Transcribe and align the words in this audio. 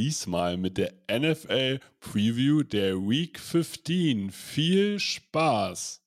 Diesmal 0.00 0.56
mit 0.56 0.78
der 0.78 0.94
NFL 1.12 1.78
Preview 2.00 2.62
der 2.62 2.96
Week 2.96 3.38
15. 3.38 4.30
Viel 4.30 4.98
Spaß! 4.98 6.00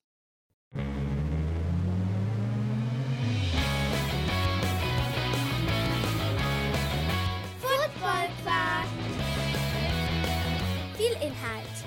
Viel 10.97 11.11
Inhalt. 11.21 11.77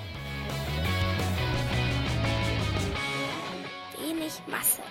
Wenig 3.99 4.31
Masse. 4.49 4.81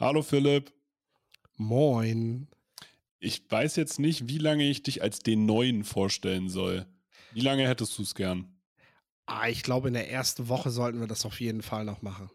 Hallo 0.00 0.22
Philipp. 0.22 0.72
Moin. 1.56 2.48
Ich 3.20 3.48
weiß 3.48 3.76
jetzt 3.76 4.00
nicht, 4.00 4.28
wie 4.28 4.38
lange 4.38 4.68
ich 4.68 4.82
dich 4.82 5.02
als 5.02 5.20
den 5.20 5.46
Neuen 5.46 5.84
vorstellen 5.84 6.48
soll. 6.48 6.84
Wie 7.32 7.40
lange 7.40 7.68
hättest 7.68 7.96
du 7.96 8.02
es 8.02 8.16
gern? 8.16 8.58
Ah, 9.26 9.48
ich 9.48 9.62
glaube, 9.62 9.88
in 9.88 9.94
der 9.94 10.10
ersten 10.10 10.48
Woche 10.48 10.70
sollten 10.70 10.98
wir 10.98 11.06
das 11.06 11.24
auf 11.24 11.40
jeden 11.40 11.62
Fall 11.62 11.84
noch 11.84 12.02
machen. 12.02 12.28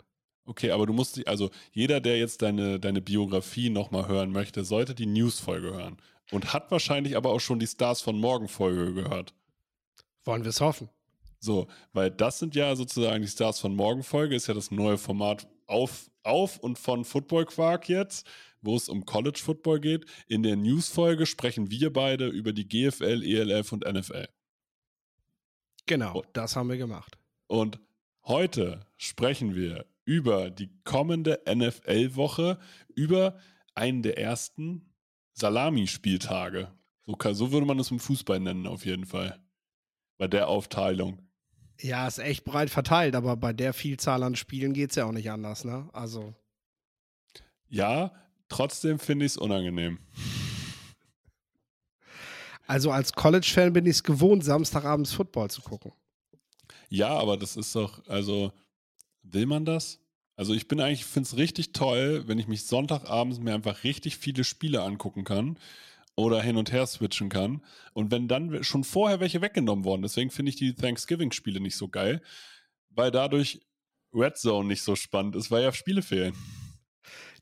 Okay, 0.46 0.72
aber 0.72 0.88
du 0.88 0.94
musst 0.94 1.18
dich, 1.18 1.28
also 1.28 1.52
jeder, 1.74 2.00
der 2.00 2.18
jetzt 2.18 2.42
deine, 2.42 2.80
deine 2.80 3.02
Biografie 3.02 3.70
nochmal 3.70 4.08
hören 4.08 4.32
möchte, 4.32 4.64
sollte 4.64 4.96
die 4.96 5.06
News-Folge 5.06 5.74
hören. 5.74 5.98
Und 6.32 6.54
hat 6.54 6.72
wahrscheinlich 6.72 7.18
aber 7.18 7.30
auch 7.32 7.42
schon 7.42 7.60
die 7.60 7.68
Stars 7.68 8.00
von 8.00 8.18
Morgen-Folge 8.18 8.94
gehört. 8.94 9.34
Wollen 10.24 10.44
wir 10.44 10.50
es 10.50 10.62
hoffen? 10.62 10.90
So, 11.40 11.68
weil 11.92 12.10
das 12.10 12.40
sind 12.40 12.56
ja 12.56 12.74
sozusagen 12.78 13.22
die 13.22 13.28
Stars 13.28 13.60
von 13.60 13.76
Morgen-Folge, 13.76 14.36
ist 14.36 14.48
ja 14.48 14.54
das 14.54 14.72
neue 14.72 14.98
Format 14.98 15.46
auf, 15.70 16.10
auf 16.24 16.58
und 16.58 16.78
von 16.80 17.06
Football 17.06 17.46
Quark 17.46 17.88
jetzt, 17.90 18.28
wo 18.62 18.76
es 18.76 18.90
um 18.90 19.06
College 19.06 19.40
Football 19.44 19.80
geht. 19.80 20.06
In 20.28 20.44
der 20.44 20.56
News-Folge 20.56 21.26
sprechen 21.26 21.72
wir 21.72 21.94
beide 21.94 22.28
über 22.28 22.52
die 22.54 22.68
GFL, 22.68 23.24
ELF 23.24 23.72
und 23.72 23.86
NFL. 23.86 24.28
Genau, 25.86 26.18
Oh. 26.20 26.24
das 26.34 26.56
haben 26.56 26.70
wir 26.70 26.78
gemacht. 26.78 27.18
Und 27.48 27.80
heute 28.26 28.82
sprechen 28.98 29.56
wir 29.56 29.86
über 30.06 30.50
die 30.50 30.70
kommende 30.84 31.42
NFL-Woche, 31.48 32.60
über 32.96 33.40
einen 33.76 34.02
der 34.02 34.18
ersten 34.18 34.94
Salami-Spieltage. 35.34 36.72
So, 37.06 37.34
so 37.34 37.52
würde 37.52 37.66
man 37.66 37.80
es 37.80 37.92
im 37.92 38.00
Fußball 38.00 38.40
nennen, 38.40 38.68
auf 38.68 38.86
jeden 38.86 39.06
Fall. 39.06 39.40
Bei 40.18 40.28
der 40.28 40.48
Aufteilung. 40.48 41.29
Ja, 41.82 42.08
ist 42.08 42.20
echt 42.20 42.44
breit 42.44 42.70
verteilt, 42.70 43.16
aber 43.16 43.38
bei 43.38 43.54
der 43.54 43.74
Vielzahl 43.74 44.24
an 44.24 44.36
Spielen 44.36 44.74
geht 44.74 44.90
es 44.90 44.96
ja 44.98 45.06
auch 45.06 45.12
nicht 45.14 45.32
anders, 45.32 45.64
ne? 45.64 45.90
Also, 45.94 46.34
Ja, 47.70 48.12
trotzdem 48.50 49.00
finde 49.00 49.26
ich 49.26 49.34
es 49.34 49.38
unangenehm. 49.38 50.00
also 52.68 52.92
als 52.92 53.14
College-Fan 53.14 53.74
bin 53.74 53.86
ich 53.86 53.98
es 53.98 54.04
gewohnt, 54.04 54.44
Samstagabends 54.44 55.14
Football 55.14 55.50
zu 55.50 55.62
gucken. 55.62 55.92
Ja, 56.90 57.10
aber 57.10 57.38
das 57.38 57.56
ist 57.56 57.76
doch, 57.76 58.06
also, 58.08 58.52
will 59.24 59.46
man 59.46 59.66
das? 59.66 60.00
Also, 60.36 60.54
ich 60.54 60.68
bin 60.68 60.80
eigentlich, 60.82 61.06
finde 61.06 61.28
es 61.28 61.38
richtig 61.38 61.74
toll, 61.74 62.28
wenn 62.28 62.40
ich 62.40 62.48
mich 62.48 62.66
Sonntagabends 62.66 63.40
mir 63.40 63.54
einfach 63.54 63.84
richtig 63.84 64.18
viele 64.18 64.44
Spiele 64.44 64.82
angucken 64.84 65.24
kann 65.24 65.58
oder 66.20 66.42
hin 66.42 66.58
und 66.58 66.72
her 66.72 66.86
switchen 66.86 67.30
kann. 67.30 67.64
Und 67.94 68.12
wenn 68.12 68.28
dann 68.28 68.64
schon 68.64 68.84
vorher 68.84 69.20
welche 69.20 69.42
weggenommen 69.42 69.86
worden, 69.86 70.02
deswegen 70.02 70.30
finde 70.30 70.50
ich 70.50 70.56
die 70.56 70.74
Thanksgiving-Spiele 70.76 71.60
nicht 71.60 71.76
so 71.76 71.88
geil, 71.88 72.22
weil 72.90 73.12
dadurch 73.12 73.62
Red 74.14 74.38
Zone 74.38 74.68
nicht 74.68 74.82
so 74.82 74.96
spannend 74.96 75.36
ist, 75.36 75.52
weil 75.52 75.64
ja 75.64 75.72
Spiele 75.72 76.02
fehlen. 76.02 76.34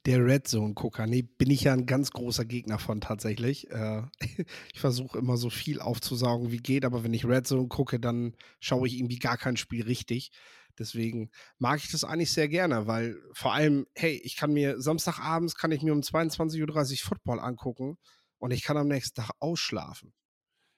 Der 0.05 0.23
Red 0.23 0.47
Zone-Gucker, 0.47 1.07
nee, 1.07 1.23
bin 1.23 1.49
ich 1.49 1.63
ja 1.63 1.73
ein 1.73 1.85
ganz 1.85 2.11
großer 2.11 2.45
Gegner 2.45 2.79
von 2.79 3.01
tatsächlich. 3.01 3.69
Äh, 3.71 4.03
ich 4.73 4.79
versuche 4.79 5.17
immer 5.17 5.37
so 5.37 5.49
viel 5.49 5.81
aufzusaugen 5.81 6.51
wie 6.51 6.57
geht, 6.57 6.85
aber 6.85 7.03
wenn 7.03 7.13
ich 7.13 7.25
Red 7.25 7.47
Zone 7.47 7.67
gucke, 7.67 7.99
dann 7.99 8.35
schaue 8.59 8.87
ich 8.87 8.97
irgendwie 8.97 9.19
gar 9.19 9.37
kein 9.37 9.57
Spiel 9.57 9.83
richtig. 9.83 10.31
Deswegen 10.79 11.31
mag 11.57 11.79
ich 11.83 11.91
das 11.91 12.03
eigentlich 12.03 12.31
sehr 12.31 12.47
gerne, 12.47 12.85
weil 12.85 13.17
vor 13.33 13.53
allem, 13.53 13.87
hey, 13.95 14.21
ich 14.23 14.35
kann 14.35 14.53
mir 14.53 14.79
Samstagabends 14.79 15.55
kann 15.55 15.71
ich 15.71 15.81
mir 15.81 15.91
um 15.93 16.01
22.30 16.01 16.91
Uhr 16.91 16.97
Football 16.99 17.39
angucken 17.39 17.97
und 18.39 18.51
ich 18.51 18.63
kann 18.63 18.77
am 18.77 18.87
nächsten 18.87 19.21
Tag 19.21 19.31
ausschlafen. 19.39 20.13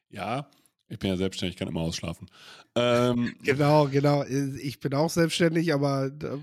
Ja, 0.10 0.50
ich 0.88 0.98
bin 1.00 1.10
ja 1.12 1.18
selbstständig, 1.18 1.58
kann 1.58 1.68
immer 1.68 1.82
ausschlafen. 1.82 2.30
Ähm, 2.76 3.36
Genau, 3.44 3.88
genau. 3.88 4.24
Ich 4.26 4.80
bin 4.80 4.94
auch 4.94 5.10
selbstständig, 5.10 5.74
aber 5.74 6.08
äh, 6.08 6.38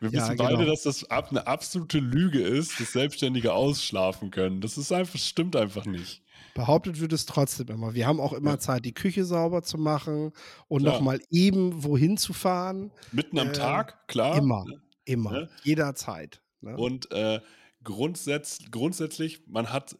Wir 0.00 0.12
Ja, 0.12 0.12
wissen 0.12 0.36
genau. 0.36 0.48
beide, 0.48 0.66
dass 0.66 0.82
das 0.82 1.04
ab, 1.10 1.28
eine 1.30 1.46
absolute 1.46 1.98
Lüge 2.00 2.40
ist, 2.42 2.80
dass 2.80 2.92
Selbstständige 2.92 3.52
ausschlafen 3.52 4.30
können. 4.30 4.60
Das 4.60 4.78
ist 4.78 4.92
einfach, 4.92 5.18
stimmt 5.18 5.56
einfach 5.56 5.86
nicht. 5.86 6.22
behauptet 6.54 7.00
wird 7.00 7.12
es 7.12 7.26
trotzdem 7.26 7.68
immer. 7.68 7.94
Wir 7.94 8.06
haben 8.06 8.20
auch 8.20 8.32
immer 8.32 8.52
Ja. 8.52 8.58
Zeit, 8.58 8.84
die 8.84 8.94
Küche 8.94 9.24
sauber 9.24 9.62
zu 9.62 9.78
machen 9.78 10.32
und 10.68 10.82
nochmal 10.82 11.20
eben 11.30 11.84
wohin 11.84 12.16
zu 12.16 12.32
fahren. 12.32 12.90
Mitten 13.10 13.38
am 13.38 13.48
Äh, 13.48 13.52
Tag, 13.52 14.08
klar. 14.08 14.36
Immer, 14.36 14.64
immer, 15.04 15.30
Ne? 15.32 15.50
jederzeit. 15.62 16.42
Ne? 16.60 16.76
Und 16.76 17.10
äh, 17.12 17.40
grundsätz, 17.84 18.58
grundsätzlich, 18.70 19.46
man 19.46 19.72
hat, 19.72 19.96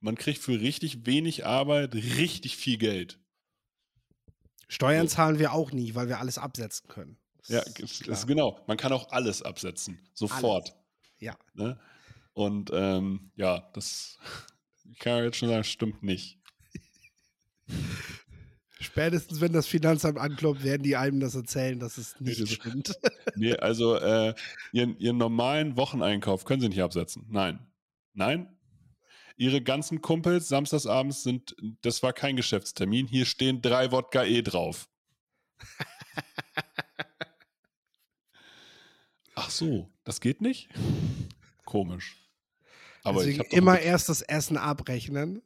man 0.00 0.16
kriegt 0.16 0.40
für 0.40 0.60
richtig 0.60 1.06
wenig 1.06 1.46
Arbeit 1.46 1.94
richtig 1.94 2.56
viel 2.56 2.78
Geld. 2.78 3.18
Steuern 4.68 5.08
so. 5.08 5.16
zahlen 5.16 5.38
wir 5.38 5.52
auch 5.52 5.72
nie, 5.72 5.94
weil 5.94 6.08
wir 6.08 6.20
alles 6.20 6.38
absetzen 6.38 6.88
können. 6.88 7.16
Das 7.38 7.48
Ja, 7.48 7.60
ist 7.84 8.06
ist 8.06 8.26
genau. 8.26 8.60
Man 8.66 8.76
kann 8.76 8.92
auch 8.92 9.10
alles 9.10 9.42
absetzen. 9.42 9.98
Sofort. 10.14 10.74
Ja. 11.18 11.36
Ne? 11.54 11.78
Und 12.34 12.70
ähm, 12.72 13.32
ja, 13.36 13.68
das 13.74 14.18
ich 14.92 14.98
kann 14.98 15.18
ja 15.18 15.24
jetzt 15.24 15.36
schon 15.38 15.48
sagen, 15.48 15.64
stimmt 15.64 16.02
nicht. 16.02 16.38
Spätestens, 18.80 19.40
wenn 19.40 19.52
das 19.52 19.66
Finanzamt 19.66 20.18
anklopft, 20.18 20.64
werden 20.64 20.82
die 20.82 20.96
einem 20.96 21.20
das 21.20 21.34
erzählen, 21.34 21.78
dass 21.78 21.98
es 21.98 22.18
nicht 22.18 22.40
das- 22.40 22.50
stimmt. 22.50 22.94
Nee, 23.36 23.54
also 23.56 23.96
äh, 23.96 24.34
ihren, 24.72 24.98
ihren 24.98 25.18
normalen 25.18 25.76
Wocheneinkauf 25.76 26.44
können 26.44 26.62
sie 26.62 26.68
nicht 26.70 26.82
absetzen. 26.82 27.26
Nein. 27.28 27.58
Nein. 28.14 28.48
Ihre 29.40 29.62
ganzen 29.62 30.02
Kumpels 30.02 30.48
samstagsabends 30.48 31.22
sind, 31.22 31.56
das 31.80 32.02
war 32.02 32.12
kein 32.12 32.36
Geschäftstermin, 32.36 33.06
hier 33.06 33.24
stehen 33.24 33.62
drei 33.62 33.90
Wodka 33.90 34.22
E 34.24 34.42
drauf. 34.42 34.86
Ach 39.34 39.48
so, 39.48 39.90
das 40.04 40.20
geht 40.20 40.42
nicht? 40.42 40.68
Komisch. 41.64 42.18
Aber 43.02 43.20
ich 43.20 43.38
Deswegen 43.38 43.48
doch 43.50 43.56
immer 43.56 43.80
erst 43.80 44.10
das 44.10 44.20
Essen 44.20 44.58
abrechnen. 44.58 45.42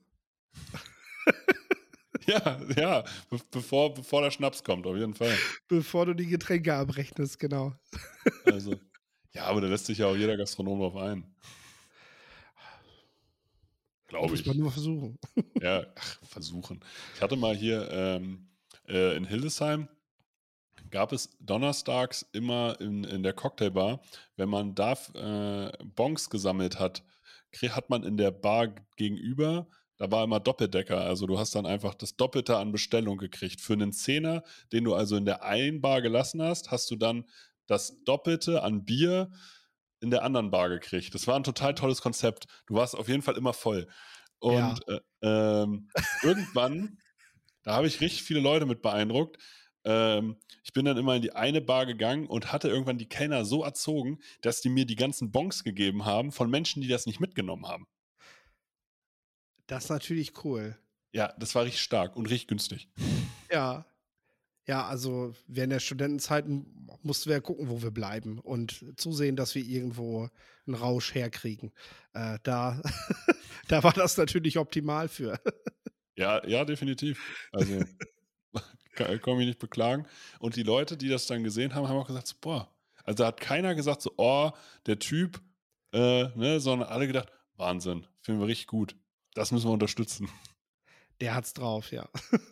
Ja, 2.27 2.59
ja, 2.75 3.05
be 3.29 3.39
bevor, 3.51 3.93
bevor 3.93 4.23
der 4.23 4.31
Schnaps 4.31 4.65
kommt, 4.65 4.87
auf 4.87 4.97
jeden 4.97 5.13
Fall. 5.13 5.37
Bevor 5.69 6.07
du 6.07 6.15
die 6.15 6.27
Getränke 6.27 6.75
abrechnest, 6.75 7.39
genau. 7.39 7.75
Also, 8.47 8.81
ja, 9.35 9.45
aber 9.45 9.61
da 9.61 9.67
lässt 9.67 9.85
sich 9.85 9.99
ja 9.99 10.07
auch 10.07 10.17
jeder 10.17 10.39
Gastronom 10.39 10.79
drauf 10.79 10.97
ein. 10.97 11.37
Glaube 14.15 14.31
Muss 14.31 14.41
ich. 14.41 14.47
man 14.47 14.57
nur 14.59 14.71
versuchen. 14.71 15.19
Ja, 15.61 15.87
ach, 15.97 16.19
versuchen. 16.23 16.81
Ich 17.17 17.21
hatte 17.21 17.37
mal 17.37 17.57
hier 17.57 17.91
ähm, 17.91 18.47
äh, 18.87 19.17
in 19.17 19.25
Hildesheim, 19.25 19.89
gab 20.91 21.13
es 21.13 21.37
donnerstags 21.41 22.25
immer 22.33 22.81
in, 22.81 23.03
in 23.03 23.25
der 23.25 23.33
Cocktailbar, 23.33 24.03
wenn 24.37 24.49
man 24.49 24.75
da 24.77 24.93
äh, 25.15 25.73
Bons 25.97 26.31
gesammelt 26.31 26.79
hat, 26.79 27.03
hat 27.71 27.91
man 27.91 28.05
in 28.05 28.17
der 28.17 28.31
Bar 28.31 28.75
gegenüber, 28.97 29.67
da 29.97 30.11
war 30.11 30.23
immer 30.23 30.39
Doppeldecker. 30.39 31.01
Also 31.01 31.27
du 31.27 31.39
hast 31.39 31.57
dann 31.57 31.67
einfach 31.67 31.95
das 31.95 32.17
Doppelte 32.17 32.57
an 32.57 32.71
Bestellung 32.71 33.17
gekriegt. 33.17 33.61
Für 33.61 33.73
einen 33.73 33.93
Zehner, 33.93 34.45
den 34.73 34.85
du 34.85 34.95
also 34.95 35.17
in 35.17 35.25
der 35.25 35.43
einen 35.45 35.81
Bar 35.81 36.03
gelassen 36.03 36.41
hast, 36.43 36.71
hast 36.71 36.91
du 36.91 36.97
dann 36.97 37.25
das 37.67 38.05
Doppelte 38.05 38.63
an 38.63 38.85
Bier 38.85 39.31
in 40.05 40.11
der 40.11 40.23
anderen 40.23 40.51
Bar 40.51 40.69
gekriegt. 40.69 41.15
Das 41.15 41.27
war 41.27 41.35
ein 41.35 41.45
total 41.45 41.75
tolles 41.75 42.03
Konzept. 42.03 42.47
Du 42.67 42.75
warst 42.75 42.95
auf 42.95 43.09
jeden 43.09 43.23
Fall 43.23 43.37
immer 43.37 43.55
voll. 43.55 43.89
Und 44.39 44.81
äh, 44.87 45.01
ähm, 45.23 45.89
irgendwann, 46.23 46.99
da 47.63 47.77
habe 47.77 47.87
ich 47.87 48.01
richtig 48.01 48.23
viele 48.23 48.41
Leute 48.41 48.67
mit 48.67 48.83
beeindruckt, 48.83 49.39
ähm, 49.85 50.37
ich 50.63 50.73
bin 50.73 50.85
dann 50.85 50.97
immer 50.97 51.17
in 51.17 51.23
die 51.23 51.33
eine 51.33 51.61
Bar 51.61 51.87
gegangen 51.87 52.27
und 52.27 52.53
hatte 52.53 52.69
irgendwann 52.69 52.99
die 52.99 53.09
Kellner 53.09 53.45
so 53.45 53.65
erzogen, 53.65 54.19
dass 54.43 54.61
die 54.61 54.69
mir 54.69 54.87
die 54.87 54.97
ganzen 54.97 55.31
Bons 55.31 55.65
gegeben 55.65 56.05
haben 56.05 56.33
von 56.33 56.51
Menschen, 56.51 56.83
die 56.83 56.89
das 56.89 57.07
nicht 57.07 57.21
mitgenommen 57.21 57.67
haben. 57.67 57.87
Das 59.67 59.85
ist 59.85 59.91
natürlich 59.91 60.45
cool. 60.45 60.79
Ja, 61.13 61.33
das 61.39 61.55
war 61.55 61.65
richtig 61.65 61.83
stark 61.83 62.17
und 62.17 62.27
richtig 62.27 62.49
günstig. 62.49 62.89
Ja. 63.51 63.87
Ja, 64.67 64.87
also 64.87 65.35
während 65.47 65.73
der 65.73 65.81
Studentenzeit 65.81 66.47
mussten 67.03 67.31
wir 67.31 67.41
gucken, 67.41 67.69
wo 67.69 67.83
wir 67.83 67.91
bleiben 67.91 68.39
und 68.39 68.85
zusehen, 68.97 69.37
dass 69.37 69.55
wir 69.55 69.63
irgendwo 69.63 70.31
einen 70.67 70.75
Rausch 70.75 71.15
herkriegen. 71.15 71.73
Äh, 72.15 72.39
da, 72.43 72.81
da 73.69 73.83
war 73.83 73.93
das 73.93 74.17
natürlich 74.17 74.59
optimal 74.59 75.09
für. 75.09 75.39
Ja, 76.17 76.47
ja, 76.47 76.65
definitiv. 76.65 77.21
Also 77.53 77.85
kann, 78.95 79.21
kann 79.21 79.37
mich 79.37 79.47
nicht 79.47 79.59
beklagen. 79.59 80.07
Und 80.39 80.57
die 80.57 80.63
Leute, 80.63 80.97
die 80.97 81.09
das 81.09 81.27
dann 81.27 81.45
gesehen 81.45 81.75
haben, 81.75 81.89
haben 81.89 81.99
auch 81.99 82.07
gesagt, 82.07 82.29
so, 82.29 82.37
boah, 82.41 82.75
also 83.05 83.23
da 83.23 83.27
hat 83.29 83.41
keiner 83.41 83.75
gesagt, 83.75 84.01
so, 84.01 84.13
oh, 84.17 84.51
der 84.87 84.99
Typ, 84.99 85.43
äh, 85.93 86.29
ne, 86.37 86.59
sondern 86.61 86.89
alle 86.89 87.07
gedacht, 87.07 87.31
Wahnsinn, 87.57 88.07
finden 88.23 88.41
wir 88.41 88.49
richtig 88.49 88.67
gut. 88.67 88.97
Das 89.35 89.53
müssen 89.53 89.69
wir 89.69 89.73
unterstützen. 89.73 90.29
Der 91.25 91.35
hat's 91.35 91.55
drauf, 91.55 91.91
ja. 91.91 92.07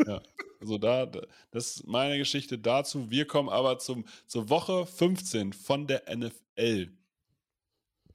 ja. 0.06 0.22
Also 0.58 0.78
da, 0.78 1.04
das 1.50 1.76
ist 1.76 1.86
meine 1.86 2.16
Geschichte 2.16 2.58
dazu. 2.58 3.10
Wir 3.10 3.26
kommen 3.26 3.50
aber 3.50 3.78
zum, 3.78 4.06
zur 4.26 4.48
Woche 4.48 4.86
15 4.86 5.52
von 5.52 5.86
der 5.86 6.04
NFL. 6.08 6.90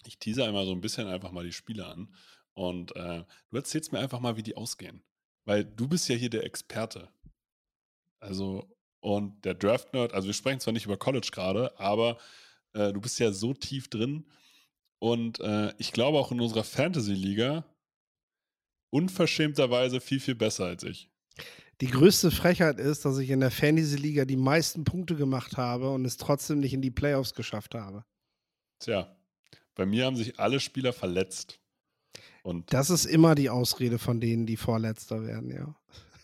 Ich 0.07 0.17
teaser 0.17 0.49
immer 0.49 0.65
so 0.65 0.71
ein 0.71 0.81
bisschen 0.81 1.05
einfach 1.05 1.31
mal 1.31 1.43
die 1.43 1.53
Spiele 1.53 1.85
an. 1.85 2.11
Und 2.55 2.95
äh, 2.95 3.23
du 3.51 3.57
erzählst 3.57 3.91
mir 3.91 3.99
einfach 3.99 4.19
mal, 4.19 4.35
wie 4.35 4.41
die 4.41 4.57
ausgehen. 4.57 5.03
Weil 5.45 5.63
du 5.63 5.87
bist 5.87 6.09
ja 6.09 6.15
hier 6.15 6.31
der 6.31 6.43
Experte. 6.43 7.07
Also, 8.19 8.67
und 8.99 9.45
der 9.45 9.53
Draft-Nerd, 9.53 10.13
also 10.13 10.25
wir 10.25 10.33
sprechen 10.33 10.59
zwar 10.59 10.73
nicht 10.73 10.85
über 10.85 10.97
College 10.97 11.29
gerade, 11.31 11.79
aber 11.79 12.17
äh, 12.73 12.91
du 12.93 12.99
bist 12.99 13.19
ja 13.19 13.31
so 13.31 13.53
tief 13.53 13.89
drin. 13.89 14.25
Und 14.97 15.39
äh, 15.39 15.71
ich 15.77 15.91
glaube 15.91 16.17
auch 16.17 16.31
in 16.31 16.41
unserer 16.41 16.63
Fantasy-Liga 16.63 17.63
unverschämterweise 18.89 20.01
viel, 20.01 20.19
viel 20.19 20.35
besser 20.35 20.65
als 20.65 20.83
ich. 20.83 21.09
Die 21.81 21.87
größte 21.87 22.31
Frechheit 22.31 22.79
ist, 22.79 23.05
dass 23.05 23.19
ich 23.19 23.29
in 23.29 23.39
der 23.39 23.51
Fantasy-Liga 23.51 24.25
die 24.25 24.35
meisten 24.35 24.83
Punkte 24.83 25.15
gemacht 25.15 25.57
habe 25.57 25.91
und 25.91 26.05
es 26.05 26.17
trotzdem 26.17 26.59
nicht 26.59 26.73
in 26.73 26.81
die 26.81 26.91
Playoffs 26.91 27.35
geschafft 27.35 27.75
habe. 27.75 28.03
Tja, 28.79 29.15
bei 29.75 29.85
mir 29.85 30.05
haben 30.05 30.15
sich 30.15 30.39
alle 30.39 30.59
Spieler 30.59 30.91
verletzt. 30.91 31.59
Und 32.41 32.73
das 32.73 32.89
ist 32.89 33.05
immer 33.05 33.35
die 33.35 33.49
Ausrede 33.49 33.99
von 33.99 34.19
denen, 34.19 34.45
die 34.45 34.57
Vorletzter 34.57 35.23
werden, 35.23 35.51
ja. 35.51 35.75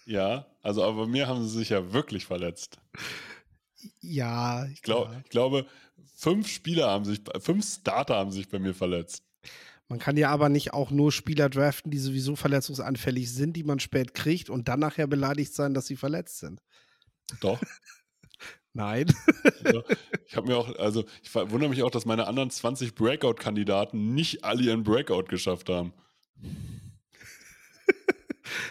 Ja, 0.06 0.48
also 0.62 0.84
aber 0.84 1.06
bei 1.06 1.08
mir 1.08 1.28
haben 1.28 1.44
sie 1.44 1.58
sich 1.58 1.70
ja 1.70 1.94
wirklich 1.94 2.26
verletzt. 2.26 2.80
Ja, 4.02 4.66
ich, 4.66 4.82
glaub, 4.82 5.12
ja. 5.12 5.20
ich 5.24 5.30
glaube, 5.30 5.68
fünf 6.16 6.48
Spieler 6.48 6.90
haben 6.90 7.06
sich, 7.06 7.22
fünf 7.40 7.66
Starter 7.66 8.16
haben 8.16 8.32
sich 8.32 8.50
bei 8.50 8.60
mir 8.60 8.74
verletzt. 8.74 9.24
Man 9.90 10.00
kann 10.00 10.18
ja 10.18 10.30
aber 10.30 10.50
nicht 10.50 10.74
auch 10.74 10.92
nur 10.92 11.12
Spieler 11.12 11.50
draften, 11.50 11.92
die 11.92 12.00
sowieso 12.00 12.36
verletzungsanfällig 12.36 13.32
sind, 13.32 13.54
die 13.56 13.64
man 13.64 13.80
spät 13.80 14.14
kriegt 14.14 14.50
und 14.50 14.68
dann 14.68 14.80
nachher 14.80 15.08
beleidigt 15.08 15.54
sein, 15.54 15.74
dass 15.74 15.88
sie 15.88 15.98
verletzt 15.98 16.40
sind. 16.40 16.62
Doch. 17.42 17.60
Nein. 18.74 19.14
Also, 19.64 19.84
ich 20.26 20.36
habe 20.36 20.48
mir 20.48 20.58
auch, 20.58 20.76
also 20.80 21.06
ich 21.22 21.34
wundere 21.36 21.70
mich 21.70 21.84
auch, 21.84 21.92
dass 21.92 22.06
meine 22.06 22.28
anderen 22.28 22.50
20 22.50 22.96
Breakout-Kandidaten 22.96 24.16
nicht 24.16 24.44
alle 24.44 24.64
ihren 24.64 24.84
Breakout 24.84 25.26
geschafft 25.26 25.70
haben. 25.70 25.94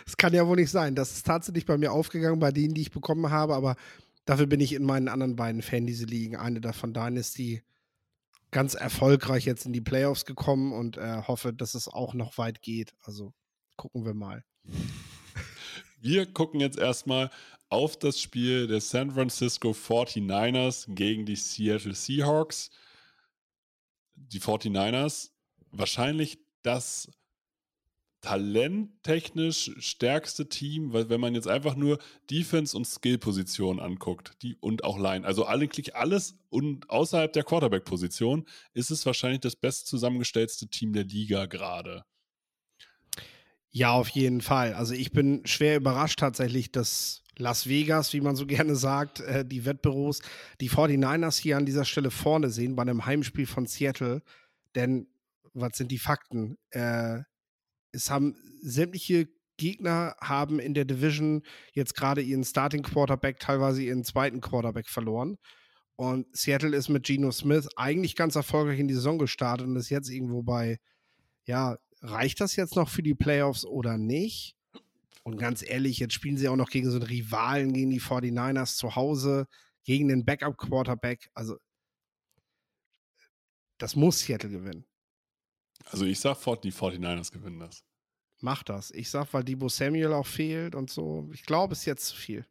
Das 0.04 0.16
kann 0.16 0.34
ja 0.34 0.46
wohl 0.46 0.56
nicht 0.56 0.70
sein. 0.70 0.94
Das 0.94 1.12
ist 1.12 1.26
tatsächlich 1.26 1.64
bei 1.64 1.78
mir 1.78 1.92
aufgegangen, 1.92 2.38
bei 2.38 2.52
denen, 2.52 2.74
die 2.74 2.82
ich 2.82 2.90
bekommen 2.90 3.30
habe, 3.30 3.54
aber 3.54 3.76
dafür 4.26 4.46
bin 4.46 4.60
ich 4.60 4.74
in 4.74 4.84
meinen 4.84 5.08
anderen 5.08 5.34
beiden 5.34 5.62
Fantasy-Ligen, 5.62 6.36
eine 6.36 6.60
davon 6.60 6.92
Dynasty, 6.92 7.62
ganz 8.52 8.74
erfolgreich 8.74 9.44
jetzt 9.44 9.66
in 9.66 9.72
die 9.72 9.80
Playoffs 9.80 10.24
gekommen 10.24 10.72
und 10.72 10.96
äh, 10.98 11.22
hoffe, 11.26 11.52
dass 11.52 11.74
es 11.74 11.88
auch 11.88 12.14
noch 12.14 12.38
weit 12.38 12.62
geht. 12.62 12.94
Also 13.02 13.32
gucken 13.76 14.04
wir 14.04 14.14
mal. 14.14 14.44
Wir 16.00 16.32
gucken 16.32 16.60
jetzt 16.60 16.78
erstmal 16.78 17.30
auf 17.68 17.98
das 17.98 18.20
Spiel 18.20 18.66
der 18.66 18.80
San 18.80 19.10
Francisco 19.12 19.70
49ers 19.70 20.92
gegen 20.94 21.24
die 21.24 21.36
Seattle 21.36 21.94
Seahawks. 21.94 22.70
Die 24.14 24.40
49ers, 24.40 25.30
wahrscheinlich 25.70 26.38
das 26.62 27.08
talenttechnisch 28.22 29.72
stärkste 29.78 30.48
Team, 30.48 30.92
weil 30.92 31.10
wenn 31.10 31.20
man 31.20 31.34
jetzt 31.34 31.48
einfach 31.48 31.74
nur 31.74 31.98
Defense 32.30 32.76
und 32.76 32.86
Skill-Position 32.86 33.80
anguckt, 33.80 34.32
die 34.42 34.56
und 34.56 34.84
auch 34.84 34.98
Line, 34.98 35.26
also 35.26 35.46
eigentlich 35.46 35.96
alles 35.96 36.36
und 36.48 36.88
außerhalb 36.88 37.32
der 37.32 37.44
Quarterback-Position, 37.44 38.46
ist 38.72 38.90
es 38.90 39.04
wahrscheinlich 39.04 39.40
das 39.40 39.56
best 39.56 39.88
zusammengestellte 39.88 40.68
Team 40.68 40.92
der 40.92 41.04
Liga 41.04 41.46
gerade. 41.46 42.04
Ja, 43.70 43.92
auf 43.92 44.08
jeden 44.10 44.40
Fall. 44.40 44.74
Also 44.74 44.94
ich 44.94 45.12
bin 45.12 45.44
schwer 45.44 45.76
überrascht 45.76 46.20
tatsächlich, 46.20 46.70
dass 46.70 47.22
Las 47.38 47.66
Vegas, 47.66 48.12
wie 48.12 48.20
man 48.20 48.36
so 48.36 48.46
gerne 48.46 48.76
sagt, 48.76 49.20
äh, 49.20 49.44
die 49.44 49.64
Wettbüros, 49.64 50.20
die 50.60 50.70
49ers 50.70 51.40
hier 51.40 51.56
an 51.56 51.66
dieser 51.66 51.84
Stelle 51.84 52.10
vorne 52.10 52.50
sehen 52.50 52.76
bei 52.76 52.82
einem 52.82 53.04
Heimspiel 53.04 53.46
von 53.46 53.66
Seattle. 53.66 54.22
Denn 54.74 55.08
was 55.54 55.76
sind 55.76 55.90
die 55.90 55.98
Fakten? 55.98 56.56
Äh, 56.70 57.22
es 57.92 58.10
haben 58.10 58.36
sämtliche 58.60 59.28
Gegner 59.56 60.16
haben 60.20 60.58
in 60.58 60.74
der 60.74 60.84
Division 60.84 61.42
jetzt 61.72 61.94
gerade 61.94 62.22
ihren 62.22 62.44
Starting 62.44 62.82
Quarterback, 62.82 63.38
teilweise 63.38 63.82
ihren 63.82 64.02
zweiten 64.02 64.40
Quarterback 64.40 64.88
verloren. 64.88 65.38
Und 65.96 66.26
Seattle 66.36 66.76
ist 66.76 66.88
mit 66.88 67.04
Geno 67.04 67.30
Smith 67.30 67.68
eigentlich 67.76 68.16
ganz 68.16 68.34
erfolgreich 68.34 68.80
in 68.80 68.88
die 68.88 68.94
Saison 68.94 69.18
gestartet 69.18 69.66
und 69.66 69.76
ist 69.76 69.90
jetzt 69.90 70.08
irgendwo 70.08 70.42
bei, 70.42 70.78
ja, 71.44 71.76
reicht 72.00 72.40
das 72.40 72.56
jetzt 72.56 72.76
noch 72.76 72.88
für 72.88 73.02
die 73.02 73.14
Playoffs 73.14 73.64
oder 73.64 73.98
nicht? 73.98 74.56
Und 75.22 75.36
ganz 75.36 75.62
ehrlich, 75.62 75.98
jetzt 75.98 76.14
spielen 76.14 76.36
sie 76.36 76.48
auch 76.48 76.56
noch 76.56 76.70
gegen 76.70 76.90
so 76.90 76.96
einen 76.96 77.06
Rivalen, 77.06 77.72
gegen 77.72 77.90
die 77.90 78.00
49ers 78.00 78.76
zu 78.76 78.96
Hause, 78.96 79.46
gegen 79.84 80.08
den 80.08 80.24
Backup-Quarterback. 80.24 81.30
Also, 81.34 81.58
das 83.78 83.94
muss 83.94 84.20
Seattle 84.20 84.50
gewinnen. 84.50 84.84
Also 85.90 86.04
ich 86.04 86.20
sag, 86.20 86.36
die 86.62 86.72
49ers 86.72 87.32
gewinnen 87.32 87.60
das. 87.60 87.84
Mach 88.42 88.64
das. 88.64 88.90
Ich 88.90 89.08
sag, 89.08 89.32
weil 89.32 89.44
Debo 89.44 89.68
Samuel 89.68 90.12
auch 90.12 90.26
fehlt 90.26 90.74
und 90.74 90.90
so. 90.90 91.30
Ich 91.32 91.44
glaube, 91.44 91.74
es 91.74 91.80
ist 91.80 91.86
jetzt 91.86 92.06
zu 92.06 92.16
viel. 92.16 92.44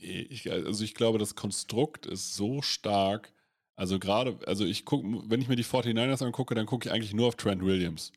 Nee, 0.00 0.20
ich, 0.28 0.52
also 0.52 0.84
ich 0.84 0.94
glaube, 0.94 1.18
das 1.18 1.34
Konstrukt 1.34 2.06
ist 2.06 2.34
so 2.34 2.60
stark. 2.60 3.32
Also 3.74 3.98
gerade, 3.98 4.38
also 4.46 4.66
ich 4.66 4.84
gucke, 4.84 5.06
wenn 5.28 5.40
ich 5.40 5.48
mir 5.48 5.56
die 5.56 5.64
49ers 5.64 6.24
angucke, 6.24 6.54
dann 6.54 6.66
gucke 6.66 6.88
ich 6.88 6.92
eigentlich 6.92 7.14
nur 7.14 7.28
auf 7.28 7.36
Trent 7.36 7.64
Williams. 7.64 8.12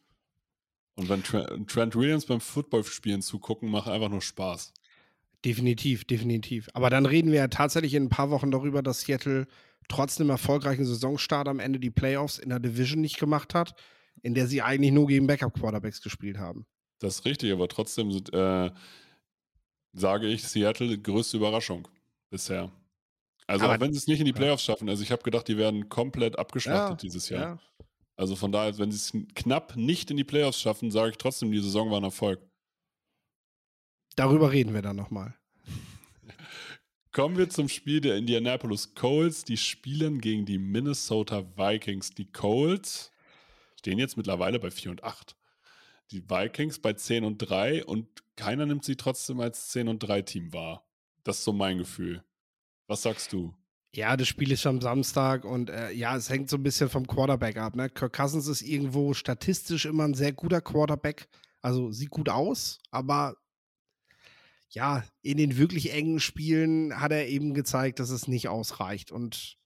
Und 0.95 1.07
wenn 1.07 1.23
Trent 1.23 1.95
Williams 1.95 2.25
beim 2.25 2.41
Footballspielen 2.41 3.21
zugucken, 3.21 3.69
macht 3.69 3.87
einfach 3.87 4.09
nur 4.09 4.21
Spaß. 4.21 4.73
Definitiv, 5.45 6.03
definitiv. 6.03 6.69
Aber 6.73 6.89
dann 6.89 7.05
reden 7.05 7.31
wir 7.31 7.39
ja 7.39 7.47
tatsächlich 7.47 7.93
in 7.93 8.03
ein 8.03 8.09
paar 8.09 8.31
Wochen 8.31 8.51
darüber, 8.51 8.83
dass 8.83 9.01
Seattle 9.01 9.47
trotz 9.87 10.19
einem 10.19 10.29
erfolgreichen 10.29 10.85
Saisonstart 10.85 11.47
am 11.47 11.59
Ende 11.59 11.79
die 11.79 11.89
Playoffs 11.89 12.37
in 12.37 12.49
der 12.49 12.59
Division 12.59 12.99
nicht 12.99 13.17
gemacht 13.17 13.55
hat 13.55 13.75
in 14.21 14.33
der 14.33 14.47
sie 14.47 14.61
eigentlich 14.61 14.91
nur 14.91 15.07
gegen 15.07 15.27
Backup-Quarterbacks 15.27 16.01
gespielt 16.01 16.37
haben. 16.37 16.65
Das 16.99 17.19
ist 17.19 17.25
richtig, 17.25 17.51
aber 17.51 17.67
trotzdem 17.67 18.11
sind, 18.11 18.33
äh, 18.33 18.71
sage 19.93 20.27
ich, 20.27 20.43
Seattle 20.43 20.97
größte 20.97 21.37
Überraschung 21.37 21.87
bisher. 22.29 22.71
Also 23.47 23.65
aber, 23.65 23.75
auch 23.75 23.79
wenn 23.79 23.91
sie 23.91 23.97
es 23.97 24.07
nicht 24.07 24.19
in 24.19 24.25
die 24.25 24.33
Playoffs 24.33 24.63
schaffen, 24.63 24.87
also 24.87 25.03
ich 25.03 25.11
habe 25.11 25.23
gedacht, 25.23 25.47
die 25.47 25.57
werden 25.57 25.89
komplett 25.89 26.37
abgeschlachtet 26.37 27.01
ja, 27.03 27.07
dieses 27.07 27.29
Jahr. 27.29 27.41
Ja. 27.41 27.85
Also 28.15 28.35
von 28.35 28.51
daher, 28.51 28.77
wenn 28.77 28.91
sie 28.91 28.97
es 28.97 29.33
knapp 29.33 29.75
nicht 29.75 30.11
in 30.11 30.17
die 30.17 30.23
Playoffs 30.23 30.61
schaffen, 30.61 30.91
sage 30.91 31.11
ich 31.11 31.17
trotzdem, 31.17 31.51
die 31.51 31.59
Saison 31.59 31.89
war 31.89 31.99
ein 31.99 32.03
Erfolg. 32.03 32.39
Darüber 34.15 34.51
reden 34.51 34.73
wir 34.73 34.81
dann 34.81 34.95
nochmal. 34.95 35.35
Kommen 37.11 37.37
wir 37.37 37.49
zum 37.49 37.67
Spiel 37.67 37.99
der 37.99 38.17
Indianapolis 38.17 38.93
Colts. 38.93 39.43
Die 39.43 39.57
spielen 39.57 40.21
gegen 40.21 40.45
die 40.45 40.59
Minnesota 40.59 41.43
Vikings. 41.57 42.11
Die 42.11 42.31
Colts 42.31 43.11
stehen 43.81 43.97
jetzt 43.97 44.15
mittlerweile 44.15 44.59
bei 44.59 44.69
4 44.69 44.91
und 44.91 45.03
8. 45.03 45.35
Die 46.11 46.29
Vikings 46.29 46.79
bei 46.79 46.93
10 46.93 47.23
und 47.23 47.39
3 47.39 47.83
und 47.83 48.07
keiner 48.35 48.67
nimmt 48.67 48.85
sie 48.85 48.95
trotzdem 48.95 49.39
als 49.39 49.69
10 49.69 49.87
und 49.87 49.99
3 49.99 50.21
Team 50.21 50.53
wahr. 50.53 50.87
Das 51.23 51.39
ist 51.39 51.45
so 51.45 51.51
mein 51.51 51.79
Gefühl. 51.79 52.23
Was 52.85 53.01
sagst 53.01 53.33
du? 53.33 53.55
Ja, 53.93 54.15
das 54.15 54.27
Spiel 54.27 54.51
ist 54.51 54.67
am 54.67 54.81
Samstag 54.81 55.45
und 55.45 55.71
äh, 55.71 55.91
ja, 55.91 56.15
es 56.15 56.29
hängt 56.29 56.49
so 56.49 56.57
ein 56.57 56.63
bisschen 56.63 56.89
vom 56.89 57.07
Quarterback 57.07 57.57
ab. 57.57 57.75
Ne? 57.75 57.89
Kirk 57.89 58.13
Cousins 58.13 58.47
ist 58.47 58.61
irgendwo 58.61 59.13
statistisch 59.15 59.85
immer 59.85 60.03
ein 60.03 60.13
sehr 60.13 60.31
guter 60.31 60.61
Quarterback. 60.61 61.27
Also 61.61 61.91
sieht 61.91 62.11
gut 62.11 62.29
aus, 62.29 62.79
aber 62.91 63.35
ja, 64.69 65.03
in 65.23 65.37
den 65.37 65.57
wirklich 65.57 65.91
engen 65.91 66.19
Spielen 66.19 67.01
hat 67.01 67.11
er 67.11 67.27
eben 67.27 67.55
gezeigt, 67.55 67.99
dass 67.99 68.11
es 68.11 68.27
nicht 68.27 68.47
ausreicht. 68.47 69.11
Und 69.11 69.57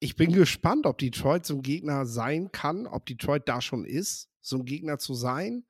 ich 0.00 0.16
bin 0.16 0.32
gespannt, 0.32 0.86
ob 0.86 0.98
Detroit 0.98 1.46
so 1.46 1.56
ein 1.56 1.62
Gegner 1.62 2.06
sein 2.06 2.50
kann, 2.50 2.86
ob 2.86 3.06
Detroit 3.06 3.46
da 3.46 3.60
schon 3.60 3.84
ist, 3.84 4.28
so 4.40 4.56
ein 4.56 4.64
Gegner 4.64 4.98
zu 4.98 5.14
sein. 5.14 5.66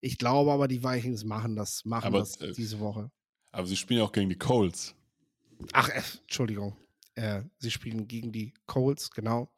Ich 0.00 0.18
glaube 0.18 0.52
aber, 0.52 0.68
die 0.68 0.82
Vikings 0.82 1.24
machen 1.24 1.54
das, 1.54 1.84
machen 1.84 2.06
aber, 2.06 2.20
das 2.20 2.40
äh, 2.40 2.52
diese 2.52 2.80
Woche. 2.80 3.10
Aber 3.52 3.66
sie 3.66 3.76
spielen 3.76 4.00
auch 4.00 4.12
gegen 4.12 4.30
die 4.30 4.38
Colts. 4.38 4.94
Ach, 5.72 5.88
äh, 5.90 6.02
Entschuldigung. 6.22 6.76
Äh, 7.14 7.42
sie 7.58 7.70
spielen 7.70 8.08
gegen 8.08 8.32
die 8.32 8.54
Colts, 8.66 9.10
genau. 9.10 9.52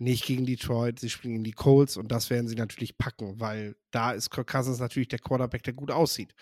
Nicht 0.00 0.24
gegen 0.24 0.46
Detroit, 0.46 0.98
sie 0.98 1.10
spielen 1.10 1.34
gegen 1.34 1.44
die 1.44 1.52
Colts 1.52 1.96
und 1.98 2.10
das 2.10 2.30
werden 2.30 2.48
sie 2.48 2.54
natürlich 2.54 2.96
packen, 2.96 3.38
weil 3.38 3.76
da 3.90 4.12
ist 4.12 4.30
Kirk 4.30 4.46
Cousins 4.50 4.78
natürlich 4.78 5.08
der 5.08 5.18
Quarterback, 5.18 5.62
der 5.62 5.74
gut 5.74 5.90
aussieht 5.90 6.34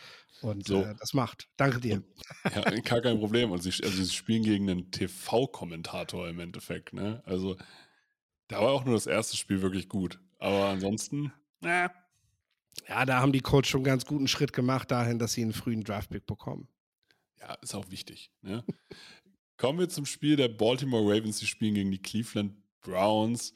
und 0.43 0.65
So. 0.67 0.83
äh, 0.85 0.95
das 1.01 1.13
macht. 1.13 1.49
Danke 1.57 1.81
dir. 1.81 1.95
Und, 1.97 2.05
ja, 2.55 2.63
gar 2.83 3.01
kein 3.01 3.19
Problem. 3.19 3.51
Und 3.51 3.61
sie, 3.61 3.71
also 3.83 4.03
sie 4.05 4.15
spielen 4.15 4.45
gegen 4.45 4.71
einen 4.71 4.91
TV-Kommentator 4.93 6.29
im 6.29 6.39
Endeffekt. 6.39 6.93
Ne? 6.93 7.21
Also 7.27 7.57
da 8.47 8.61
war 8.61 8.71
auch 8.71 8.85
nur 8.85 8.95
das 8.95 9.09
erste 9.09 9.37
Spiel 9.37 9.61
wirklich 9.61 9.89
gut. 9.89 10.21
Aber 10.39 10.67
ansonsten, 10.69 11.33
äh, 11.63 11.89
Ja, 12.89 13.05
da 13.05 13.21
haben 13.21 13.33
die 13.33 13.41
Colts 13.41 13.69
schon 13.69 13.79
einen 13.81 13.87
ganz 13.87 14.07
guten 14.07 14.29
Schritt 14.29 14.53
gemacht 14.53 14.91
dahin, 14.93 15.19
dass 15.19 15.33
sie 15.33 15.43
einen 15.43 15.53
frühen 15.53 15.83
Draftpick 15.83 16.27
bekommen. 16.27 16.69
ja, 17.41 17.55
ist 17.55 17.75
auch 17.75 17.91
wichtig. 17.91 18.31
Ne? 18.43 18.65
Kommen 19.57 19.81
wir 19.81 19.89
zum 19.89 20.07
Spiel 20.07 20.37
der 20.37 20.47
Baltimore 20.49 21.03
Ravens. 21.03 21.41
Die 21.41 21.47
spielen 21.47 21.75
gegen 21.75 21.91
die 21.91 22.01
Cleveland 22.01 22.55
Browns. 22.81 23.53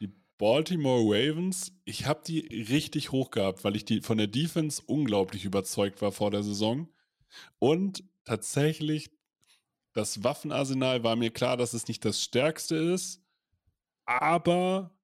Die 0.00 0.12
Baltimore 0.38 1.02
Ravens, 1.02 1.72
ich 1.84 2.06
habe 2.06 2.22
die 2.26 2.40
richtig 2.68 3.12
hoch 3.12 3.30
gehabt, 3.30 3.64
weil 3.64 3.76
ich 3.76 3.84
die 3.84 4.00
von 4.00 4.18
der 4.18 4.26
Defense 4.26 4.82
unglaublich 4.84 5.44
überzeugt 5.44 6.02
war 6.02 6.12
vor 6.12 6.30
der 6.30 6.42
Saison. 6.42 6.88
Und 7.58 8.04
tatsächlich, 8.24 9.10
das 9.92 10.24
Waffenarsenal 10.24 11.04
war 11.04 11.16
mir 11.16 11.30
klar, 11.30 11.56
dass 11.56 11.72
es 11.72 11.88
nicht 11.88 12.04
das 12.04 12.20
stärkste 12.20 12.76
ist. 12.76 13.22
Aber 14.06 14.94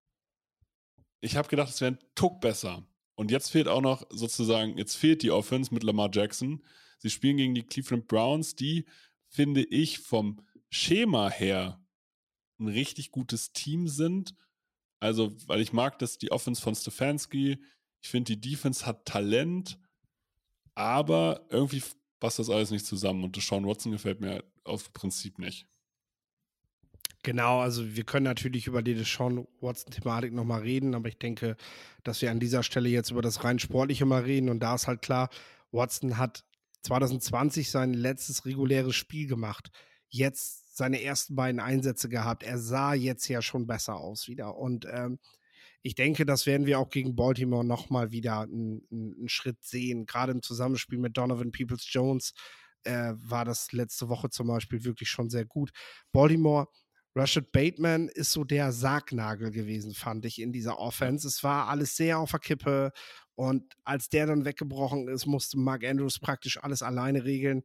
ich 1.21 1.37
habe 1.37 1.49
gedacht, 1.49 1.71
es 1.71 1.81
wäre 1.81 1.93
ein 1.93 1.99
Tuck 2.15 2.41
besser. 2.41 2.87
Und 3.15 3.31
jetzt 3.31 3.51
fehlt 3.51 3.69
auch 3.69 3.83
noch 3.83 4.07
sozusagen, 4.11 4.79
jetzt 4.79 4.97
fehlt 4.97 5.23
die 5.23 5.31
Offense 5.31 5.73
mit 5.73 5.83
Lamar 5.83 6.11
Jackson. 6.13 6.65
Sie 6.99 7.11
spielen 7.11 7.37
gegen 7.37 7.55
die 7.55 7.63
Cleveland 7.63 8.09
Browns, 8.09 8.55
die, 8.55 8.87
finde 9.29 9.63
ich, 9.63 9.99
vom 9.99 10.41
Schema 10.71 11.31
her 11.31 11.80
ein 12.61 12.69
richtig 12.69 13.11
gutes 13.11 13.53
Team 13.53 13.89
sind. 13.89 14.35
Also, 15.01 15.35
weil 15.47 15.61
ich 15.61 15.73
mag 15.73 15.99
das, 15.99 16.19
die 16.19 16.31
Offense 16.31 16.61
von 16.61 16.75
Stefanski. 16.75 17.59
Ich 18.03 18.09
finde, 18.09 18.37
die 18.37 18.51
Defense 18.51 18.87
hat 18.87 19.07
Talent, 19.07 19.79
aber 20.75 21.47
irgendwie 21.49 21.83
passt 22.19 22.39
das 22.39 22.51
alles 22.51 22.71
nicht 22.71 22.87
zusammen. 22.87 23.25
Und 23.25 23.37
Deshaun 23.37 23.67
Watson 23.67 23.93
gefällt 23.93 24.21
mir 24.21 24.45
auf 24.65 24.93
Prinzip 24.93 25.39
nicht. 25.39 25.67
Genau, 27.23 27.61
also 27.61 27.97
wir 27.97 28.05
können 28.05 28.25
natürlich 28.25 28.67
über 28.67 28.83
die 28.83 28.95
Deshaun 28.95 29.47
Watson-Thematik 29.61 30.33
nochmal 30.33 30.63
reden, 30.63 30.95
aber 30.95 31.09
ich 31.09 31.19
denke, 31.19 31.57
dass 32.03 32.23
wir 32.23 32.31
an 32.31 32.41
dieser 32.41 32.63
Stelle 32.63 32.89
jetzt 32.89 33.11
über 33.11 33.21
das 33.21 33.45
rein 33.45 33.59
Sportliche 33.59 34.07
mal 34.07 34.23
reden 34.23 34.49
und 34.49 34.61
da 34.61 34.75
ist 34.75 34.87
halt 34.87 35.03
klar, 35.03 35.29
Watson 35.71 36.17
hat 36.17 36.45
2020 36.83 37.71
sein 37.71 37.93
letztes 37.93 38.47
reguläres 38.47 38.97
Spiel 38.97 39.27
gemacht, 39.27 39.71
jetzt 40.09 40.60
seine 40.73 41.03
ersten 41.03 41.35
beiden 41.35 41.61
Einsätze 41.61 42.09
gehabt. 42.09 42.43
Er 42.43 42.59
sah 42.59 42.95
jetzt 42.95 43.29
ja 43.29 43.43
schon 43.43 43.67
besser 43.67 43.97
aus 43.97 44.29
wieder 44.29 44.57
und 44.57 44.87
ähm, 44.91 45.19
ich 45.83 45.95
denke, 45.95 46.27
das 46.27 46.47
werden 46.47 46.67
wir 46.67 46.79
auch 46.79 46.91
gegen 46.91 47.17
Baltimore 47.17 47.65
nochmal 47.65 48.11
wieder 48.11 48.41
einen, 48.41 48.83
einen 48.91 49.29
Schritt 49.29 49.63
sehen, 49.63 50.07
gerade 50.07 50.33
im 50.33 50.43
Zusammenspiel 50.43 50.99
mit 50.99 51.17
Donovan 51.17 51.53
Peoples-Jones 51.53 52.35
äh, 52.85 53.13
war 53.17 53.45
das 53.45 53.73
letzte 53.73 54.09
Woche 54.09 54.31
zum 54.31 54.49
Beispiel 54.49 54.85
wirklich 54.85 55.09
schon 55.09 55.31
sehr 55.31 55.47
gut. 55.47 55.71
Baltimore 56.13 56.69
Rashad 57.15 57.51
Bateman 57.51 58.09
ist 58.09 58.33
so 58.33 58.45
der 58.45 58.73
Sargnagel 58.73 59.51
gewesen, 59.51 59.95
fand 59.95 60.25
ich, 60.27 60.41
in 60.41 60.53
dieser 60.53 60.79
Offense. 60.79 61.27
Es 61.27 61.43
war 61.43 61.69
alles 61.69 61.97
sehr 61.97 62.19
auf 62.19 62.31
der 62.31 62.41
Kippe 62.41 62.93
und 63.35 63.75
als 63.85 64.09
der 64.09 64.27
dann 64.27 64.45
weggebrochen 64.45 65.09
ist, 65.09 65.27
musste 65.27 65.59
Mark 65.59 65.85
Andrews 65.85 66.21
praktisch 66.21 66.63
alles 66.63 66.83
alleine 66.83 67.25
regeln. 67.25 67.63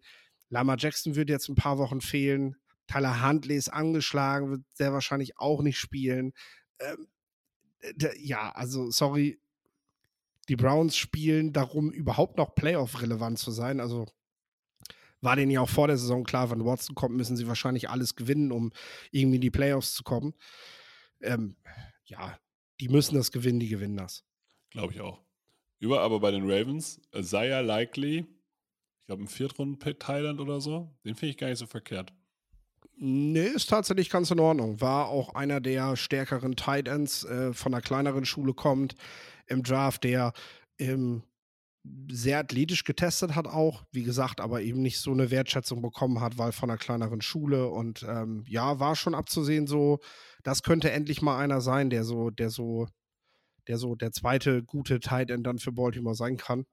Lama 0.50 0.75
Jackson 0.77 1.15
wird 1.15 1.29
jetzt 1.29 1.50
ein 1.50 1.55
paar 1.55 1.77
Wochen 1.77 2.01
fehlen. 2.01 2.55
Tyler 2.88 3.27
Huntley 3.27 3.56
ist 3.56 3.70
angeschlagen, 3.70 4.51
wird 4.51 4.63
sehr 4.74 4.94
wahrscheinlich 4.94 5.38
auch 5.38 5.62
nicht 5.62 5.77
spielen. 5.77 6.34
Ähm, 6.80 7.08
ja, 8.18 8.51
also 8.51 8.89
sorry, 8.92 9.39
die 10.50 10.56
Browns 10.56 10.96
spielen 10.96 11.54
darum, 11.54 11.92
überhaupt 11.92 12.38
noch 12.38 12.56
Playoff-relevant 12.56 13.39
zu 13.39 13.51
sein. 13.51 13.80
Also 13.80 14.06
war 15.22 15.36
denen 15.36 15.51
ja 15.51 15.62
auch 15.62 15.70
vor 15.70 15.88
der 15.88 15.98
Saison 15.98 16.24
klar, 16.24 16.51
wenn 16.51 16.65
Watson 16.65 16.96
kommt, 16.96 17.15
müssen 17.15 17.36
sie 17.36 17.48
wahrscheinlich 17.48 17.89
alles 17.89 18.15
gewinnen, 18.15 18.51
um 18.51 18.72
irgendwie 19.12 19.36
in 19.36 19.42
die 19.42 19.51
Playoffs 19.51 19.96
zu 19.96 20.04
kommen. 20.04 20.34
Ähm, 21.22 21.56
ja, 22.06 22.38
die 22.80 22.89
müssen 22.89 23.15
das 23.15 23.32
gewinnen, 23.32 23.60
die 23.60 23.70
gewinnen 23.70 23.98
das. 23.98 24.24
Glaube 24.70 24.94
ich 24.94 25.01
auch. 25.01 25.22
Über 25.80 26.01
aber 26.01 26.20
bei 26.20 26.32
den 26.32 26.50
Ravens, 26.50 27.01
Isaiah 27.13 27.62
Likely, 27.62 28.20
ich 28.20 29.06
glaube, 29.08 29.24
ein 29.24 29.27
Viertrunden-Pick 29.27 30.00
Thailand 30.00 30.39
oder 30.39 30.62
so, 30.62 30.96
den 31.04 31.15
finde 31.15 31.32
ich 31.32 31.38
gar 31.38 31.50
nicht 31.50 31.60
so 31.60 31.68
verkehrt. 31.68 32.13
Nee, 32.98 33.48
ist 33.48 33.70
tatsächlich 33.70 34.10
ganz 34.10 34.32
in 34.32 34.40
Ordnung. 34.40 34.80
War 34.80 35.08
auch 35.10 35.36
einer 35.36 35.60
der 35.60 35.98
stärkeren 35.98 36.56
Tight 36.56 36.88
Ends 36.88 37.25
äh, 37.25 37.54
von 37.54 37.74
einer 37.74 37.82
kleineren 37.82 38.25
Schule 38.25 38.54
kommt 38.54 38.96
im 39.48 39.64
Draft, 39.64 40.04
der 40.04 40.32
im 40.78 41.24
sehr 42.12 42.40
athletisch 42.40 42.84
getestet 42.84 43.36
hat 43.36 43.48
auch, 43.48 43.84
wie 43.92 44.04
gesagt, 44.04 44.42
aber 44.42 44.62
eben 44.62 44.82
nicht 44.82 45.00
so 45.00 45.12
eine 45.12 45.30
Wertschätzung 45.32 45.82
bekommen 45.84 46.20
hat, 46.20 46.38
weil 46.38 46.52
von 46.52 46.70
einer 46.70 46.80
kleineren 46.80 47.22
Schule 47.22 47.68
und 47.70 48.04
ähm, 48.04 48.44
ja, 48.48 48.80
war 48.80 48.96
schon 48.96 49.14
abzusehen 49.14 49.68
so, 49.68 50.00
das 50.44 50.64
könnte 50.64 50.92
endlich 50.92 51.22
mal 51.22 51.38
einer 51.38 51.62
sein, 51.62 51.92
der 51.92 52.04
so, 52.04 52.32
der 52.32 52.50
so, 52.50 52.88
der 53.68 53.78
so 53.78 53.96
der 53.96 54.12
zweite 54.12 54.64
gute 54.64 55.00
Tight 55.00 55.30
End 55.32 55.46
dann 55.46 55.60
für 55.60 55.72
Baltimore 55.72 56.16
sein 56.16 56.38
kann. 56.38 56.66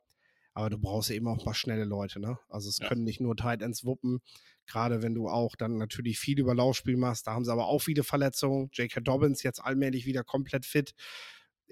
Aber 0.55 0.71
du 0.71 0.79
brauchst 0.79 1.11
eben 1.11 1.29
auch 1.29 1.45
paar 1.45 1.55
schnelle 1.55 1.85
Leute, 1.85 2.21
ne? 2.21 2.39
Also 2.49 2.69
es 2.69 2.79
Ja. 2.79 2.89
können 2.89 3.05
nicht 3.05 3.21
nur 3.21 3.37
Tight 3.37 3.63
Ends 3.63 3.85
wuppen, 3.85 4.21
gerade 4.67 5.03
wenn 5.03 5.15
du 5.15 5.29
auch 5.29 5.57
dann 5.57 5.77
natürlich 5.77 6.19
viel 6.19 6.39
über 6.39 6.55
Laufspiel 6.55 6.97
machst. 6.97 7.27
Da 7.27 7.33
haben 7.33 7.45
sie 7.45 7.53
aber 7.53 7.67
auch 7.67 7.81
viele 7.81 8.05
Verletzungen. 8.05 8.71
J.K. 8.73 9.01
Dobbins 9.01 9.43
jetzt 9.43 9.61
allmählich 9.61 10.07
wieder 10.07 10.25
komplett 10.25 10.67
fit 10.67 10.95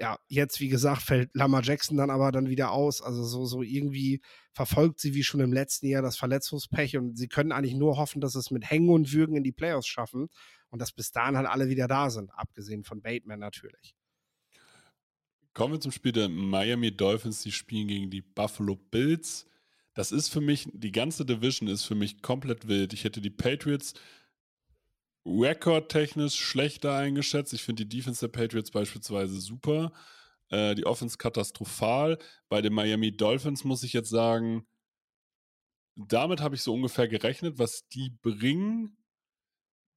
ja, 0.01 0.19
jetzt, 0.29 0.61
wie 0.61 0.69
gesagt, 0.69 1.03
fällt 1.03 1.31
Lamar 1.35 1.63
Jackson 1.63 1.99
dann 1.99 2.09
aber 2.09 2.33
dann 2.33 2.49
wieder 2.49 2.71
aus. 2.71 3.03
Also 3.03 3.23
so, 3.23 3.45
so 3.45 3.63
irgendwie 3.63 4.23
verfolgt 4.53 4.99
sie 4.99 5.15
wie 5.15 5.23
schon 5.23 5.41
im 5.41 5.53
letzten 5.53 5.87
Jahr 5.89 6.01
das 6.01 6.17
Verletzungspech 6.17 6.97
und 6.97 7.19
sie 7.19 7.29
können 7.29 7.53
eigentlich 7.53 7.75
nur 7.75 7.99
hoffen, 7.99 8.23
dass 8.23 8.35
es 8.35 8.51
mit 8.51 8.69
Hängen 8.69 8.89
und 8.89 9.13
Würgen 9.13 9.37
in 9.37 9.45
die 9.45 9.53
Playoffs 9.53 9.87
schaffen 9.87 10.29
und 10.71 10.81
dass 10.81 10.93
bis 10.93 11.13
dahin 11.13 11.37
halt 11.37 11.47
alle 11.47 11.69
wieder 11.69 11.87
da 11.87 12.09
sind, 12.09 12.31
abgesehen 12.31 12.83
von 12.83 13.03
Bateman 13.03 13.41
natürlich. 13.41 13.95
Kommen 15.53 15.75
wir 15.75 15.81
zum 15.81 15.93
Spiel 15.93 16.13
der 16.13 16.31
Miami 16.31 16.97
Dolphins, 16.97 17.43
die 17.43 17.53
spielen 17.53 17.89
gegen 17.89 18.11
die 18.11 18.23
Buffalo 18.23 18.77
Bills. 18.77 19.47
Das 19.95 20.13
ist 20.13 20.29
für 20.29 20.41
mich, 20.41 20.69
die 20.73 20.93
ganze 20.93 21.25
Division 21.25 21.69
ist 21.69 21.85
für 21.85 21.95
mich 21.95 22.23
komplett 22.23 22.69
wild. 22.69 22.93
Ich 22.93 23.05
hätte 23.05 23.21
die 23.21 23.31
Patriots 23.31 23.95
rekordtechnisch 25.27 26.37
schlechter 26.37 26.95
eingeschätzt. 26.95 27.53
Ich 27.53 27.63
finde 27.63 27.85
die 27.85 27.99
Defense 27.99 28.21
der 28.21 28.33
Patriots 28.33 28.71
beispielsweise 28.71 29.41
super. 29.41 29.93
Äh, 30.49 30.75
die 30.75 30.87
Offense 30.87 31.19
katastrophal. 31.19 32.19
Bei 32.49 32.63
den 32.63 32.73
Miami 32.73 33.17
Dolphins 33.17 33.65
muss 33.65 33.83
ich 33.83 33.93
jetzt 33.93 34.11
sagen, 34.11 34.67
damit 35.97 36.41
habe 36.41 36.55
ich 36.55 36.63
so 36.63 36.73
ungefähr 36.75 37.09
gerechnet, 37.09 37.59
was 37.59 37.87
die 37.89 38.11
bringen. 38.23 38.97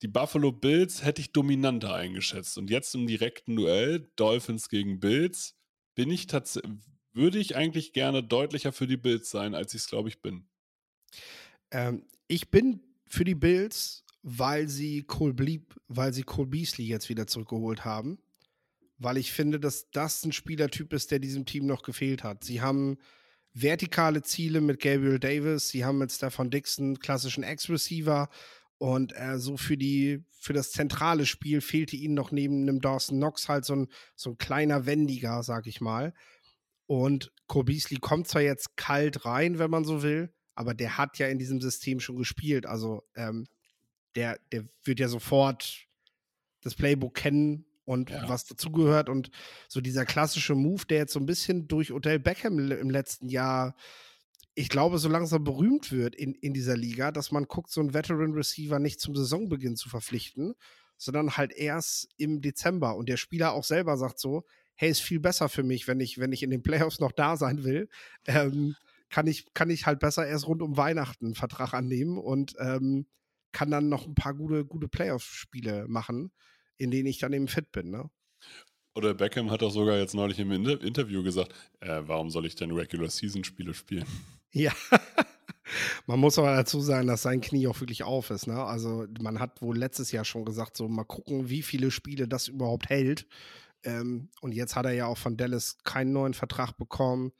Die 0.01 0.07
Buffalo 0.07 0.51
Bills 0.51 1.03
hätte 1.03 1.21
ich 1.21 1.31
dominanter 1.31 1.93
eingeschätzt. 1.93 2.57
Und 2.57 2.69
jetzt 2.69 2.93
im 2.93 3.07
direkten 3.07 3.55
Duell, 3.55 4.11
Dolphins 4.17 4.67
gegen 4.67 4.99
Bills, 4.99 5.55
bin 5.95 6.11
ich 6.11 6.27
tatsächlich, 6.27 6.73
würde 7.13 7.39
ich 7.39 7.55
eigentlich 7.55 7.93
gerne 7.93 8.23
deutlicher 8.23 8.71
für 8.71 8.87
die 8.87 8.97
Bills 8.97 9.29
sein, 9.29 9.55
als 9.55 9.73
ich 9.73 9.81
es, 9.81 9.87
glaube 9.87 10.09
ich, 10.09 10.21
bin. 10.21 10.47
Ähm, 11.71 12.05
ich 12.27 12.49
bin 12.49 12.81
für 13.07 13.23
die 13.23 13.35
Bills, 13.35 14.05
weil 14.21 14.67
sie 14.67 15.03
Cole 15.03 15.33
Bleep, 15.33 15.75
weil 15.87 16.13
sie 16.13 16.23
Cole 16.23 16.47
Beasley 16.47 16.87
jetzt 16.87 17.09
wieder 17.09 17.27
zurückgeholt 17.27 17.85
haben. 17.85 18.19
Weil 18.97 19.17
ich 19.17 19.31
finde, 19.31 19.59
dass 19.59 19.89
das 19.91 20.23
ein 20.23 20.31
Spielertyp 20.31 20.93
ist, 20.93 21.11
der 21.11 21.19
diesem 21.19 21.45
Team 21.45 21.65
noch 21.65 21.83
gefehlt 21.83 22.23
hat. 22.23 22.43
Sie 22.43 22.61
haben 22.61 22.97
vertikale 23.53 24.21
Ziele 24.21 24.61
mit 24.61 24.79
Gabriel 24.79 25.19
Davis, 25.19 25.69
sie 25.69 25.85
haben 25.85 25.99
mit 25.99 26.11
Stefan 26.11 26.49
Dixon 26.49 26.99
klassischen 26.99 27.43
Ex-Receiver 27.43 28.29
und 28.77 29.13
äh, 29.15 29.37
so 29.37 29.57
für 29.57 29.77
die 29.77 30.23
für 30.31 30.53
das 30.53 30.71
zentrale 30.71 31.25
Spiel 31.25 31.61
fehlte 31.61 31.95
ihnen 31.95 32.15
noch 32.15 32.31
neben 32.31 32.63
einem 32.63 32.81
Dawson 32.81 33.17
Knox 33.17 33.47
halt 33.47 33.63
so 33.63 33.75
ein, 33.75 33.87
so 34.15 34.31
ein 34.31 34.37
kleiner 34.37 34.85
Wendiger, 34.85 35.41
sag 35.43 35.67
ich 35.67 35.79
mal. 35.79 36.13
Und 36.85 37.31
Beasley 37.47 37.97
kommt 37.99 38.27
zwar 38.27 38.41
jetzt 38.41 38.77
kalt 38.77 39.25
rein, 39.25 39.59
wenn 39.59 39.69
man 39.69 39.85
so 39.85 40.01
will, 40.03 40.33
aber 40.55 40.73
der 40.73 40.97
hat 40.97 41.17
ja 41.19 41.27
in 41.27 41.37
diesem 41.39 41.61
System 41.61 41.99
schon 41.99 42.15
gespielt. 42.15 42.65
Also 42.65 43.03
ähm, 43.15 43.47
der, 44.15 44.39
der 44.51 44.65
wird 44.83 44.99
ja 44.99 45.07
sofort 45.07 45.87
das 46.61 46.75
Playbook 46.75 47.13
kennen 47.13 47.65
und 47.85 48.09
Ja. 48.09 48.27
was 48.29 48.45
dazugehört. 48.45 49.09
Und 49.09 49.29
so 49.67 49.81
dieser 49.81 50.05
klassische 50.05 50.55
Move, 50.55 50.85
der 50.87 50.99
jetzt 50.99 51.13
so 51.13 51.19
ein 51.19 51.25
bisschen 51.25 51.67
durch 51.67 51.91
Odell 51.91 52.19
Beckham 52.19 52.71
im 52.71 52.89
letzten 52.89 53.29
Jahr, 53.29 53.75
ich 54.55 54.69
glaube, 54.69 54.99
so 54.99 55.09
langsam 55.09 55.43
berühmt 55.43 55.91
wird 55.91 56.15
in, 56.15 56.33
in 56.35 56.53
dieser 56.53 56.77
Liga, 56.77 57.11
dass 57.11 57.31
man 57.31 57.45
guckt, 57.45 57.71
so 57.71 57.81
einen 57.81 57.93
Veteran 57.93 58.33
Receiver 58.33 58.79
nicht 58.79 58.99
zum 58.99 59.15
Saisonbeginn 59.15 59.75
zu 59.75 59.89
verpflichten, 59.89 60.53
sondern 60.97 61.37
halt 61.37 61.51
erst 61.53 62.07
im 62.17 62.41
Dezember. 62.41 62.95
Und 62.95 63.09
der 63.09 63.17
Spieler 63.17 63.53
auch 63.53 63.63
selber 63.63 63.97
sagt 63.97 64.19
so, 64.19 64.43
hey, 64.75 64.89
ist 64.89 65.01
viel 65.01 65.19
besser 65.19 65.49
für 65.49 65.63
mich, 65.63 65.87
wenn 65.87 65.99
ich, 65.99 66.19
wenn 66.19 66.31
ich 66.31 66.43
in 66.43 66.49
den 66.49 66.63
Playoffs 66.63 66.99
noch 66.99 67.11
da 67.11 67.37
sein 67.37 67.63
will. 67.63 67.89
Ähm, 68.25 68.75
kann 69.09 69.27
ich, 69.27 69.53
kann 69.53 69.69
ich 69.69 69.85
halt 69.85 69.99
besser 69.99 70.25
erst 70.25 70.47
rund 70.47 70.61
um 70.61 70.75
Weihnachten 70.75 71.25
einen 71.25 71.35
Vertrag 71.35 71.73
annehmen 71.73 72.17
und 72.17 72.55
ähm, 72.59 73.05
kann 73.51 73.69
dann 73.69 73.87
noch 73.87 74.07
ein 74.07 74.15
paar 74.15 74.33
gute, 74.33 74.65
gute 74.65 74.87
Playoff-Spiele 74.87 75.85
machen, 75.87 76.31
in 76.77 76.89
denen 76.89 77.07
ich 77.07 77.19
dann 77.19 77.33
eben 77.33 77.47
fit 77.47 77.71
bin. 77.71 77.91
Ne? 77.91 78.09
Oder 78.95 79.13
Beckham 79.13 79.49
hat 79.49 79.63
auch 79.63 79.71
sogar 79.71 79.97
jetzt 79.97 80.13
neulich 80.13 80.39
im 80.39 80.51
Interview 80.51 81.23
gesagt, 81.23 81.53
äh, 81.79 82.01
warum 82.05 82.29
soll 82.29 82.45
ich 82.45 82.55
denn 82.55 82.71
Regular-Season-Spiele 82.71 83.73
spielen? 83.73 84.05
Ja. 84.51 84.71
man 86.07 86.19
muss 86.19 86.37
aber 86.37 86.55
dazu 86.55 86.79
sagen, 86.79 87.07
dass 87.07 87.23
sein 87.23 87.41
Knie 87.41 87.67
auch 87.67 87.79
wirklich 87.79 88.03
auf 88.03 88.29
ist. 88.29 88.47
Ne? 88.47 88.63
Also 88.63 89.07
man 89.19 89.39
hat 89.39 89.61
wohl 89.61 89.77
letztes 89.77 90.11
Jahr 90.11 90.25
schon 90.25 90.45
gesagt, 90.45 90.77
so 90.77 90.87
mal 90.87 91.05
gucken, 91.05 91.49
wie 91.49 91.63
viele 91.63 91.89
Spiele 91.89 92.27
das 92.27 92.47
überhaupt 92.47 92.89
hält. 92.89 93.27
Ähm, 93.83 94.29
und 94.41 94.53
jetzt 94.53 94.75
hat 94.75 94.85
er 94.85 94.93
ja 94.93 95.07
auch 95.07 95.17
von 95.17 95.37
Dallas 95.37 95.77
keinen 95.83 96.13
neuen 96.13 96.33
Vertrag 96.33 96.77
bekommen. 96.77 97.31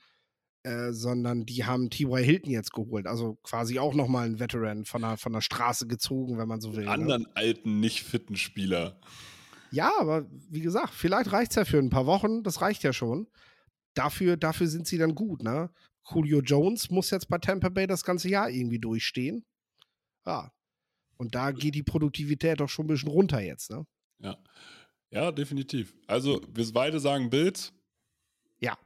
Äh, 0.66 0.94
sondern 0.94 1.46
die 1.46 1.66
haben 1.66 1.90
T.Y. 1.90 2.24
Hilton 2.24 2.50
jetzt 2.50 2.72
geholt. 2.72 3.06
Also 3.06 3.36
quasi 3.44 3.80
auch 3.80 3.94
nochmal 3.94 4.28
ein 4.28 4.40
Veteran 4.40 4.86
von 4.86 5.02
der, 5.02 5.18
von 5.18 5.34
der 5.34 5.42
Straße 5.42 5.88
gezogen, 5.88 6.38
wenn 6.38 6.48
man 6.48 6.62
so 6.62 6.74
will. 6.74 6.86
Ne? 6.86 6.92
Anderen 6.92 7.24
ne? 7.24 7.30
alten, 7.36 7.82
nicht 7.82 8.04
fitten 8.04 8.38
Spieler. 8.38 8.98
Ja, 9.72 9.92
aber 10.00 10.26
wie 10.50 10.62
gesagt, 10.62 10.94
vielleicht 10.94 11.34
reicht 11.34 11.52
es 11.52 11.56
ja 11.56 11.66
für 11.66 11.80
ein 11.80 11.90
paar 11.90 12.06
Wochen. 12.06 12.44
Das 12.44 12.62
reicht 12.62 12.84
ja 12.84 12.94
schon. 12.94 13.28
Dafür, 13.94 14.38
dafür 14.38 14.68
sind 14.68 14.88
sie 14.88 14.98
dann 14.98 15.16
gut. 15.16 15.44
Ne? 15.44 15.70
Julio 16.10 16.40
Jones 16.40 16.90
muss 16.90 17.10
jetzt 17.10 17.28
bei 17.28 17.40
Tampa 17.40 17.68
Bay 17.68 17.86
das 17.86 18.06
ganze 18.06 18.30
Jahr 18.30 18.50
irgendwie 18.50 18.80
durchstehen. 18.80 19.46
Ja. 20.26 20.54
Und 21.18 21.36
da 21.36 21.52
geht 21.52 21.76
die 21.76 21.84
Produktivität 21.84 22.62
doch 22.62 22.70
schon 22.70 22.86
ein 22.86 22.88
bisschen 22.88 23.10
runter 23.10 23.42
jetzt. 23.42 23.70
Ne? 23.70 23.86
Ja. 24.20 24.38
Ja, 25.14 25.32
definitiv. 25.32 25.94
Also, 26.08 26.42
wir 26.52 26.74
beide 26.74 27.00
sagen 27.00 27.30
Bills. 27.30 27.72
Ja. 28.60 28.78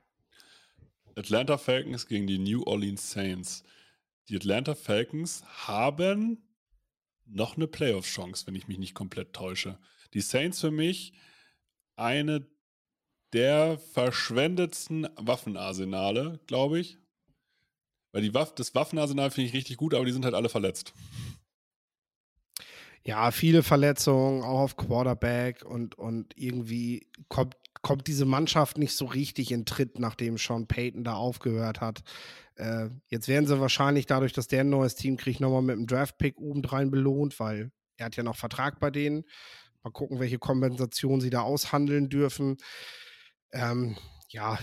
Atlanta 1.16 1.58
Falcons 1.58 2.06
gegen 2.06 2.28
die 2.28 2.38
New 2.38 2.64
Orleans 2.64 3.12
Saints. 3.12 3.64
Die 4.28 4.36
Atlanta 4.36 4.76
Falcons 4.76 5.44
haben 5.68 6.44
noch 7.26 7.56
eine 7.56 7.68
Playoff-Chance, 7.68 8.46
wenn 8.46 8.56
ich 8.56 8.68
mich 8.68 8.78
nicht 8.78 8.94
komplett 8.94 9.32
täusche. 9.32 9.80
Die 10.14 10.22
Saints 10.22 10.60
für 10.60 10.72
mich 10.72 11.14
eine 11.96 12.46
der 13.32 13.78
verschwendetsten 13.78 15.08
Waffenarsenale, 15.16 16.42
glaube 16.46 16.80
ich. 16.80 16.98
Weil 18.12 18.22
die 18.22 18.34
Waff 18.34 18.54
das 18.54 18.76
Waffenarsenal 18.76 19.32
finde 19.32 19.48
ich 19.48 19.54
richtig 19.54 19.78
gut, 19.78 19.94
aber 19.94 20.06
die 20.06 20.12
sind 20.12 20.26
halt 20.26 20.36
alle 20.36 20.50
verletzt. 20.50 20.94
Ja, 23.08 23.32
viele 23.32 23.64
Verletzungen, 23.64 24.44
auch 24.44 24.60
auf 24.60 24.76
Quarterback 24.76 25.64
und, 25.64 25.98
und 25.98 26.34
irgendwie 26.36 27.08
kommt 27.30 27.56
kommt 27.82 28.08
diese 28.08 28.26
Mannschaft 28.26 28.78
nicht 28.78 28.94
so 28.98 29.06
richtig 29.06 29.52
in 29.54 29.64
Tritt, 29.64 29.98
nachdem 29.98 30.38
Sean 30.38 30.68
Payton 30.68 31.06
da 31.06 31.14
aufgehört 31.14 31.80
hat. 31.80 32.04
Äh, 32.56 32.90
jetzt 33.08 33.30
werden 33.30 33.48
sie 33.48 33.62
wahrscheinlich 33.62 34.08
dadurch, 34.08 34.34
dass 34.34 34.50
der 34.50 34.62
ein 34.62 34.70
neues 34.70 34.96
Team 34.96 35.16
kriegt, 35.16 35.40
nochmal 35.40 35.62
mit 35.62 35.78
einem 35.78 35.88
Draft-Pick 35.88 36.38
obendrein 36.38 36.92
belohnt, 36.92 37.40
weil 37.40 37.72
er 37.96 38.08
hat 38.08 38.18
ja 38.18 38.24
noch 38.24 38.36
Vertrag 38.36 38.82
bei 38.82 38.92
denen. 38.92 39.24
Mal 39.84 39.92
gucken, 39.92 40.20
welche 40.20 40.38
Kompensation 40.38 41.22
sie 41.22 41.30
da 41.30 41.44
aushandeln 41.44 42.10
dürfen. 42.10 42.58
Ähm, 43.54 43.96
ja, 44.28 44.60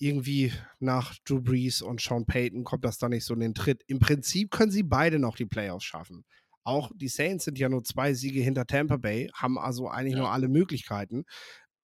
irgendwie 0.00 0.52
nach 0.80 1.14
Drew 1.24 1.42
Brees 1.42 1.80
und 1.80 2.00
Sean 2.00 2.26
Payton 2.26 2.64
kommt 2.64 2.84
das 2.84 2.98
da 2.98 3.08
nicht 3.08 3.24
so 3.24 3.34
in 3.34 3.40
den 3.40 3.54
Tritt. 3.54 3.84
Im 3.86 4.00
Prinzip 4.00 4.50
können 4.50 4.72
sie 4.72 4.82
beide 4.82 5.20
noch 5.20 5.36
die 5.36 5.46
Playoffs 5.46 5.84
schaffen. 5.84 6.24
Auch 6.64 6.90
die 6.94 7.08
Saints 7.08 7.44
sind 7.44 7.58
ja 7.58 7.68
nur 7.68 7.84
zwei 7.84 8.14
Siege 8.14 8.40
hinter 8.40 8.66
Tampa 8.66 8.96
Bay, 8.96 9.30
haben 9.34 9.58
also 9.58 9.88
eigentlich 9.88 10.14
ja. 10.14 10.20
nur 10.20 10.30
alle 10.30 10.48
Möglichkeiten. 10.48 11.24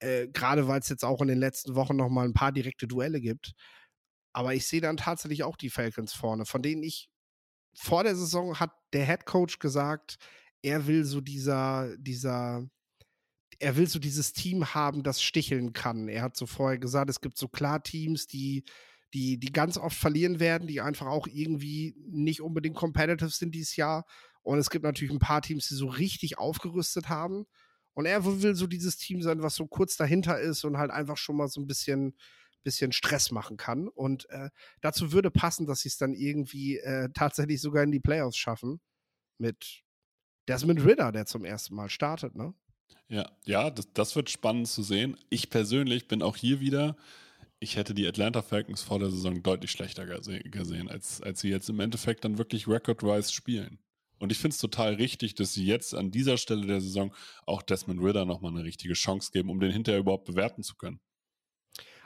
Äh, 0.00 0.28
gerade 0.28 0.66
weil 0.66 0.80
es 0.80 0.88
jetzt 0.88 1.04
auch 1.04 1.20
in 1.20 1.28
den 1.28 1.38
letzten 1.38 1.74
Wochen 1.74 1.96
noch 1.96 2.08
mal 2.08 2.24
ein 2.24 2.32
paar 2.32 2.52
direkte 2.52 2.88
Duelle 2.88 3.20
gibt. 3.20 3.52
Aber 4.32 4.54
ich 4.54 4.66
sehe 4.66 4.80
dann 4.80 4.96
tatsächlich 4.96 5.42
auch 5.42 5.56
die 5.56 5.70
Falcons 5.70 6.12
vorne, 6.14 6.46
von 6.46 6.62
denen 6.62 6.82
ich 6.82 7.10
vor 7.74 8.04
der 8.04 8.16
Saison 8.16 8.58
hat 8.58 8.72
der 8.92 9.06
Head 9.06 9.26
Coach 9.26 9.58
gesagt, 9.58 10.16
er 10.62 10.86
will 10.86 11.04
so 11.04 11.20
dieser, 11.20 11.96
dieser, 11.98 12.66
er 13.58 13.76
will 13.76 13.86
so 13.86 13.98
dieses 13.98 14.32
Team 14.32 14.74
haben, 14.74 15.02
das 15.02 15.22
sticheln 15.22 15.72
kann. 15.72 16.08
Er 16.08 16.22
hat 16.22 16.36
so 16.36 16.46
vorher 16.46 16.78
gesagt, 16.78 17.10
es 17.10 17.20
gibt 17.20 17.36
so 17.38 17.48
klar 17.48 17.82
Teams, 17.82 18.26
die, 18.26 18.64
die, 19.14 19.38
die 19.38 19.52
ganz 19.52 19.76
oft 19.76 19.96
verlieren 19.96 20.40
werden, 20.40 20.68
die 20.68 20.80
einfach 20.80 21.06
auch 21.06 21.26
irgendwie 21.26 21.94
nicht 22.08 22.40
unbedingt 22.40 22.76
competitive 22.76 23.30
sind 23.30 23.54
dieses 23.54 23.76
Jahr. 23.76 24.04
Und 24.50 24.58
es 24.58 24.68
gibt 24.68 24.84
natürlich 24.84 25.12
ein 25.12 25.20
paar 25.20 25.42
Teams, 25.42 25.68
die 25.68 25.76
so 25.76 25.86
richtig 25.86 26.36
aufgerüstet 26.36 27.08
haben. 27.08 27.46
Und 27.94 28.06
er 28.06 28.24
will 28.24 28.56
so 28.56 28.66
dieses 28.66 28.96
Team 28.96 29.22
sein, 29.22 29.44
was 29.44 29.54
so 29.54 29.68
kurz 29.68 29.96
dahinter 29.96 30.40
ist 30.40 30.64
und 30.64 30.76
halt 30.76 30.90
einfach 30.90 31.16
schon 31.16 31.36
mal 31.36 31.46
so 31.46 31.60
ein 31.60 31.68
bisschen, 31.68 32.16
bisschen 32.64 32.90
Stress 32.90 33.30
machen 33.30 33.56
kann. 33.56 33.86
Und 33.86 34.28
äh, 34.30 34.50
dazu 34.80 35.12
würde 35.12 35.30
passen, 35.30 35.68
dass 35.68 35.82
sie 35.82 35.88
es 35.88 35.98
dann 35.98 36.14
irgendwie 36.14 36.78
äh, 36.78 37.10
tatsächlich 37.14 37.60
sogar 37.60 37.84
in 37.84 37.92
die 37.92 38.00
Playoffs 38.00 38.38
schaffen. 38.38 38.80
Mit 39.38 39.84
Desmond 40.48 40.84
Ritter, 40.84 41.12
der 41.12 41.26
zum 41.26 41.44
ersten 41.44 41.76
Mal 41.76 41.88
startet, 41.88 42.34
ne? 42.34 42.52
Ja, 43.06 43.30
ja, 43.44 43.70
das, 43.70 43.92
das 43.94 44.16
wird 44.16 44.30
spannend 44.30 44.66
zu 44.66 44.82
sehen. 44.82 45.16
Ich 45.28 45.50
persönlich 45.50 46.08
bin 46.08 46.24
auch 46.24 46.36
hier 46.36 46.58
wieder, 46.58 46.96
ich 47.60 47.76
hätte 47.76 47.94
die 47.94 48.08
Atlanta 48.08 48.42
Falcons 48.42 48.82
vor 48.82 48.98
der 48.98 49.10
Saison 49.10 49.44
deutlich 49.44 49.70
schlechter 49.70 50.06
gesehen, 50.06 50.90
als, 50.90 51.22
als 51.22 51.38
sie 51.40 51.50
jetzt 51.50 51.68
im 51.68 51.78
Endeffekt 51.78 52.24
dann 52.24 52.36
wirklich 52.36 52.66
record-wise 52.66 53.32
spielen. 53.32 53.78
Und 54.20 54.30
ich 54.30 54.38
finde 54.38 54.54
es 54.54 54.60
total 54.60 54.94
richtig, 54.94 55.34
dass 55.34 55.54
sie 55.54 55.64
jetzt 55.64 55.94
an 55.94 56.10
dieser 56.10 56.36
Stelle 56.36 56.66
der 56.66 56.80
Saison 56.80 57.14
auch 57.46 57.62
Desmond 57.62 58.02
Ritter 58.02 58.26
nochmal 58.26 58.52
eine 58.52 58.64
richtige 58.64 58.92
Chance 58.92 59.30
geben, 59.32 59.48
um 59.48 59.60
den 59.60 59.72
hinterher 59.72 60.00
überhaupt 60.00 60.26
bewerten 60.26 60.62
zu 60.62 60.76
können. 60.76 61.00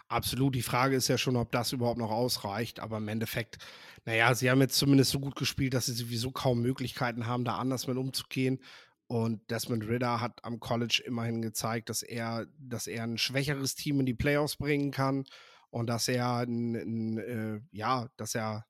Absolut. 0.09 0.55
Die 0.55 0.62
Frage 0.62 0.94
ist 0.94 1.09
ja 1.09 1.18
schon, 1.18 1.37
ob 1.37 1.50
das 1.50 1.72
überhaupt 1.72 1.98
noch 1.98 2.12
ausreicht. 2.12 2.79
Aber 2.79 2.98
im 2.98 3.09
Endeffekt, 3.09 3.59
naja, 4.05 4.33
sie 4.35 4.48
haben 4.48 4.61
jetzt 4.61 4.77
zumindest 4.79 5.11
so 5.11 5.18
gut 5.18 5.35
gespielt, 5.35 5.74
dass 5.74 5.87
sie 5.87 5.92
sowieso 5.92 6.31
kaum 6.31 6.62
Möglichkeiten 6.62 7.27
haben, 7.27 7.44
da 7.44 7.57
anders 7.57 7.88
mit 7.88 7.96
umzugehen. 7.96 8.61
Und 9.09 9.50
Desmond 9.50 9.87
Ritter 9.88 10.20
hat 10.20 10.44
am 10.44 10.61
College 10.61 11.03
immerhin 11.05 11.42
gezeigt, 11.42 11.88
dass 11.88 12.03
er, 12.03 12.46
dass 12.59 12.87
er 12.87 13.03
ein 13.03 13.18
schwächeres 13.18 13.74
Team 13.74 14.00
in 14.00 14.07
die 14.07 14.14
Playoffs 14.14 14.57
bringen 14.57 14.92
kann 14.92 15.24
und 15.70 15.88
dass 15.88 16.07
er 16.07 16.46
ein, 16.46 16.74
ein 16.74 17.18
äh, 17.18 17.61
ja, 17.72 18.09
dass 18.16 18.37
er 18.37 18.66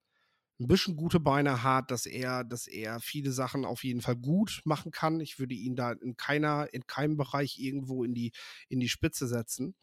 ein 0.61 0.69
bisschen 0.69 0.97
gute 0.97 1.21
Beine 1.21 1.62
hat, 1.62 1.90
dass 1.90 2.07
er, 2.07 2.45
dass 2.45 2.67
er 2.67 3.01
viele 3.01 3.33
Sachen 3.33 3.64
auf 3.64 3.83
jeden 3.83 4.01
Fall 4.01 4.17
gut 4.17 4.62
machen 4.64 4.93
kann. 4.93 5.21
Ich 5.21 5.38
würde 5.38 5.55
ihn 5.55 5.75
da 5.75 5.93
in 5.93 6.17
keiner, 6.17 6.73
in 6.73 6.87
keinem 6.87 7.17
Bereich 7.17 7.59
irgendwo 7.59 8.05
in 8.05 8.14
die, 8.14 8.33
in 8.69 8.79
die 8.79 8.88
Spitze 8.88 9.27
setzen. 9.27 9.75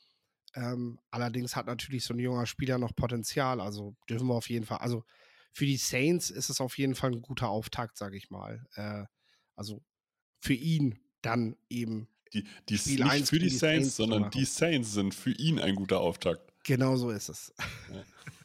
Ähm, 0.54 1.00
allerdings 1.10 1.56
hat 1.56 1.66
natürlich 1.66 2.06
so 2.06 2.14
ein 2.14 2.20
junger 2.20 2.46
Spieler 2.46 2.78
noch 2.78 2.96
Potenzial. 2.96 3.60
Also 3.60 3.96
dürfen 4.10 4.28
wir 4.28 4.36
auf 4.36 4.50
jeden 4.50 4.66
Fall, 4.66 4.78
also 4.78 5.04
für 5.54 5.66
die 5.66 5.78
Saints 5.78 6.30
ist 6.30 6.50
es 6.50 6.62
auf 6.62 6.78
jeden 6.78 6.96
Fall 6.96 7.12
ein 7.12 7.22
guter 7.22 7.50
Auftakt, 7.50 7.98
sage 7.98 8.16
ich 8.16 8.30
mal. 8.30 8.66
Äh, 8.76 9.06
also 9.56 9.84
für 10.40 10.54
ihn 10.54 11.00
dann 11.22 11.58
eben. 11.70 12.08
Die, 12.34 12.46
die 12.70 12.78
Spiel 12.78 13.04
nicht 13.04 13.28
für 13.28 13.40
die, 13.40 13.50
Saints, 13.50 13.60
Saints 13.60 13.96
sondern 13.98 14.32
die 14.32 14.46
Saints 14.46 14.94
sind 14.94 15.14
für 15.14 15.32
ihn 15.32 15.60
ein 15.60 15.76
guter 15.76 16.00
Auftakt. 16.00 16.54
Genau 16.64 16.96
so 16.96 17.10
ist 17.10 17.28
es. 17.28 17.54
Ja. 17.92 18.04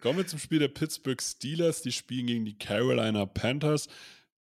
Kommen 0.00 0.18
wir 0.18 0.26
zum 0.26 0.38
Spiel 0.38 0.58
der 0.58 0.68
Pittsburgh 0.68 1.20
Steelers. 1.20 1.82
Die 1.82 1.92
spielen 1.92 2.26
gegen 2.26 2.44
die 2.44 2.58
Carolina 2.58 3.26
Panthers. 3.26 3.88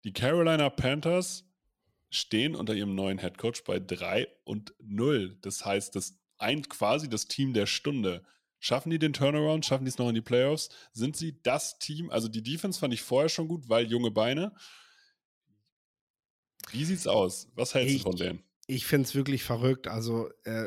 Die 0.05 0.13
Carolina 0.13 0.69
Panthers 0.71 1.45
stehen 2.11 2.55
unter 2.55 2.75
ihrem 2.75 2.95
neuen 2.95 3.19
Headcoach 3.19 3.65
bei 3.65 3.79
3 3.79 4.29
und 4.45 4.75
0. 4.81 5.39
Das 5.41 5.65
heißt, 5.65 5.95
das 5.95 6.19
ein 6.39 6.63
quasi 6.69 7.09
das 7.09 7.27
Team 7.27 7.53
der 7.53 7.67
Stunde. 7.67 8.25
Schaffen 8.59 8.91
die 8.91 8.99
den 8.99 9.13
Turnaround? 9.13 9.65
Schaffen 9.65 9.85
die 9.85 9.91
es 9.91 9.99
noch 9.99 10.09
in 10.09 10.15
die 10.15 10.21
Playoffs? 10.21 10.71
Sind 10.93 11.17
sie 11.17 11.41
das 11.43 11.79
Team? 11.79 12.11
Also 12.11 12.29
die 12.29 12.43
Defense 12.43 12.79
fand 12.79 12.95
ich 12.95 13.03
vorher 13.03 13.29
schon 13.29 13.49
gut, 13.49 13.69
weil 13.69 13.87
junge 13.87 14.11
Beine. 14.11 14.55
Wie 16.71 16.85
sieht's 16.85 17.07
aus? 17.07 17.49
Was 17.55 17.75
hältst 17.75 17.95
ich, 17.95 18.03
du 18.03 18.11
von 18.11 18.17
denen? 18.17 18.43
Ich 18.67 18.87
finde 18.87 19.07
es 19.07 19.15
wirklich 19.15 19.43
verrückt. 19.43 19.89
Also 19.89 20.31
äh, 20.45 20.67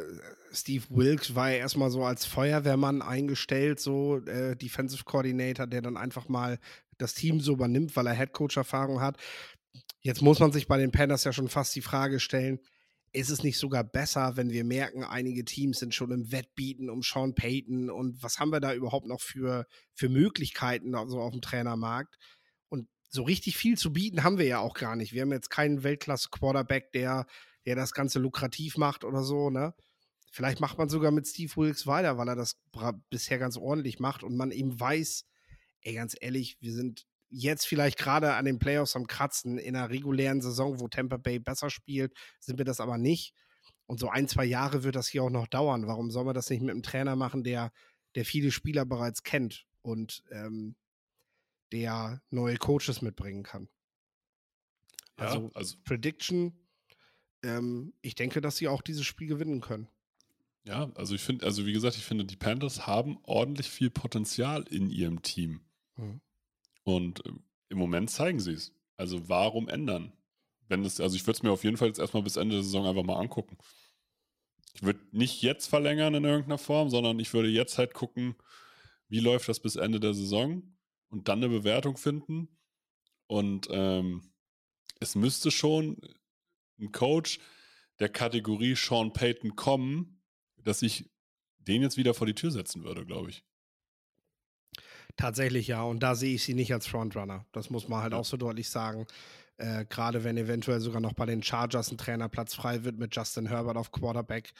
Steve 0.51 0.85
Wilkes 0.89 1.35
war 1.35 1.51
ja 1.51 1.57
erstmal 1.57 1.89
so 1.89 2.03
als 2.03 2.25
Feuerwehrmann 2.25 3.01
eingestellt, 3.01 3.79
so 3.79 4.17
äh, 4.25 4.55
Defensive 4.55 5.03
Coordinator, 5.03 5.67
der 5.67 5.81
dann 5.81 5.97
einfach 5.97 6.29
mal 6.29 6.59
das 6.97 7.13
Team 7.13 7.39
so 7.39 7.53
übernimmt, 7.53 7.95
weil 7.95 8.07
er 8.07 8.13
Headcoach-Erfahrung 8.13 9.01
hat. 9.01 9.17
Jetzt 10.01 10.21
muss 10.21 10.39
man 10.39 10.51
sich 10.51 10.67
bei 10.67 10.77
den 10.77 10.91
Panthers 10.91 11.23
ja 11.23 11.33
schon 11.33 11.49
fast 11.49 11.75
die 11.75 11.81
Frage 11.81 12.19
stellen, 12.19 12.59
ist 13.13 13.29
es 13.29 13.43
nicht 13.43 13.57
sogar 13.57 13.83
besser, 13.83 14.35
wenn 14.35 14.51
wir 14.51 14.63
merken, 14.63 15.03
einige 15.03 15.45
Teams 15.45 15.79
sind 15.79 15.93
schon 15.93 16.11
im 16.11 16.31
Wettbieten 16.31 16.89
um 16.89 17.01
Sean 17.01 17.33
Payton 17.33 17.89
und 17.89 18.21
was 18.21 18.39
haben 18.39 18.51
wir 18.51 18.59
da 18.59 18.73
überhaupt 18.73 19.07
noch 19.07 19.21
für, 19.21 19.65
für 19.93 20.09
Möglichkeiten 20.09 20.93
also 20.93 21.19
auf 21.19 21.31
dem 21.31 21.41
Trainermarkt? 21.41 22.17
Und 22.69 22.87
so 23.09 23.23
richtig 23.23 23.57
viel 23.57 23.77
zu 23.77 23.93
bieten 23.93 24.23
haben 24.23 24.37
wir 24.37 24.45
ja 24.45 24.59
auch 24.59 24.73
gar 24.73 24.95
nicht. 24.95 25.13
Wir 25.13 25.21
haben 25.21 25.31
jetzt 25.31 25.49
keinen 25.49 25.83
Weltklasse-Quarterback, 25.83 26.91
der 26.91 27.25
der 27.67 27.75
das 27.75 27.91
Ganze 27.91 28.19
lukrativ 28.19 28.77
macht 28.77 29.03
oder 29.03 29.23
so, 29.23 29.49
ne? 29.49 29.75
Vielleicht 30.31 30.61
macht 30.61 30.77
man 30.77 30.87
sogar 30.87 31.11
mit 31.11 31.27
Steve 31.27 31.53
Wilkes 31.57 31.85
weiter, 31.85 32.17
weil 32.17 32.29
er 32.29 32.35
das 32.35 32.57
bisher 33.09 33.37
ganz 33.39 33.57
ordentlich 33.57 33.99
macht 33.99 34.23
und 34.23 34.37
man 34.37 34.51
eben 34.51 34.79
weiß, 34.79 35.25
ey, 35.81 35.93
ganz 35.93 36.15
ehrlich, 36.19 36.57
wir 36.61 36.71
sind 36.71 37.05
jetzt 37.29 37.67
vielleicht 37.67 37.97
gerade 37.97 38.35
an 38.35 38.45
den 38.45 38.57
Playoffs 38.57 38.95
am 38.95 39.05
Kratzen. 39.05 39.57
In 39.57 39.75
einer 39.75 39.89
regulären 39.89 40.41
Saison, 40.41 40.79
wo 40.79 40.87
Tampa 40.87 41.17
Bay 41.17 41.39
besser 41.39 41.69
spielt, 41.69 42.13
sind 42.39 42.57
wir 42.57 42.63
das 42.63 42.79
aber 42.79 42.97
nicht. 42.97 43.33
Und 43.85 43.99
so 43.99 44.09
ein, 44.09 44.29
zwei 44.29 44.45
Jahre 44.45 44.83
wird 44.83 44.95
das 44.95 45.09
hier 45.09 45.23
auch 45.23 45.29
noch 45.29 45.47
dauern. 45.47 45.87
Warum 45.87 46.09
soll 46.09 46.23
man 46.23 46.35
das 46.35 46.49
nicht 46.49 46.61
mit 46.61 46.71
einem 46.71 46.83
Trainer 46.83 47.17
machen, 47.17 47.43
der, 47.43 47.73
der 48.15 48.23
viele 48.23 48.51
Spieler 48.51 48.85
bereits 48.85 49.23
kennt 49.23 49.65
und 49.81 50.23
ähm, 50.31 50.77
der 51.73 52.21
neue 52.29 52.55
Coaches 52.55 53.01
mitbringen 53.01 53.43
kann? 53.43 53.67
Ja, 55.19 55.25
Also, 55.25 55.51
also, 55.53 55.77
Prediction, 55.83 56.66
ähm, 57.43 57.93
ich 58.01 58.15
denke, 58.15 58.41
dass 58.41 58.57
sie 58.57 58.67
auch 58.67 58.81
dieses 58.81 59.05
Spiel 59.05 59.27
gewinnen 59.27 59.61
können. 59.61 59.87
ja, 60.63 60.91
also 60.95 61.15
ich 61.15 61.21
finde, 61.21 61.45
also 61.45 61.65
wie 61.65 61.73
gesagt, 61.73 61.95
ich 61.95 62.03
finde, 62.03 62.25
die 62.25 62.35
Panthers 62.35 62.87
haben 62.87 63.17
ordentlich 63.23 63.69
viel 63.69 63.89
Potenzial 63.89 64.63
in 64.69 64.89
ihrem 64.89 65.21
Team. 65.21 65.61
Mhm. 65.95 66.21
Und 66.83 67.25
äh, 67.25 67.31
im 67.69 67.77
Moment 67.77 68.09
zeigen 68.09 68.39
sie 68.39 68.53
es. 68.53 68.73
Also 68.97 69.29
warum 69.29 69.69
ändern? 69.69 70.13
Wenn 70.67 70.83
es, 70.83 70.99
also 70.99 71.15
ich 71.15 71.23
würde 71.23 71.37
es 71.37 71.43
mir 71.43 71.51
auf 71.51 71.63
jeden 71.63 71.77
Fall 71.77 71.87
jetzt 71.87 71.99
erstmal 71.99 72.23
bis 72.23 72.35
Ende 72.35 72.55
der 72.55 72.63
Saison 72.63 72.85
einfach 72.85 73.03
mal 73.03 73.19
angucken. 73.19 73.57
Ich 74.73 74.83
würde 74.83 74.99
nicht 75.11 75.41
jetzt 75.41 75.67
verlängern 75.67 76.13
in 76.13 76.23
irgendeiner 76.23 76.57
Form, 76.57 76.89
sondern 76.89 77.19
ich 77.19 77.33
würde 77.33 77.49
jetzt 77.49 77.77
halt 77.77 77.93
gucken, 77.93 78.35
wie 79.07 79.19
läuft 79.19 79.49
das 79.49 79.59
bis 79.59 79.75
Ende 79.75 79.99
der 79.99 80.13
Saison 80.13 80.63
und 81.09 81.27
dann 81.27 81.39
eine 81.39 81.49
Bewertung 81.49 81.97
finden. 81.97 82.49
Und 83.27 83.67
ähm, 83.71 84.21
es 84.99 85.15
müsste 85.15 85.51
schon 85.51 85.97
ein 86.79 86.91
Coach 86.91 87.39
der 87.99 88.09
Kategorie 88.09 88.75
Sean 88.75 89.13
Payton 89.13 89.55
kommen, 89.55 90.21
dass 90.57 90.81
ich 90.81 91.09
den 91.59 91.81
jetzt 91.81 91.97
wieder 91.97 92.13
vor 92.13 92.27
die 92.27 92.35
Tür 92.35 92.51
setzen 92.51 92.83
würde, 92.83 93.05
glaube 93.05 93.29
ich. 93.29 93.43
Tatsächlich 95.15 95.67
ja, 95.67 95.81
und 95.83 96.01
da 96.03 96.15
sehe 96.15 96.35
ich 96.35 96.43
sie 96.43 96.53
nicht 96.53 96.73
als 96.73 96.87
Frontrunner. 96.87 97.45
Das 97.51 97.69
muss 97.69 97.87
man 97.87 98.01
halt 98.01 98.13
Ja. 98.13 98.19
auch 98.19 98.25
so 98.25 98.37
deutlich 98.37 98.69
sagen. 98.69 99.07
Äh, 99.57 99.85
Gerade 99.85 100.23
wenn 100.23 100.37
eventuell 100.37 100.79
sogar 100.79 101.01
noch 101.01 101.13
bei 101.13 101.25
den 101.25 101.41
Chargers 101.43 101.91
ein 101.91 101.97
Trainerplatz 101.97 102.53
frei 102.53 102.83
wird 102.83 102.97
mit 102.99 103.15
Justin 103.15 103.47
Herbert 103.47 103.77
auf 103.77 103.91
Quarterback 103.91 104.53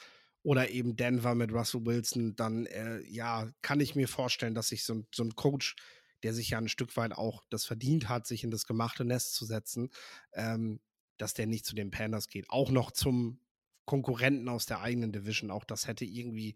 oder 0.44 0.70
eben 0.70 0.96
Denver 0.96 1.36
mit 1.36 1.52
Russell 1.52 1.86
Wilson, 1.86 2.36
dann 2.36 2.66
äh, 2.68 3.02
ja, 3.08 3.52
kann 3.62 3.80
ich 3.80 3.96
mir 3.96 4.08
vorstellen, 4.08 4.56
dass 4.56 4.70
sich 4.70 4.84
so 4.84 4.96
ein, 4.96 5.08
so 5.14 5.24
ein 5.24 5.36
Coach, 5.36 5.76
der 6.24 6.34
sich 6.34 6.50
ja 6.50 6.58
ein 6.58 6.70
Stück 6.70 6.96
weit 6.98 7.14
auch 7.14 7.44
das 7.50 7.66
verdient 7.66 8.10
hat, 8.10 8.26
sich 8.26 8.44
in 8.44 8.50
das 8.52 8.66
gemachte 8.66 9.06
Nest 9.06 9.36
zu 9.36 9.46
setzen, 9.46 9.90
ähm, 10.34 10.80
dass 11.18 11.34
der 11.34 11.48
nicht 11.48 11.66
zu 11.66 11.76
den 11.76 11.92
Panthers 11.92 12.28
geht. 12.28 12.50
Auch 12.50 12.72
noch 12.72 12.92
zum 12.92 13.40
Konkurrenten 13.86 14.50
aus 14.50 14.66
der 14.66 14.82
eigenen 14.82 15.12
Division. 15.12 15.52
Auch 15.52 15.64
das 15.66 15.88
hätte 15.88 16.06
irgendwie 16.06 16.56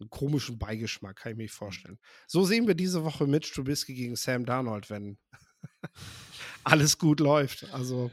einen 0.00 0.10
komischen 0.10 0.58
Beigeschmack, 0.58 1.16
kann 1.16 1.32
ich 1.32 1.38
mir 1.38 1.48
vorstellen. 1.48 1.98
So 2.26 2.44
sehen 2.44 2.66
wir 2.66 2.74
diese 2.74 3.04
Woche 3.04 3.26
Mitch 3.26 3.52
Trubisky 3.54 3.94
gegen 3.94 4.16
Sam 4.16 4.44
Darnold, 4.46 4.90
wenn 4.90 5.18
alles 6.64 6.98
gut 6.98 7.20
läuft. 7.20 7.64
Also 7.72 8.10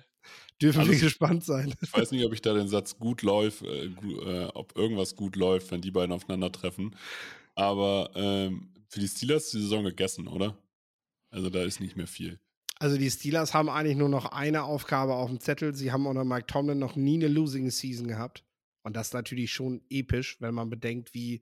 dürfen 0.61 0.81
wir 0.81 0.89
Alles- 0.89 1.01
gespannt 1.01 1.43
sein. 1.45 1.73
Ich 1.81 1.93
weiß 1.93 2.11
nicht, 2.11 2.25
ob 2.25 2.33
ich 2.33 2.41
da 2.41 2.53
den 2.53 2.67
Satz 2.67 2.97
gut 2.97 3.21
läuft, 3.21 3.61
äh, 3.63 3.85
äh, 3.85 4.45
ob 4.53 4.75
irgendwas 4.77 5.15
gut 5.15 5.35
läuft, 5.35 5.71
wenn 5.71 5.81
die 5.81 5.91
beiden 5.91 6.11
aufeinandertreffen. 6.11 6.95
Aber 7.55 8.11
ähm, 8.15 8.73
für 8.89 8.99
die 8.99 9.07
Steelers 9.07 9.45
ist 9.45 9.53
die 9.53 9.61
Saison 9.61 9.83
gegessen, 9.83 10.27
oder? 10.27 10.57
Also 11.29 11.49
da 11.49 11.63
ist 11.63 11.79
nicht 11.79 11.95
mehr 11.95 12.07
viel. 12.07 12.39
Also 12.79 12.97
die 12.97 13.09
Steelers 13.09 13.53
haben 13.53 13.69
eigentlich 13.69 13.97
nur 13.97 14.09
noch 14.09 14.25
eine 14.27 14.63
Aufgabe 14.63 15.15
auf 15.15 15.29
dem 15.29 15.39
Zettel. 15.39 15.73
Sie 15.73 15.91
haben 15.91 16.05
unter 16.05 16.23
Mike 16.23 16.45
Tomlin 16.47 16.77
noch 16.79 16.95
nie 16.95 17.15
eine 17.15 17.27
Losing 17.27 17.69
Season 17.71 18.07
gehabt. 18.07 18.43
Und 18.83 18.95
das 18.95 19.07
ist 19.07 19.13
natürlich 19.13 19.51
schon 19.51 19.81
episch, 19.89 20.37
wenn 20.39 20.53
man 20.53 20.69
bedenkt, 20.69 21.13
wie 21.13 21.41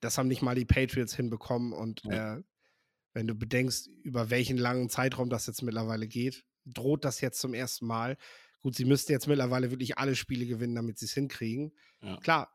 das 0.00 0.18
haben 0.18 0.28
nicht 0.28 0.42
mal 0.42 0.54
die 0.54 0.64
Patriots 0.66 1.14
hinbekommen. 1.14 1.72
Und 1.72 2.02
Ja. 2.04 2.36
äh, 2.38 2.42
wenn 3.14 3.26
du 3.26 3.34
bedenkst, 3.34 3.88
über 4.02 4.30
welchen 4.30 4.58
langen 4.58 4.90
Zeitraum 4.90 5.30
das 5.30 5.46
jetzt 5.46 5.62
mittlerweile 5.62 6.08
geht, 6.08 6.44
droht 6.66 7.04
das 7.04 7.20
jetzt 7.20 7.40
zum 7.40 7.54
ersten 7.54 7.86
Mal. 7.86 8.16
Gut, 8.60 8.74
sie 8.74 8.84
müssten 8.84 9.12
jetzt 9.12 9.28
mittlerweile 9.28 9.70
wirklich 9.70 9.98
alle 9.98 10.16
Spiele 10.16 10.46
gewinnen, 10.46 10.74
damit 10.74 10.98
sie 10.98 11.06
es 11.06 11.12
hinkriegen. 11.14 11.72
Ja. 12.02 12.16
Klar, 12.18 12.52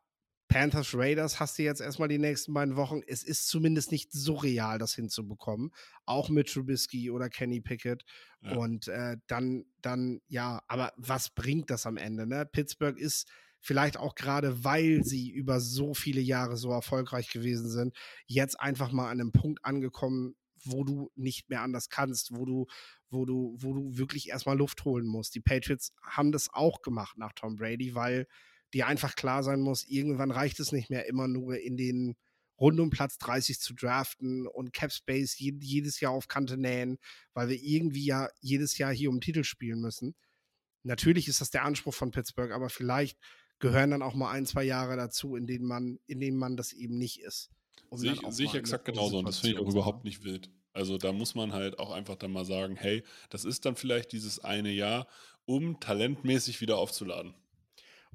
Panthers 0.50 0.96
Raiders 0.96 1.40
hast 1.40 1.60
du 1.60 1.64
jetzt 1.64 1.80
erstmal 1.80 2.08
die 2.08 2.18
nächsten 2.18 2.54
beiden 2.54 2.76
Wochen. 2.76 3.02
Es 3.06 3.24
ist 3.24 3.48
zumindest 3.48 3.92
nicht 3.92 4.12
so 4.12 4.36
real, 4.36 4.80
das 4.80 4.96
hinzubekommen. 4.96 5.72
Auch 6.06 6.30
mit 6.30 6.52
Trubisky 6.52 7.12
oder 7.12 7.30
Kenny 7.30 7.62
Pickett. 7.62 8.04
Ja. 8.42 8.56
Und 8.58 8.88
äh, 8.88 9.18
dann, 9.28 9.66
dann, 9.82 10.22
ja, 10.28 10.64
aber 10.68 10.92
was 10.98 11.30
bringt 11.30 11.70
das 11.70 11.86
am 11.86 11.98
Ende? 11.98 12.26
Ne? 12.26 12.48
Pittsburgh 12.48 12.98
ist 12.98 13.30
vielleicht 13.60 13.98
auch 13.98 14.16
gerade, 14.16 14.64
weil 14.64 15.04
sie 15.04 15.30
über 15.30 15.60
so 15.60 15.94
viele 15.94 16.22
Jahre 16.22 16.58
so 16.58 16.72
erfolgreich 16.72 17.30
gewesen 17.30 17.70
sind, 17.70 17.96
jetzt 18.26 18.60
einfach 18.60 18.92
mal 18.92 19.12
an 19.12 19.22
einem 19.22 19.32
Punkt 19.32 19.64
angekommen, 19.64 20.36
wo 20.64 20.84
du 20.84 21.12
nicht 21.16 21.50
mehr 21.50 21.62
anders 21.62 21.90
kannst, 21.90 22.36
wo 22.36 22.46
du, 22.46 22.66
wo 23.12 23.26
du, 23.26 23.56
wo 23.60 23.74
du 23.74 23.98
wirklich 23.98 24.30
erstmal 24.30 24.58
Luft 24.58 24.84
holen 24.84 25.06
musst. 25.06 25.36
Die 25.36 25.42
Patriots 25.42 25.94
haben 26.02 26.32
das 26.32 26.52
auch 26.52 26.82
gemacht 26.82 27.20
nach 27.20 27.34
Tom 27.34 27.56
Brady, 27.56 27.94
weil 27.94 28.26
dir 28.74 28.88
einfach 28.88 29.16
klar 29.16 29.44
sein 29.44 29.62
muss, 29.62 29.86
irgendwann 29.86 30.32
reicht 30.32 30.60
es 30.60 30.72
nicht 30.72 30.90
mehr 30.90 31.08
immer 31.08 31.28
nur 31.28 31.58
in 31.60 31.78
den 31.78 32.16
rund 32.60 32.80
um 32.80 32.90
Platz 32.90 33.18
30 33.18 33.60
zu 33.60 33.74
draften 33.74 34.46
und 34.48 34.74
Cap 34.74 34.92
Space 34.92 35.38
je, 35.40 35.54
jedes 35.62 36.00
Jahr 36.00 36.12
auf 36.12 36.28
Kante 36.28 36.58
nähen, 36.58 36.98
weil 37.34 37.50
wir 37.50 37.62
irgendwie 37.62 38.06
ja 38.06 38.28
jedes 38.42 38.78
Jahr 38.78 38.94
hier 38.94 39.10
um 39.10 39.16
den 39.16 39.22
Titel 39.22 39.44
spielen 39.44 39.80
müssen. 39.80 40.16
Natürlich 40.84 41.28
ist 41.28 41.42
das 41.42 41.52
der 41.52 41.64
Anspruch 41.64 41.94
von 41.94 42.12
Pittsburgh, 42.12 42.52
aber 42.52 42.70
vielleicht 42.70 43.18
gehören 43.60 43.92
dann 43.92 44.02
auch 44.02 44.14
mal 44.14 44.32
ein, 44.32 44.46
zwei 44.46 44.64
Jahre 44.64 44.96
dazu, 44.96 45.36
in 45.36 45.48
denen 45.48 45.66
man, 45.66 46.00
in 46.08 46.20
denen 46.20 46.38
man 46.38 46.58
das 46.58 46.74
eben 46.74 46.98
nicht 46.98 47.22
ist. 47.22 47.50
um 47.90 47.98
Sehe 47.98 48.14
ich, 48.14 48.22
sehe 48.30 48.46
ich 48.46 48.56
exakt 48.56 48.86
genauso 48.86 49.20
und 49.20 49.28
das 49.28 49.40
finde 49.40 49.56
ich 49.56 49.66
auch 49.66 49.70
überhaupt 49.70 50.06
nicht 50.06 50.24
wild. 50.24 50.50
Also 50.72 50.98
da 50.98 51.12
muss 51.12 51.36
man 51.36 51.52
halt 51.54 51.80
auch 51.80 51.92
einfach 51.92 52.16
dann 52.16 52.32
mal 52.32 52.46
sagen, 52.46 52.76
hey, 52.76 53.04
das 53.30 53.44
ist 53.44 53.66
dann 53.66 53.76
vielleicht 53.76 54.12
dieses 54.12 54.40
eine 54.40 54.72
Jahr, 54.72 55.08
um 55.46 55.80
talentmäßig 55.80 56.62
wieder 56.62 56.78
aufzuladen. 56.78 57.34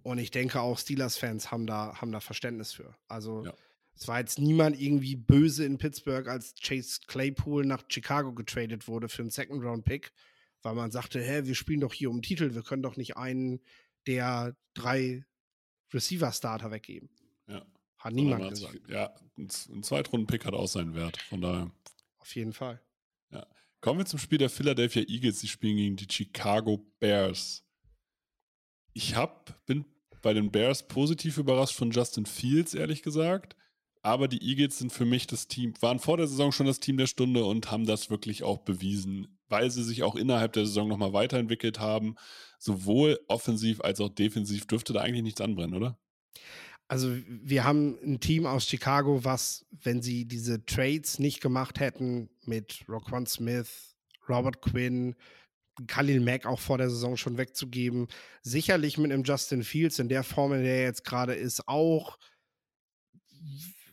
Und 0.04 0.18
ich 0.18 0.30
denke 0.30 0.60
auch 0.60 0.78
Steelers-Fans 0.78 1.50
haben 1.50 1.66
da, 1.66 1.96
haben 2.00 2.12
da 2.12 2.20
Verständnis 2.20 2.72
für. 2.72 2.94
Also 3.08 3.44
Ja. 3.46 3.54
es 3.96 4.06
war 4.06 4.20
jetzt 4.20 4.38
niemand 4.38 4.80
irgendwie 4.80 5.16
böse 5.16 5.64
in 5.64 5.78
Pittsburgh, 5.78 6.28
als 6.28 6.54
Chase 6.62 7.00
Claypool 7.06 7.64
nach 7.66 7.84
Chicago 7.88 8.32
getradet 8.32 8.86
wurde 8.86 9.08
für 9.08 9.22
einen 9.22 9.30
Second-Round-Pick, 9.30 10.12
weil 10.62 10.74
man 10.74 10.90
sagte, 10.92 11.20
hä, 11.22 11.42
wir 11.46 11.54
spielen 11.54 11.80
doch 11.80 11.92
hier 11.94 12.10
um 12.10 12.22
Titel, 12.22 12.54
wir 12.54 12.62
können 12.62 12.82
doch 12.82 12.96
nicht 12.96 13.16
einen 13.16 13.60
der 14.06 14.54
drei 14.74 15.24
Receiver-Starter 15.92 16.70
weggeben. 16.70 17.08
Ja. 17.48 17.64
Hat 17.96 18.12
niemand 18.12 18.44
hat 18.44 18.50
gesagt. 18.50 18.72
sich- 18.74 18.82
ja, 18.88 19.14
ein, 19.38 19.48
Zweitrunden-Pick 19.82 20.44
hat 20.44 20.52
auch 20.54 20.68
seinen 20.68 20.94
Wert. 20.94 21.16
Von 21.22 21.40
daher. 21.40 21.70
Auf 22.18 22.34
jeden 22.36 22.52
Fall. 22.52 22.80
Kommen 23.80 23.98
wir 24.00 24.06
zum 24.06 24.18
Spiel 24.18 24.38
der 24.38 24.48
Philadelphia 24.48 25.02
Eagles. 25.02 25.40
Die 25.40 25.48
spielen 25.48 25.76
gegen 25.76 25.96
die 25.96 26.06
Chicago 26.10 26.78
Bears. 27.00 27.62
Ich 28.94 29.14
hab, 29.14 29.62
bin 29.66 29.84
bei 30.24 30.32
den 30.32 30.50
Bears 30.50 30.88
positiv 30.88 31.38
überrascht 31.38 31.76
von 31.76 31.90
Justin 31.90 32.26
Fields, 32.26 32.74
ehrlich 32.74 33.02
gesagt. 33.02 33.54
Aber 34.02 34.26
die 34.26 34.42
Eagles 34.42 34.78
sind 34.78 34.92
für 34.92 35.04
mich 35.04 35.26
das 35.26 35.48
Team, 35.48 35.74
waren 35.80 35.98
vor 35.98 36.16
der 36.16 36.26
Saison 36.26 36.50
schon 36.50 36.66
das 36.66 36.80
Team 36.80 36.96
der 36.96 37.06
Stunde 37.06 37.44
und 37.44 37.70
haben 37.70 37.87
das 37.87 38.10
wirklich 38.10 38.42
auch 38.42 38.58
bewiesen, 38.58 39.38
weil 39.48 39.70
sie 39.70 39.84
sich 39.84 40.02
auch 40.02 40.16
innerhalb 40.16 40.54
der 40.54 40.66
Saison 40.66 40.88
nochmal 40.88 41.12
weiterentwickelt 41.12 41.78
haben. 41.78 42.16
Sowohl 42.58 43.20
offensiv 43.28 43.82
als 43.82 44.00
auch 44.00 44.08
defensiv 44.08 44.66
dürfte 44.66 44.94
da 44.94 45.00
eigentlich 45.00 45.22
nichts 45.22 45.40
anbrennen, 45.40 45.74
oder? 45.76 45.98
Also 46.88 47.14
wir 47.28 47.64
haben 47.64 47.98
ein 48.02 48.20
Team 48.20 48.46
aus 48.46 48.66
Chicago, 48.66 49.24
was, 49.24 49.66
wenn 49.70 50.02
sie 50.02 50.26
diese 50.26 50.64
Trades 50.64 51.18
nicht 51.18 51.40
gemacht 51.40 51.80
hätten 51.80 52.30
mit 52.44 52.84
Roquan 52.88 53.26
Smith, 53.26 53.94
Robert 54.28 54.62
Quinn, 54.62 55.16
Khalil 55.87 56.20
Mack 56.20 56.46
auch 56.46 56.60
vor 56.60 56.78
der 56.78 56.90
Saison 56.90 57.16
schon 57.16 57.37
wegzugeben, 57.38 58.06
sicherlich 58.42 58.98
mit 58.98 59.12
einem 59.12 59.24
Justin 59.24 59.64
Fields 59.64 59.98
in 59.98 60.08
der 60.08 60.22
Form, 60.22 60.52
in 60.52 60.62
der 60.62 60.76
er 60.76 60.84
jetzt 60.84 61.04
gerade 61.04 61.34
ist, 61.34 61.66
auch 61.68 62.18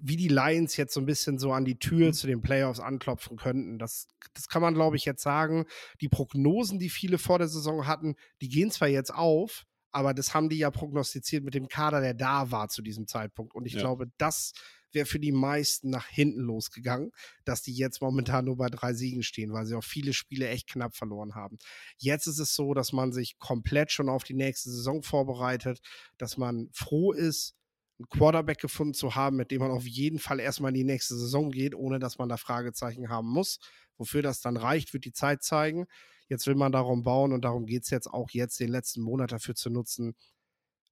wie 0.03 0.15
die 0.17 0.29
Lions 0.29 0.77
jetzt 0.77 0.93
so 0.93 0.99
ein 0.99 1.05
bisschen 1.05 1.37
so 1.37 1.51
an 1.53 1.63
die 1.65 1.77
Tür 1.77 2.11
zu 2.11 2.25
den 2.25 2.41
Playoffs 2.41 2.79
anklopfen 2.79 3.37
könnten. 3.37 3.77
Das, 3.77 4.07
das 4.33 4.47
kann 4.47 4.61
man, 4.61 4.73
glaube 4.73 4.95
ich, 4.95 5.05
jetzt 5.05 5.21
sagen. 5.21 5.65
Die 6.01 6.09
Prognosen, 6.09 6.79
die 6.79 6.89
viele 6.89 7.17
vor 7.19 7.37
der 7.37 7.47
Saison 7.47 7.85
hatten, 7.85 8.15
die 8.41 8.49
gehen 8.49 8.71
zwar 8.71 8.87
jetzt 8.87 9.13
auf, 9.13 9.63
aber 9.91 10.13
das 10.13 10.33
haben 10.33 10.49
die 10.49 10.57
ja 10.57 10.71
prognostiziert 10.71 11.43
mit 11.43 11.53
dem 11.53 11.67
Kader, 11.67 12.01
der 12.01 12.13
da 12.15 12.49
war 12.49 12.69
zu 12.69 12.81
diesem 12.81 13.07
Zeitpunkt. 13.07 13.53
Und 13.53 13.65
ich 13.65 13.73
Ja. 13.73 13.81
glaube, 13.81 14.07
das 14.17 14.53
wäre 14.93 15.05
für 15.05 15.19
die 15.19 15.31
meisten 15.31 15.89
nach 15.89 16.07
hinten 16.07 16.41
losgegangen, 16.41 17.11
dass 17.45 17.61
die 17.61 17.73
jetzt 17.73 18.01
momentan 18.01 18.45
nur 18.45 18.57
bei 18.57 18.69
drei 18.69 18.93
Siegen 18.93 19.23
stehen, 19.23 19.53
weil 19.53 19.65
sie 19.65 19.75
auch 19.75 19.83
viele 19.83 20.13
Spiele 20.13 20.47
echt 20.47 20.69
knapp 20.69 20.95
verloren 20.95 21.35
haben. 21.35 21.57
Jetzt 21.97 22.27
ist 22.27 22.39
es 22.39 22.55
so, 22.55 22.73
dass 22.73 22.93
man 22.93 23.13
sich 23.13 23.39
komplett 23.39 23.91
schon 23.91 24.09
auf 24.09 24.23
die 24.23 24.33
nächste 24.33 24.69
Saison 24.69 25.03
vorbereitet, 25.03 25.81
dass 26.17 26.37
man 26.37 26.69
froh 26.73 27.11
ist, 27.11 27.55
einen 27.99 28.09
Quarterback 28.09 28.59
gefunden 28.59 28.93
zu 28.93 29.15
haben, 29.15 29.37
mit 29.37 29.51
dem 29.51 29.61
man 29.61 29.71
auf 29.71 29.85
jeden 29.85 30.19
Fall 30.19 30.39
erstmal 30.39 30.69
in 30.69 30.75
die 30.75 30.83
nächste 30.83 31.15
Saison 31.15 31.51
geht, 31.51 31.75
ohne 31.75 31.99
dass 31.99 32.17
man 32.17 32.29
da 32.29 32.37
Fragezeichen 32.37 33.09
haben 33.09 33.27
muss. 33.27 33.59
Wofür 33.97 34.21
das 34.21 34.41
dann 34.41 34.57
reicht, 34.57 34.93
wird 34.93 35.05
die 35.05 35.13
Zeit 35.13 35.43
zeigen. 35.43 35.85
Jetzt 36.27 36.47
will 36.47 36.55
man 36.55 36.71
darum 36.71 37.03
bauen 37.03 37.33
und 37.33 37.43
darum 37.43 37.65
geht 37.65 37.83
es 37.83 37.89
jetzt 37.89 38.07
auch 38.07 38.29
jetzt 38.31 38.59
den 38.59 38.69
letzten 38.69 39.01
Monat 39.01 39.31
dafür 39.31 39.53
zu 39.53 39.69
nutzen, 39.69 40.15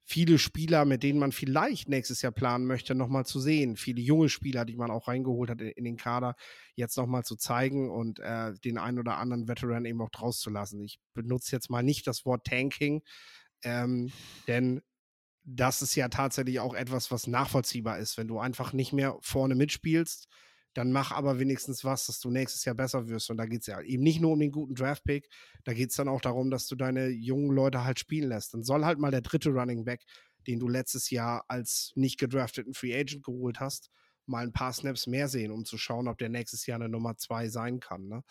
viele 0.06 0.40
Spieler, 0.40 0.86
mit 0.86 1.04
denen 1.04 1.20
man 1.20 1.32
vielleicht 1.32 1.88
nächstes 1.88 2.22
Jahr 2.22 2.32
planen 2.32 2.66
möchte, 2.66 2.96
nochmal 2.96 3.26
zu 3.26 3.40
sehen. 3.40 3.76
Viele 3.78 4.02
junge 4.02 4.30
Spieler, 4.30 4.66
die 4.66 4.76
man 4.76 4.90
auch 4.90 5.08
reingeholt 5.08 5.50
hat 5.50 5.62
in, 5.62 5.84
den 5.84 5.98
Kader, 5.98 6.36
jetzt 6.76 6.98
nochmal 6.98 7.24
zu 7.24 7.36
zeigen 7.36 7.92
und 7.92 8.20
äh, 8.20 8.54
den 8.66 8.78
einen 8.78 9.00
oder 9.00 9.18
anderen 9.18 9.48
Veteran 9.48 9.86
eben 9.86 10.02
auch 10.02 10.10
draus 10.10 10.40
zu 10.40 10.50
lassen. 10.50 10.82
Ich 10.82 11.00
benutze 11.14 11.56
jetzt 11.56 11.70
mal 11.70 11.84
nicht 11.84 12.08
das 12.08 12.26
Wort 12.26 12.46
Tanking, 12.46 13.04
ähm, 13.64 14.12
denn 14.48 14.82
das 15.44 15.82
ist 15.82 15.96
ja 15.96 16.10
tatsächlich 16.10 16.60
auch 16.60 16.74
etwas, 16.74 17.12
was 17.12 17.28
nachvollziehbar 17.28 18.00
ist. 18.00 18.18
Wenn 18.18 18.28
du 18.28 18.40
einfach 18.40 18.74
nicht 18.74 18.94
mehr 18.94 19.18
vorne 19.22 19.56
mitspielst, 19.56 20.28
dann 20.80 20.94
mach 20.94 21.12
aber 21.12 21.40
wenigstens 21.40 21.84
was, 21.84 22.06
dass 22.06 22.22
du 22.22 22.32
nächstes 22.32 22.64
Jahr 22.64 22.74
besser 22.74 23.10
wirst. 23.10 23.30
Und 23.30 23.36
da 23.36 23.46
geht 23.46 23.62
es 23.62 23.68
ja 23.68 23.82
eben 23.82 24.02
nicht 24.02 24.22
nur 24.22 24.32
um 24.32 24.40
den 24.40 24.50
guten 24.50 24.76
Draft-Pick, 24.76 25.30
da 25.66 25.74
geht 25.74 25.90
es 25.90 25.98
dann 25.98 26.08
auch 26.08 26.22
darum, 26.22 26.50
dass 26.50 26.68
du 26.68 26.76
deine 26.78 27.10
jungen 27.10 27.52
Leute 27.52 27.84
halt 27.84 28.00
spielen 28.00 28.30
lässt. 28.30 28.54
Dann 28.54 28.64
soll 28.64 28.86
halt 28.86 28.98
mal 28.98 29.12
der 29.12 29.20
dritte 29.20 29.50
Running 29.50 29.84
Back, 29.84 30.06
den 30.48 30.58
du 30.58 30.70
letztes 30.70 31.10
Jahr 31.10 31.44
als 31.50 31.92
nicht 31.96 32.18
gedrafteten 32.18 32.74
Free 32.74 32.98
Agent 32.98 33.26
geholt 33.26 33.60
hast, 33.60 33.92
mal 34.26 34.46
ein 34.46 34.54
paar 34.54 34.72
Snaps 34.72 35.06
mehr 35.06 35.28
sehen, 35.28 35.52
um 35.52 35.66
zu 35.66 35.78
schauen, 35.78 36.08
ob 36.08 36.18
der 36.18 36.30
nächstes 36.30 36.66
Jahr 36.66 36.80
eine 36.80 36.88
Nummer 36.88 37.18
zwei 37.18 37.50
sein 37.50 37.82
kann. 37.82 38.08
Ne? 38.08 38.24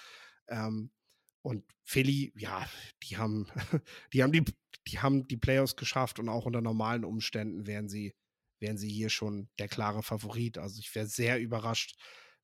Ähm, 0.48 0.90
und 1.42 1.66
Philly, 1.84 2.32
ja, 2.34 2.66
die 3.02 3.18
haben, 3.18 3.46
die 4.14 4.22
haben 4.22 4.32
die, 4.32 4.44
die 4.86 5.00
haben 5.00 5.28
die 5.28 5.36
Playoffs 5.36 5.76
geschafft 5.76 6.18
und 6.18 6.30
auch 6.30 6.46
unter 6.46 6.62
normalen 6.62 7.04
Umständen 7.04 7.66
wären 7.66 7.90
sie, 7.90 8.14
wären 8.58 8.78
sie 8.78 8.88
hier 8.88 9.10
schon 9.10 9.50
der 9.58 9.68
klare 9.68 10.02
Favorit. 10.02 10.56
Also 10.56 10.80
ich 10.80 10.94
wäre 10.94 11.06
sehr 11.06 11.38
überrascht, 11.38 11.94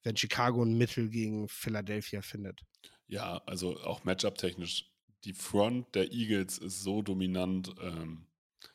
wenn 0.04 0.16
Chicago 0.16 0.62
ein 0.62 0.78
Mittel 0.78 1.08
gegen 1.08 1.48
Philadelphia 1.48 2.22
findet. 2.22 2.60
Ja, 3.06 3.42
also 3.46 3.80
auch 3.80 4.04
Matchup-technisch. 4.04 4.90
Die 5.24 5.32
Front 5.32 5.94
der 5.94 6.12
Eagles 6.12 6.58
ist 6.58 6.82
so 6.82 7.02
dominant. 7.02 7.74
Ähm, 7.80 8.26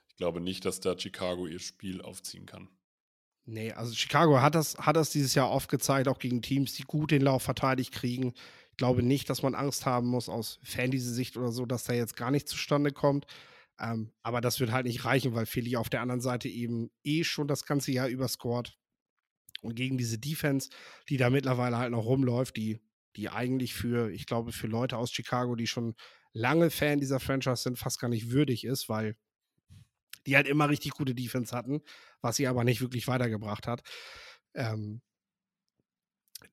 ich 0.08 0.16
glaube 0.18 0.42
nicht, 0.42 0.66
dass 0.66 0.80
da 0.82 0.98
Chicago 0.98 1.48
ihr 1.48 1.60
Spiel 1.60 2.02
aufziehen 2.02 2.46
kann. 2.46 2.68
Nee, 3.46 3.72
also 3.72 3.94
Chicago 3.94 4.42
hat 4.42 4.54
das, 4.56 4.78
hat 4.78 4.96
das 4.96 5.12
dieses 5.12 5.34
Jahr 5.34 5.50
oft 5.50 5.70
gezeigt, 5.70 6.08
auch 6.08 6.20
gegen 6.20 6.42
Teams, 6.42 6.74
die 6.74 6.84
gut 6.84 7.12
den 7.12 7.22
Lauf 7.22 7.44
verteidigt 7.44 7.94
kriegen. 7.94 8.34
Ich 8.72 8.78
glaube 8.78 9.02
nicht, 9.02 9.30
dass 9.30 9.42
man 9.42 9.56
Angst 9.56 9.86
haben 9.86 10.08
muss 10.08 10.30
aus 10.30 10.60
Fantasy-Sicht 10.64 11.36
oder 11.38 11.52
so, 11.52 11.66
dass 11.66 11.84
da 11.84 11.94
jetzt 11.94 12.16
gar 12.16 12.32
nicht 12.32 12.48
zustande 12.48 12.92
kommt. 12.92 13.26
Ähm, 13.80 14.12
aber 14.24 14.42
das 14.42 14.60
wird 14.60 14.72
halt 14.72 14.86
nicht 14.86 15.06
reichen, 15.06 15.34
weil 15.34 15.46
Philly 15.46 15.78
auf 15.78 15.90
der 15.90 16.02
anderen 16.02 16.22
Seite 16.22 16.48
eben 16.48 16.92
eh 17.04 17.24
schon 17.24 17.48
das 17.48 17.66
ganze 17.66 17.92
Jahr 17.92 18.08
überscored. 18.08 18.79
Und 19.62 19.76
gegen 19.76 19.98
diese 19.98 20.18
Defense, 20.18 20.70
die 21.10 21.18
da 21.18 21.30
mittlerweile 21.30 21.78
halt 21.78 21.92
noch 21.92 22.06
rumläuft, 22.06 22.58
die, 22.58 22.80
die 23.16 23.30
eigentlich 23.30 23.74
für, 23.74 24.12
ich 24.12 24.26
glaube, 24.26 24.52
für 24.52 24.68
Leute 24.68 24.98
aus 24.98 25.12
Chicago, 25.12 25.56
die 25.56 25.68
schon 25.68 25.96
lange 26.34 26.70
Fan 26.70 27.00
dieser 27.00 27.20
Franchise 27.20 27.64
sind, 27.64 27.78
fast 27.78 28.00
gar 28.00 28.08
nicht 28.10 28.32
würdig 28.32 28.64
ist, 28.64 28.90
weil 28.90 29.16
die 30.26 30.36
halt 30.36 30.48
immer 30.48 30.70
richtig 30.70 30.92
gute 30.92 31.16
Defense 31.16 31.56
hatten, 31.56 31.82
was 32.22 32.36
sie 32.36 32.48
aber 32.48 32.64
nicht 32.64 32.82
wirklich 32.82 33.08
weitergebracht 33.08 33.68
hat. 33.68 33.82
Ähm, 34.54 35.02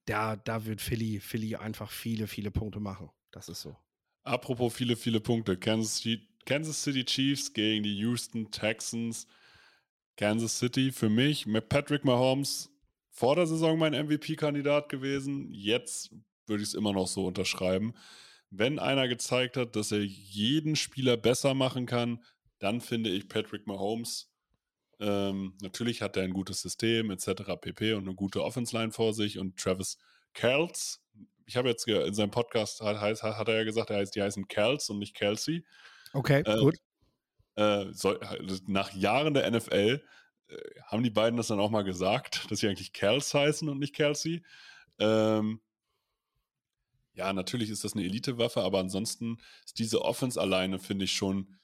da, 0.06 0.36
da 0.36 0.64
wird 0.64 0.80
Philly, 0.80 1.20
Philly 1.20 1.56
einfach 1.56 1.90
viele, 1.90 2.26
viele 2.26 2.50
Punkte 2.50 2.80
machen. 2.80 3.10
Das 3.30 3.48
ist 3.48 3.60
so. 3.60 3.76
Apropos 4.24 4.74
viele, 4.74 4.96
viele 4.96 5.20
Punkte. 5.20 5.56
Kansas 5.56 5.98
City, 5.98 6.26
Kansas 6.44 6.82
City 6.82 7.04
Chiefs 7.04 7.52
gegen 7.52 7.82
die 7.82 7.96
Houston 7.98 8.50
Texans. 8.50 9.26
Kansas 10.16 10.58
City 10.58 10.92
für 10.92 11.10
mich 11.10 11.46
mit 11.46 11.68
Patrick 11.68 12.04
Mahomes 12.04 12.70
vor 13.16 13.34
der 13.34 13.46
Saison 13.46 13.78
mein 13.78 13.94
MVP-Kandidat 13.94 14.90
gewesen. 14.90 15.48
Jetzt 15.50 16.10
würde 16.46 16.62
ich 16.62 16.68
es 16.68 16.74
immer 16.74 16.92
noch 16.92 17.08
so 17.08 17.24
unterschreiben. 17.26 17.94
Wenn 18.50 18.78
einer 18.78 19.08
gezeigt 19.08 19.56
hat, 19.56 19.74
dass 19.74 19.90
er 19.90 20.02
jeden 20.02 20.76
Spieler 20.76 21.16
besser 21.16 21.54
machen 21.54 21.86
kann, 21.86 22.22
dann 22.58 22.82
finde 22.82 23.08
ich 23.08 23.28
Patrick 23.28 23.66
Mahomes. 23.66 24.30
Ähm, 25.00 25.54
natürlich 25.62 26.02
hat 26.02 26.18
er 26.18 26.24
ein 26.24 26.34
gutes 26.34 26.60
System 26.60 27.10
etc. 27.10 27.54
pp. 27.58 27.94
und 27.94 28.06
eine 28.06 28.14
gute 28.14 28.44
Offense-Line 28.44 28.92
vor 28.92 29.14
sich 29.14 29.38
und 29.38 29.56
Travis 29.56 29.96
Kells. 30.34 31.02
Ich 31.46 31.56
habe 31.56 31.70
jetzt 31.70 31.88
in 31.88 32.12
seinem 32.12 32.30
Podcast 32.30 32.82
hat, 32.82 33.00
hat, 33.00 33.48
er 33.48 33.54
ja 33.56 33.64
gesagt, 33.64 33.88
er 33.88 33.96
heißt, 33.96 34.14
die 34.14 34.22
heißen 34.22 34.46
Kells 34.46 34.90
und 34.90 34.98
nicht 34.98 35.14
Kelsey. 35.14 35.64
Okay, 36.12 36.42
äh, 36.44 36.58
gut. 36.58 36.76
Äh, 37.54 37.86
so, 37.92 38.14
nach 38.66 38.92
Jahren 38.92 39.32
der 39.32 39.50
NFL 39.50 40.02
haben 40.86 41.02
die 41.02 41.10
beiden 41.10 41.36
das 41.36 41.48
dann 41.48 41.60
auch 41.60 41.70
mal 41.70 41.82
gesagt, 41.82 42.46
dass 42.50 42.60
sie 42.60 42.68
eigentlich 42.68 42.92
Kells 42.92 43.34
heißen 43.34 43.68
und 43.68 43.78
nicht 43.78 43.94
Kelsey. 43.94 44.42
Ähm, 44.98 45.60
ja, 47.14 47.32
natürlich 47.32 47.70
ist 47.70 47.84
das 47.84 47.94
eine 47.94 48.04
Elite-Waffe, 48.04 48.62
aber 48.62 48.78
ansonsten 48.78 49.38
ist 49.64 49.78
diese 49.78 50.02
Offense 50.02 50.40
alleine, 50.40 50.78
finde 50.78 51.06
ich, 51.06 51.12
schon 51.12 51.56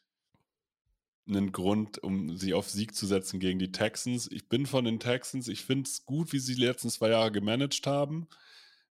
einen 1.28 1.52
Grund, 1.52 2.02
um 2.02 2.36
sie 2.36 2.54
auf 2.54 2.68
Sieg 2.68 2.94
zu 2.94 3.06
setzen 3.06 3.38
gegen 3.38 3.58
die 3.58 3.70
Texans. 3.70 4.30
Ich 4.30 4.48
bin 4.48 4.66
von 4.66 4.84
den 4.84 4.98
Texans. 4.98 5.48
Ich 5.48 5.62
finde 5.64 5.88
es 5.88 6.04
gut, 6.04 6.32
wie 6.32 6.38
sie 6.38 6.54
die 6.54 6.64
letzten 6.64 6.90
zwei 6.90 7.10
Jahre 7.10 7.30
gemanagt 7.30 7.86
haben. 7.86 8.28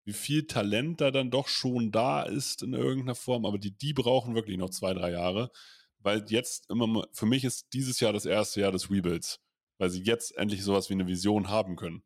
Wie 0.04 0.12
viel 0.12 0.46
Talent 0.46 1.00
da 1.00 1.10
dann 1.10 1.30
doch 1.30 1.48
schon 1.48 1.90
da 1.90 2.22
ist 2.22 2.62
in 2.62 2.72
irgendeiner 2.72 3.14
Form. 3.14 3.46
Aber 3.46 3.58
die, 3.58 3.72
die 3.76 3.92
brauchen 3.92 4.34
wirklich 4.34 4.58
noch 4.58 4.70
zwei, 4.70 4.94
drei 4.94 5.12
Jahre. 5.12 5.50
Weil 5.98 6.24
jetzt 6.28 6.70
immer, 6.70 7.06
für 7.12 7.26
mich 7.26 7.44
ist 7.44 7.72
dieses 7.72 8.00
Jahr 8.00 8.12
das 8.12 8.26
erste 8.26 8.60
Jahr 8.60 8.72
des 8.72 8.90
Rebuilds. 8.90 9.40
Weil 9.80 9.88
sie 9.88 10.02
jetzt 10.02 10.36
endlich 10.36 10.62
sowas 10.62 10.90
wie 10.90 10.94
eine 10.94 11.08
Vision 11.08 11.48
haben 11.48 11.74
können. 11.74 12.02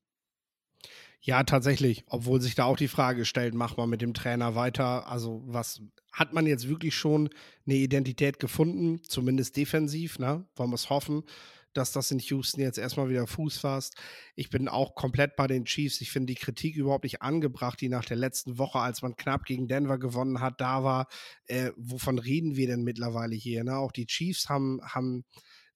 Ja, 1.20 1.42
tatsächlich. 1.42 2.04
Obwohl 2.08 2.40
sich 2.40 2.54
da 2.54 2.64
auch 2.66 2.76
die 2.76 2.86
Frage 2.86 3.24
stellt, 3.24 3.54
macht 3.54 3.78
man 3.78 3.90
mit 3.90 4.00
dem 4.00 4.14
Trainer 4.14 4.54
weiter? 4.54 5.08
Also, 5.08 5.42
was 5.46 5.82
hat 6.12 6.32
man 6.32 6.46
jetzt 6.46 6.68
wirklich 6.68 6.94
schon 6.94 7.30
eine 7.66 7.76
Identität 7.76 8.38
gefunden, 8.38 9.02
zumindest 9.02 9.56
defensiv, 9.56 10.18
ne? 10.18 10.46
Wollen 10.54 10.70
wir 10.70 10.74
es 10.76 10.90
hoffen, 10.90 11.24
dass 11.72 11.92
das 11.92 12.10
in 12.10 12.20
Houston 12.20 12.60
jetzt 12.60 12.78
erstmal 12.78 13.08
wieder 13.08 13.26
Fuß 13.26 13.58
fasst. 13.58 13.96
Ich 14.36 14.50
bin 14.50 14.68
auch 14.68 14.94
komplett 14.94 15.34
bei 15.34 15.46
den 15.46 15.64
Chiefs. 15.64 16.00
Ich 16.00 16.12
finde 16.12 16.32
die 16.32 16.38
Kritik 16.38 16.76
überhaupt 16.76 17.04
nicht 17.04 17.22
angebracht, 17.22 17.80
die 17.80 17.88
nach 17.88 18.04
der 18.04 18.18
letzten 18.18 18.58
Woche, 18.58 18.78
als 18.78 19.02
man 19.02 19.16
knapp 19.16 19.46
gegen 19.46 19.66
Denver 19.66 19.98
gewonnen 19.98 20.40
hat, 20.40 20.60
da 20.60 20.84
war. 20.84 21.08
Äh, 21.46 21.72
wovon 21.76 22.18
reden 22.18 22.54
wir 22.54 22.68
denn 22.68 22.84
mittlerweile 22.84 23.34
hier? 23.34 23.64
Ne? 23.64 23.76
Auch 23.76 23.92
die 23.92 24.06
Chiefs 24.06 24.48
haben, 24.48 24.80
haben, 24.82 25.24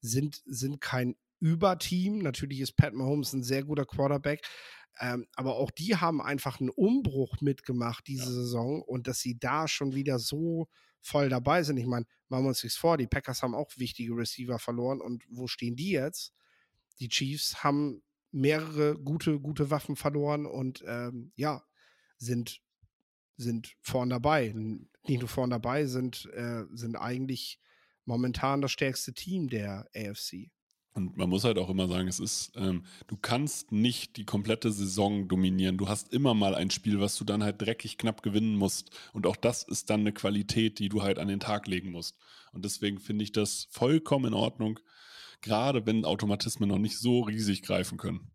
sind, 0.00 0.42
sind 0.46 0.80
kein 0.80 1.16
Überteam. 1.40 2.18
Natürlich 2.18 2.60
ist 2.60 2.76
Pat 2.76 2.94
Mahomes 2.94 3.32
ein 3.32 3.42
sehr 3.42 3.64
guter 3.64 3.84
Quarterback, 3.84 4.40
ähm, 5.00 5.26
aber 5.34 5.56
auch 5.56 5.70
die 5.70 5.96
haben 5.96 6.20
einfach 6.20 6.60
einen 6.60 6.70
Umbruch 6.70 7.40
mitgemacht 7.40 8.06
diese 8.06 8.24
ja. 8.24 8.30
Saison 8.30 8.82
und 8.82 9.06
dass 9.06 9.20
sie 9.20 9.38
da 9.38 9.68
schon 9.68 9.94
wieder 9.94 10.18
so 10.18 10.68
voll 11.00 11.28
dabei 11.28 11.62
sind. 11.62 11.76
Ich 11.76 11.86
meine, 11.86 12.06
machen 12.28 12.44
wir 12.44 12.48
uns 12.48 12.62
nichts 12.62 12.78
vor, 12.78 12.96
die 12.96 13.06
Packers 13.06 13.42
haben 13.42 13.54
auch 13.54 13.70
wichtige 13.76 14.16
Receiver 14.16 14.58
verloren 14.58 15.00
und 15.00 15.24
wo 15.28 15.46
stehen 15.46 15.76
die 15.76 15.90
jetzt? 15.90 16.32
Die 17.00 17.08
Chiefs 17.08 17.62
haben 17.62 18.02
mehrere 18.30 18.98
gute, 18.98 19.40
gute 19.40 19.70
Waffen 19.70 19.96
verloren 19.96 20.46
und 20.46 20.84
ähm, 20.86 21.32
ja, 21.36 21.62
sind, 22.18 22.60
sind 23.36 23.74
vorn 23.80 24.10
dabei. 24.10 24.52
Nicht 24.54 25.20
nur 25.20 25.28
vorn 25.28 25.50
dabei, 25.50 25.86
sind, 25.86 26.26
äh, 26.34 26.64
sind 26.72 26.96
eigentlich 26.96 27.60
momentan 28.04 28.60
das 28.60 28.72
stärkste 28.72 29.14
Team 29.14 29.48
der 29.48 29.88
AFC. 29.94 30.50
Und 30.98 31.16
man 31.16 31.30
muss 31.30 31.44
halt 31.44 31.58
auch 31.58 31.70
immer 31.70 31.86
sagen, 31.86 32.08
es 32.08 32.18
ist, 32.18 32.50
ähm, 32.56 32.82
du 33.06 33.16
kannst 33.16 33.70
nicht 33.70 34.16
die 34.16 34.24
komplette 34.24 34.72
Saison 34.72 35.28
dominieren. 35.28 35.78
Du 35.78 35.88
hast 35.88 36.12
immer 36.12 36.34
mal 36.34 36.56
ein 36.56 36.72
Spiel, 36.72 36.98
was 36.98 37.16
du 37.16 37.24
dann 37.24 37.44
halt 37.44 37.62
dreckig 37.62 37.98
knapp 37.98 38.20
gewinnen 38.24 38.56
musst. 38.56 38.90
Und 39.12 39.24
auch 39.24 39.36
das 39.36 39.62
ist 39.62 39.90
dann 39.90 40.00
eine 40.00 40.12
Qualität, 40.12 40.80
die 40.80 40.88
du 40.88 41.02
halt 41.02 41.20
an 41.20 41.28
den 41.28 41.38
Tag 41.38 41.68
legen 41.68 41.92
musst. 41.92 42.18
Und 42.52 42.64
deswegen 42.64 42.98
finde 42.98 43.22
ich 43.22 43.30
das 43.30 43.68
vollkommen 43.70 44.26
in 44.26 44.34
Ordnung, 44.34 44.80
gerade 45.40 45.86
wenn 45.86 46.04
Automatismen 46.04 46.68
noch 46.68 46.78
nicht 46.78 46.98
so 46.98 47.20
riesig 47.20 47.62
greifen 47.62 47.96
können. 47.96 48.32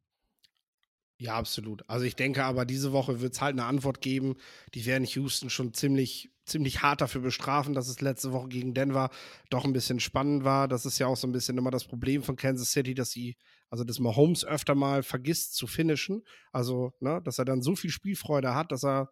Ja, 1.19 1.35
absolut. 1.37 1.87
Also 1.87 2.05
ich 2.05 2.15
denke 2.15 2.43
aber, 2.43 2.65
diese 2.65 2.91
Woche 2.91 3.21
wird 3.21 3.33
es 3.33 3.41
halt 3.41 3.53
eine 3.53 3.65
Antwort 3.65 4.01
geben. 4.01 4.35
Die 4.73 4.85
werden 4.85 5.05
Houston 5.05 5.49
schon 5.49 5.73
ziemlich, 5.73 6.31
ziemlich 6.45 6.81
hart 6.81 7.01
dafür 7.01 7.21
bestrafen, 7.21 7.73
dass 7.73 7.87
es 7.87 8.01
letzte 8.01 8.33
Woche 8.33 8.49
gegen 8.49 8.73
Denver 8.73 9.09
doch 9.49 9.63
ein 9.63 9.73
bisschen 9.73 9.99
spannend 9.99 10.43
war. 10.43 10.67
Das 10.67 10.85
ist 10.85 10.99
ja 10.99 11.07
auch 11.07 11.15
so 11.15 11.27
ein 11.27 11.31
bisschen 11.31 11.57
immer 11.57 11.71
das 11.71 11.85
Problem 11.85 12.23
von 12.23 12.35
Kansas 12.35 12.71
City, 12.71 12.93
dass 12.93 13.11
sie, 13.11 13.37
also 13.69 13.83
dass 13.83 13.99
Mahomes 13.99 14.43
öfter 14.43 14.75
mal 14.75 15.03
vergisst 15.03 15.55
zu 15.55 15.67
finishen. 15.67 16.23
Also, 16.51 16.93
ne, 16.99 17.21
dass 17.23 17.39
er 17.39 17.45
dann 17.45 17.61
so 17.61 17.75
viel 17.75 17.91
Spielfreude 17.91 18.53
hat, 18.55 18.71
dass 18.71 18.83
er 18.83 19.09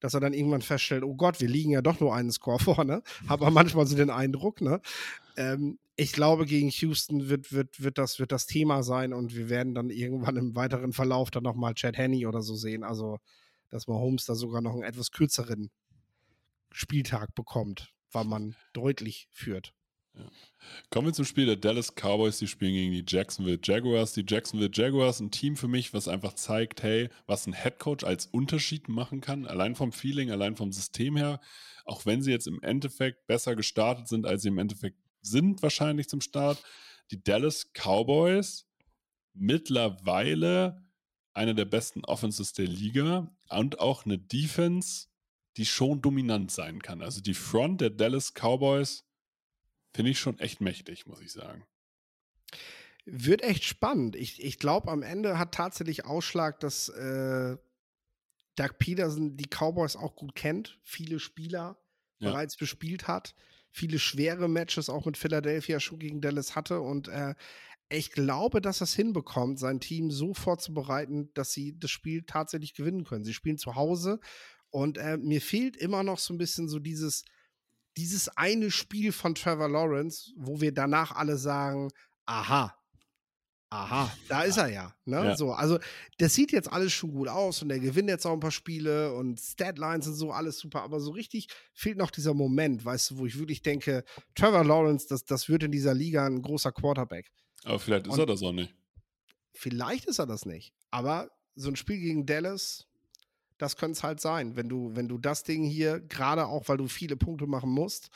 dass 0.00 0.14
er 0.14 0.20
dann 0.20 0.32
irgendwann 0.34 0.62
feststellt, 0.62 1.04
oh 1.04 1.14
Gott, 1.14 1.40
wir 1.40 1.48
liegen 1.48 1.70
ja 1.70 1.82
doch 1.82 2.00
nur 2.00 2.14
einen 2.14 2.30
Score 2.30 2.58
vorne. 2.62 3.02
Habe 3.28 3.50
manchmal 3.50 3.86
so 3.86 3.96
den 3.96 4.10
Eindruck, 4.10 4.60
ne? 4.60 4.80
Ähm, 5.36 5.78
ich 5.96 6.12
glaube, 6.12 6.44
gegen 6.44 6.70
Houston 6.70 7.28
wird, 7.28 7.52
wird, 7.52 7.82
wird, 7.82 7.98
das, 7.98 8.18
wird 8.18 8.32
das 8.32 8.46
Thema 8.46 8.82
sein 8.82 9.12
und 9.12 9.34
wir 9.36 9.48
werden 9.48 9.74
dann 9.74 9.90
irgendwann 9.90 10.36
im 10.36 10.56
weiteren 10.56 10.92
Verlauf 10.92 11.30
dann 11.30 11.44
nochmal 11.44 11.74
Chad 11.74 11.96
Henney 11.96 12.26
oder 12.26 12.42
so 12.42 12.56
sehen. 12.56 12.82
Also, 12.82 13.18
dass 13.70 13.86
Mahomes 13.86 14.24
da 14.26 14.34
sogar 14.34 14.60
noch 14.60 14.72
einen 14.72 14.82
etwas 14.82 15.12
kürzeren 15.12 15.70
Spieltag 16.72 17.34
bekommt, 17.34 17.92
weil 18.10 18.24
man 18.24 18.56
deutlich 18.72 19.28
führt. 19.30 19.72
Ja. 20.16 20.24
Kommen 20.90 21.08
wir 21.08 21.12
zum 21.12 21.24
Spiel 21.24 21.46
der 21.46 21.56
Dallas 21.56 21.94
Cowboys. 21.94 22.38
Die 22.38 22.46
spielen 22.46 22.72
gegen 22.72 22.92
die 22.92 23.04
Jacksonville 23.06 23.58
Jaguars. 23.62 24.12
Die 24.12 24.24
Jacksonville 24.26 24.70
Jaguars, 24.72 25.20
ein 25.20 25.30
Team 25.30 25.56
für 25.56 25.68
mich, 25.68 25.92
was 25.92 26.08
einfach 26.08 26.34
zeigt, 26.34 26.82
hey, 26.82 27.08
was 27.26 27.46
ein 27.46 27.52
Headcoach 27.52 28.04
als 28.04 28.26
Unterschied 28.26 28.88
machen 28.88 29.20
kann. 29.20 29.46
Allein 29.46 29.74
vom 29.74 29.92
Feeling, 29.92 30.30
allein 30.30 30.56
vom 30.56 30.72
System 30.72 31.16
her. 31.16 31.40
Auch 31.84 32.06
wenn 32.06 32.22
sie 32.22 32.30
jetzt 32.30 32.46
im 32.46 32.62
Endeffekt 32.62 33.26
besser 33.26 33.56
gestartet 33.56 34.08
sind, 34.08 34.26
als 34.26 34.42
sie 34.42 34.48
im 34.48 34.58
Endeffekt 34.58 34.98
sind, 35.20 35.62
wahrscheinlich 35.62 36.08
zum 36.08 36.20
Start. 36.20 36.62
Die 37.10 37.22
Dallas 37.22 37.72
Cowboys 37.74 38.66
mittlerweile 39.34 40.82
eine 41.32 41.54
der 41.54 41.64
besten 41.64 42.04
Offenses 42.04 42.52
der 42.52 42.66
Liga 42.66 43.34
und 43.50 43.80
auch 43.80 44.04
eine 44.04 44.18
Defense, 44.18 45.08
die 45.56 45.66
schon 45.66 46.00
dominant 46.00 46.50
sein 46.50 46.80
kann. 46.80 47.02
Also 47.02 47.20
die 47.20 47.34
Front 47.34 47.80
der 47.80 47.90
Dallas 47.90 48.32
Cowboys 48.32 49.04
Finde 49.94 50.10
ich 50.10 50.18
schon 50.18 50.38
echt 50.38 50.60
mächtig, 50.60 51.06
muss 51.06 51.20
ich 51.20 51.32
sagen. 51.32 51.64
Wird 53.06 53.42
echt 53.42 53.64
spannend. 53.64 54.16
Ich, 54.16 54.42
ich 54.42 54.58
glaube, 54.58 54.90
am 54.90 55.02
Ende 55.02 55.38
hat 55.38 55.52
tatsächlich 55.52 56.04
Ausschlag, 56.04 56.58
dass, 56.60 56.88
äh, 56.88 57.56
Doug 58.56 58.78
Peterson 58.78 59.36
die 59.36 59.48
Cowboys 59.48 59.96
auch 59.96 60.16
gut 60.16 60.34
kennt, 60.34 60.78
viele 60.82 61.18
Spieler 61.18 61.76
ja. 62.18 62.30
bereits 62.30 62.56
bespielt 62.56 63.08
hat, 63.08 63.34
viele 63.70 63.98
schwere 63.98 64.48
Matches 64.48 64.88
auch 64.88 65.06
mit 65.06 65.16
Philadelphia 65.16 65.80
schon 65.80 65.98
gegen 65.98 66.20
Dallas 66.20 66.54
hatte 66.54 66.80
und 66.80 67.08
äh, 67.08 67.34
ich 67.90 68.12
glaube, 68.12 68.60
dass 68.60 68.80
er 68.80 68.84
es 68.84 68.94
hinbekommt, 68.94 69.58
sein 69.58 69.78
Team 69.78 70.10
so 70.10 70.32
vorzubereiten, 70.32 71.30
dass 71.34 71.52
sie 71.52 71.78
das 71.78 71.90
Spiel 71.90 72.22
tatsächlich 72.22 72.74
gewinnen 72.74 73.04
können. 73.04 73.24
Sie 73.24 73.34
spielen 73.34 73.58
zu 73.58 73.74
Hause 73.74 74.20
und 74.70 74.96
äh, 74.96 75.18
mir 75.18 75.40
fehlt 75.40 75.76
immer 75.76 76.02
noch 76.02 76.18
so 76.18 76.32
ein 76.32 76.38
bisschen 76.38 76.68
so 76.68 76.78
dieses, 76.78 77.24
dieses 77.96 78.28
eine 78.36 78.70
Spiel 78.70 79.12
von 79.12 79.34
Trevor 79.34 79.68
Lawrence, 79.68 80.32
wo 80.36 80.60
wir 80.60 80.72
danach 80.72 81.12
alle 81.12 81.36
sagen, 81.36 81.90
aha, 82.26 82.74
aha, 83.74 84.12
da 84.28 84.42
ist 84.42 84.56
er 84.56 84.68
ja. 84.68 84.94
Ne? 85.04 85.16
Ja. 85.16 85.36
So, 85.36 85.52
also 85.52 85.78
das 86.18 86.34
sieht 86.34 86.52
jetzt 86.52 86.72
alles 86.72 86.92
schon 86.92 87.12
gut 87.12 87.28
aus 87.28 87.62
und 87.62 87.70
er 87.70 87.80
gewinnt 87.80 88.08
jetzt 88.08 88.24
auch 88.26 88.32
ein 88.32 88.40
paar 88.40 88.50
Spiele 88.50 89.12
und 89.14 89.38
Statlines 89.40 90.06
und 90.06 90.14
so, 90.14 90.32
alles 90.32 90.58
super, 90.58 90.82
aber 90.82 91.00
so 91.00 91.10
richtig 91.10 91.48
fehlt 91.72 91.98
noch 91.98 92.10
dieser 92.10 92.34
Moment, 92.34 92.84
weißt 92.84 93.10
du, 93.10 93.18
wo 93.18 93.26
ich 93.26 93.38
wirklich 93.38 93.62
denke, 93.62 94.04
Trevor 94.34 94.64
Lawrence, 94.64 95.06
das, 95.08 95.24
das 95.24 95.48
wird 95.48 95.64
in 95.64 95.72
dieser 95.72 95.94
Liga 95.94 96.24
ein 96.26 96.42
großer 96.42 96.72
Quarterback. 96.72 97.30
Aber 97.64 97.78
vielleicht 97.78 98.06
ist 98.06 98.12
und 98.12 98.20
er 98.20 98.26
das 98.26 98.42
auch 98.42 98.52
nicht. 98.52 98.74
Vielleicht 99.52 100.06
ist 100.06 100.18
er 100.18 100.26
das 100.26 100.46
nicht. 100.46 100.72
Aber 100.90 101.30
so 101.54 101.68
ein 101.68 101.76
Spiel 101.76 101.98
gegen 101.98 102.26
Dallas, 102.26 102.86
das 103.58 103.76
könnte 103.76 103.92
es 103.92 104.02
halt 104.02 104.20
sein. 104.20 104.56
Wenn 104.56 104.68
du, 104.68 104.94
wenn 104.94 105.08
du 105.08 105.18
das 105.18 105.42
Ding 105.42 105.64
hier, 105.64 106.00
gerade 106.00 106.46
auch, 106.46 106.68
weil 106.68 106.76
du 106.76 106.88
viele 106.88 107.16
Punkte 107.16 107.46
machen 107.46 107.70
musst, 107.70 108.10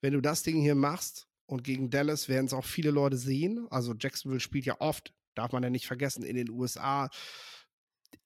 wenn 0.00 0.12
du 0.12 0.20
das 0.20 0.42
Ding 0.42 0.60
hier 0.60 0.74
machst 0.74 1.26
und 1.46 1.64
gegen 1.64 1.90
Dallas 1.90 2.28
werden 2.28 2.46
es 2.46 2.52
auch 2.52 2.64
viele 2.64 2.90
Leute 2.90 3.16
sehen. 3.16 3.66
Also 3.70 3.94
Jacksonville 3.98 4.40
spielt 4.40 4.66
ja 4.66 4.76
oft, 4.80 5.14
darf 5.34 5.52
man 5.52 5.62
ja 5.62 5.70
nicht 5.70 5.86
vergessen, 5.86 6.22
in 6.22 6.36
den 6.36 6.50
USA 6.50 7.08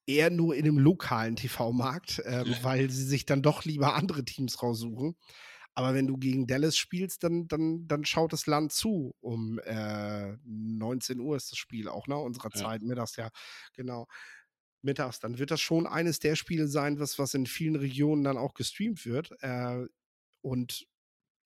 eher 0.07 0.31
nur 0.31 0.57
in 0.57 0.64
dem 0.64 0.79
lokalen 0.79 1.37
TV-Markt, 1.37 2.20
äh, 2.20 2.44
weil 2.62 2.90
sie 2.90 3.05
sich 3.05 3.26
dann 3.26 3.42
doch 3.42 3.64
lieber 3.64 3.94
andere 3.94 4.24
Teams 4.24 4.62
raussuchen. 4.62 5.16
Aber 5.74 5.94
wenn 5.94 6.09
du 6.09 6.16
gegen 6.16 6.46
Dallas 6.46 6.76
spielst, 6.76 7.22
dann, 7.22 7.46
dann, 7.46 7.87
dann 7.87 8.05
schaut 8.05 8.33
das 8.33 8.46
Land 8.46 8.72
zu. 8.72 9.14
Um 9.20 9.61
äh, 9.61 10.37
19 10.44 11.20
Uhr 11.20 11.37
ist 11.37 11.53
das 11.53 11.59
Spiel 11.59 11.88
auch, 11.88 12.07
ne? 12.09 12.16
Unserer 12.16 12.50
ja. 12.53 12.61
Zeit, 12.61 12.83
mittags, 12.83 13.16
ja, 13.16 13.31
genau. 13.74 14.07
Mittags, 14.82 15.20
dann 15.20 15.38
wird 15.38 15.50
das 15.50 15.60
schon 15.60 15.86
eines 15.86 16.18
der 16.18 16.36
Spiele 16.36 16.68
sein, 16.68 16.98
was, 16.98 17.18
was 17.18 17.34
in 17.34 17.46
vielen 17.46 17.76
Regionen 17.76 18.24
dann 18.24 18.38
auch 18.38 18.54
gestreamt 18.54 19.04
wird. 19.04 19.30
Äh, 19.42 19.86
und 20.42 20.86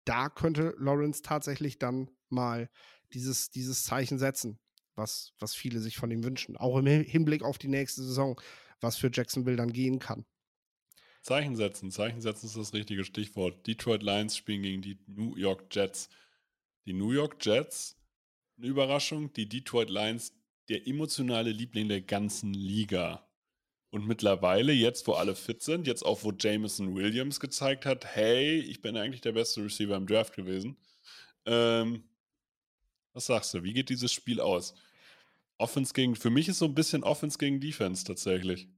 da 0.05 0.29
könnte 0.29 0.75
Lawrence 0.79 1.23
tatsächlich 1.23 1.79
dann 1.79 2.11
mal 2.29 2.71
dieses, 3.13 3.51
dieses 3.51 3.85
Zeichen 3.85 4.19
setzen, 4.19 4.59
was, 4.95 5.33
was 5.39 5.55
viele 5.55 5.81
sich 5.81 5.97
von 5.97 6.11
ihm 6.11 6.25
wünschen. 6.25 6.57
Auch 6.57 6.79
im 6.79 6.87
Hinblick 6.87 7.43
auf 7.43 7.59
die 7.59 7.69
nächste 7.69 8.03
Saison, 8.03 8.41
was 8.81 8.97
für 8.97 9.11
Jacksonville 9.13 9.57
dann 9.57 9.73
gehen 9.73 9.99
kann. 9.99 10.25
Zeichen 11.23 11.57
setzen. 11.57 11.91
Zeichen 11.91 12.21
setzen 12.21 12.47
ist 12.47 12.57
das 12.57 12.75
richtige 12.75 13.05
Stichwort. 13.05 13.67
Detroit 13.67 14.03
Lions 14.03 14.37
spielen 14.37 14.63
gegen 14.63 14.83
die 14.83 14.99
New 15.07 15.37
York 15.37 15.75
Jets. 15.75 16.11
Die 16.85 16.93
New 16.93 17.13
York 17.13 17.45
Jets, 17.45 17.97
eine 18.59 18.67
Überraschung, 18.67 19.33
die 19.33 19.49
Detroit 19.49 19.89
Lions, 19.89 20.35
der 20.69 20.87
emotionale 20.87 21.51
Liebling 21.51 21.89
der 21.89 22.01
ganzen 22.01 22.55
Liga. 22.55 23.27
Und 23.91 24.09
mittlerweile, 24.09 24.73
jetzt 24.73 25.07
wo 25.07 25.13
alle 25.13 25.37
fit 25.37 25.63
sind, 25.63 25.87
jetzt 25.87 26.05
auch 26.05 26.25
wo 26.25 26.33
Jameson 26.33 26.97
Williams 26.97 27.39
gezeigt 27.39 27.87
hat, 27.87 28.05
hey, 28.05 28.59
ich 28.59 28.83
bin 28.83 28.97
eigentlich 28.97 29.21
der 29.21 29.33
beste 29.33 29.63
Receiver 29.63 29.97
im 29.97 30.07
Draft 30.07 30.35
gewesen. 30.35 30.77
Ähm, 31.47 32.03
was 33.13 33.27
sagst 33.27 33.55
du? 33.55 33.63
Wie 33.63 33.73
geht 33.73 33.91
dieses 33.91 34.13
Spiel 34.13 34.41
aus? 34.41 34.75
Offense 35.59 35.93
gegen, 35.93 36.17
für 36.17 36.31
mich 36.31 36.49
ist 36.49 36.59
so 36.59 36.65
ein 36.65 36.75
bisschen 36.75 37.05
Offense 37.05 37.39
gegen 37.39 37.61
Defense 37.61 38.05
tatsächlich. 38.05 38.69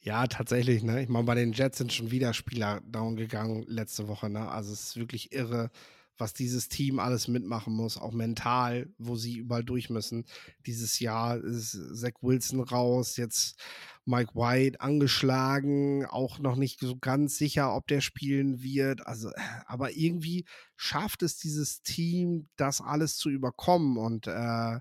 Ja, 0.00 0.26
tatsächlich, 0.26 0.82
ne? 0.82 1.02
Ich 1.02 1.08
meine, 1.08 1.26
bei 1.26 1.34
den 1.34 1.52
Jets 1.52 1.78
sind 1.78 1.92
schon 1.92 2.10
wieder 2.10 2.32
Spieler 2.32 2.80
down 2.86 3.16
gegangen 3.16 3.64
letzte 3.66 4.08
Woche, 4.08 4.30
ne? 4.30 4.48
Also 4.48 4.72
es 4.72 4.84
ist 4.84 4.96
wirklich 4.96 5.32
irre, 5.32 5.70
was 6.18 6.34
dieses 6.34 6.68
Team 6.68 6.98
alles 6.98 7.28
mitmachen 7.28 7.72
muss, 7.72 7.96
auch 7.96 8.12
mental, 8.12 8.92
wo 8.98 9.16
sie 9.16 9.38
überall 9.38 9.64
durch 9.64 9.88
müssen. 9.88 10.24
Dieses 10.66 10.98
Jahr 10.98 11.38
ist 11.38 11.78
Zach 11.94 12.14
Wilson 12.20 12.60
raus, 12.60 13.16
jetzt 13.16 13.58
Mike 14.04 14.34
White 14.34 14.80
angeschlagen, 14.80 16.04
auch 16.06 16.38
noch 16.38 16.56
nicht 16.56 16.80
so 16.80 16.96
ganz 16.96 17.38
sicher, 17.38 17.74
ob 17.74 17.86
der 17.86 18.00
spielen 18.00 18.62
wird. 18.62 19.06
Also, 19.06 19.30
aber 19.66 19.92
irgendwie 19.96 20.44
schafft 20.76 21.22
es 21.22 21.38
dieses 21.38 21.82
Team, 21.82 22.48
das 22.56 22.80
alles 22.80 23.16
zu 23.16 23.30
überkommen 23.30 23.96
und 23.96 24.26
äh, 24.26 24.80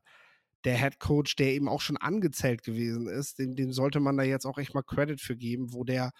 der 0.63 0.77
Head 0.77 0.99
Coach, 0.99 1.35
der 1.35 1.53
eben 1.53 1.69
auch 1.69 1.81
schon 1.81 1.97
angezählt 1.97 2.63
gewesen 2.63 3.07
ist, 3.07 3.39
dem, 3.39 3.55
dem 3.55 3.71
sollte 3.71 3.99
man 3.99 4.17
da 4.17 4.23
jetzt 4.23 4.45
auch 4.45 4.57
echt 4.57 4.73
mal 4.73 4.81
Credit 4.81 5.21
für 5.21 5.37
geben, 5.37 5.73
wo 5.73 5.83
der, 5.83 6.11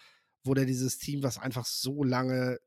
wo 0.44 0.54
der 0.54 0.64
dieses 0.64 0.98
Team, 0.98 1.22
was 1.22 1.38
einfach 1.38 1.66
so 1.66 2.04
lange 2.04 2.58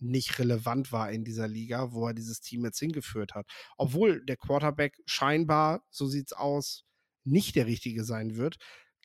nicht 0.00 0.38
relevant 0.38 0.92
war 0.92 1.10
in 1.10 1.24
dieser 1.24 1.48
Liga, 1.48 1.92
wo 1.92 2.08
er 2.08 2.14
dieses 2.14 2.40
Team 2.40 2.64
jetzt 2.64 2.78
hingeführt 2.78 3.34
hat. 3.34 3.46
Obwohl 3.76 4.24
der 4.24 4.36
Quarterback 4.36 4.98
scheinbar, 5.06 5.84
so 5.90 6.06
sieht's 6.06 6.32
aus, 6.32 6.84
nicht 7.24 7.54
der 7.56 7.66
richtige 7.66 8.04
sein 8.04 8.36
wird, 8.36 8.56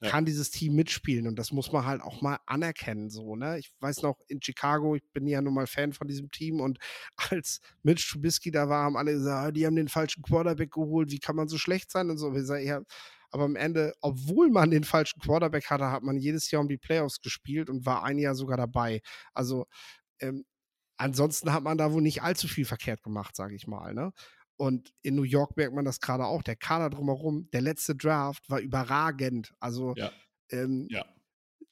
ja. 0.01 0.10
kann 0.10 0.25
dieses 0.25 0.51
Team 0.51 0.75
mitspielen 0.75 1.27
und 1.27 1.38
das 1.39 1.51
muss 1.51 1.71
man 1.71 1.86
halt 1.86 2.01
auch 2.01 2.21
mal 2.21 2.39
anerkennen. 2.45 3.10
So, 3.10 3.36
ne? 3.36 3.60
Ich 3.60 3.71
weiß 3.79 4.01
noch, 4.01 4.19
in 4.27 4.41
Chicago, 4.41 4.95
ich 4.95 5.03
bin 5.13 5.27
ja 5.27 5.41
nun 5.41 5.53
mal 5.53 5.67
Fan 5.67 5.93
von 5.93 6.08
diesem 6.08 6.31
Team 6.31 6.60
und 6.60 6.79
als 7.31 7.62
Mitch 7.84 8.10
Trubisky 8.12 8.51
da 8.51 8.69
war, 8.69 8.84
haben 8.84 8.97
alle 8.97 9.13
gesagt, 9.13 9.47
ah, 9.47 9.51
die 9.51 9.65
haben 9.65 9.75
den 9.75 9.88
falschen 9.88 10.23
Quarterback 10.23 10.71
geholt, 10.71 11.12
wie 11.12 11.19
kann 11.19 11.36
man 11.36 11.47
so 11.47 11.58
schlecht 11.58 11.91
sein 11.91 12.10
und 12.10 12.17
so. 12.17 12.34
Wir 12.34 12.43
sagen, 12.43 12.65
ja, 12.65 12.81
aber 13.31 13.43
am 13.43 13.55
Ende, 13.55 13.93
obwohl 14.01 14.49
man 14.49 14.71
den 14.71 14.84
falschen 14.84 15.19
Quarterback 15.19 15.69
hatte, 15.69 15.91
hat 15.91 16.03
man 16.03 16.17
jedes 16.17 16.49
Jahr 16.51 16.62
um 16.62 16.69
die 16.69 16.77
Playoffs 16.77 17.19
gespielt 17.21 17.69
und 17.69 17.86
war 17.86 18.03
ein 18.03 18.17
Jahr 18.17 18.36
sogar 18.36 18.58
dabei. 18.58 19.01
Also 19.34 19.65
ähm, 20.19 20.45
ansonsten 20.97 21.53
hat 21.53 21.63
man 21.63 21.77
da 21.77 21.91
wohl 21.91 22.01
nicht 22.01 22.21
allzu 22.21 22.47
viel 22.47 22.65
verkehrt 22.65 23.03
gemacht, 23.03 23.36
sage 23.36 23.55
ich 23.55 23.67
mal. 23.67 23.93
Ne? 23.93 24.12
Und 24.58 24.93
in 25.01 25.15
New 25.15 25.23
York 25.23 25.58
merkt 25.58 25.73
man 25.73 25.86
das 25.86 25.99
gerade 25.99 26.25
auch. 26.25 26.41
Der 26.41 26.55
Kader 26.55 26.89
drumherum, 26.89 27.49
der 27.51 27.62
letzte 27.62 27.95
Draft 27.95 28.49
war 28.49 28.60
überragend. 28.60 29.53
Also, 29.60 29.93
ja, 29.95 30.12
ähm, 30.49 30.88
ja. 30.89 31.05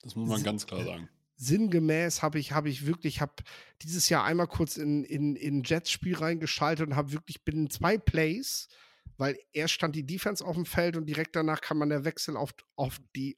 das 0.02 0.14
muss 0.16 0.28
man 0.28 0.42
ganz 0.42 0.66
klar 0.66 0.84
sagen. 0.84 1.08
Sinngemäß 1.36 2.22
habe 2.22 2.38
ich, 2.38 2.52
habe 2.52 2.68
ich 2.68 2.86
wirklich, 2.86 3.20
habe 3.20 3.34
dieses 3.82 4.08
Jahr 4.08 4.24
einmal 4.24 4.46
kurz 4.46 4.76
in, 4.76 5.02
in, 5.04 5.34
in 5.34 5.62
Jets-Spiel 5.64 6.16
reingeschaltet 6.16 6.86
und 6.86 6.96
habe 6.96 7.12
wirklich 7.12 7.42
binnen 7.42 7.70
zwei 7.70 7.98
Plays, 7.98 8.68
weil 9.16 9.38
erst 9.52 9.74
stand 9.74 9.96
die 9.96 10.06
Defense 10.06 10.44
auf 10.44 10.54
dem 10.54 10.66
Feld 10.66 10.96
und 10.96 11.06
direkt 11.06 11.34
danach 11.34 11.60
kam 11.60 11.78
man 11.78 11.88
der 11.88 12.04
Wechsel 12.04 12.36
auf, 12.36 12.54
auf 12.76 13.00
die 13.16 13.36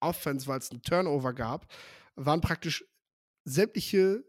Offense, 0.00 0.46
weil 0.46 0.58
es 0.58 0.70
einen 0.70 0.82
Turnover 0.82 1.32
gab, 1.32 1.72
waren 2.16 2.40
praktisch 2.40 2.84
sämtliche 3.44 4.24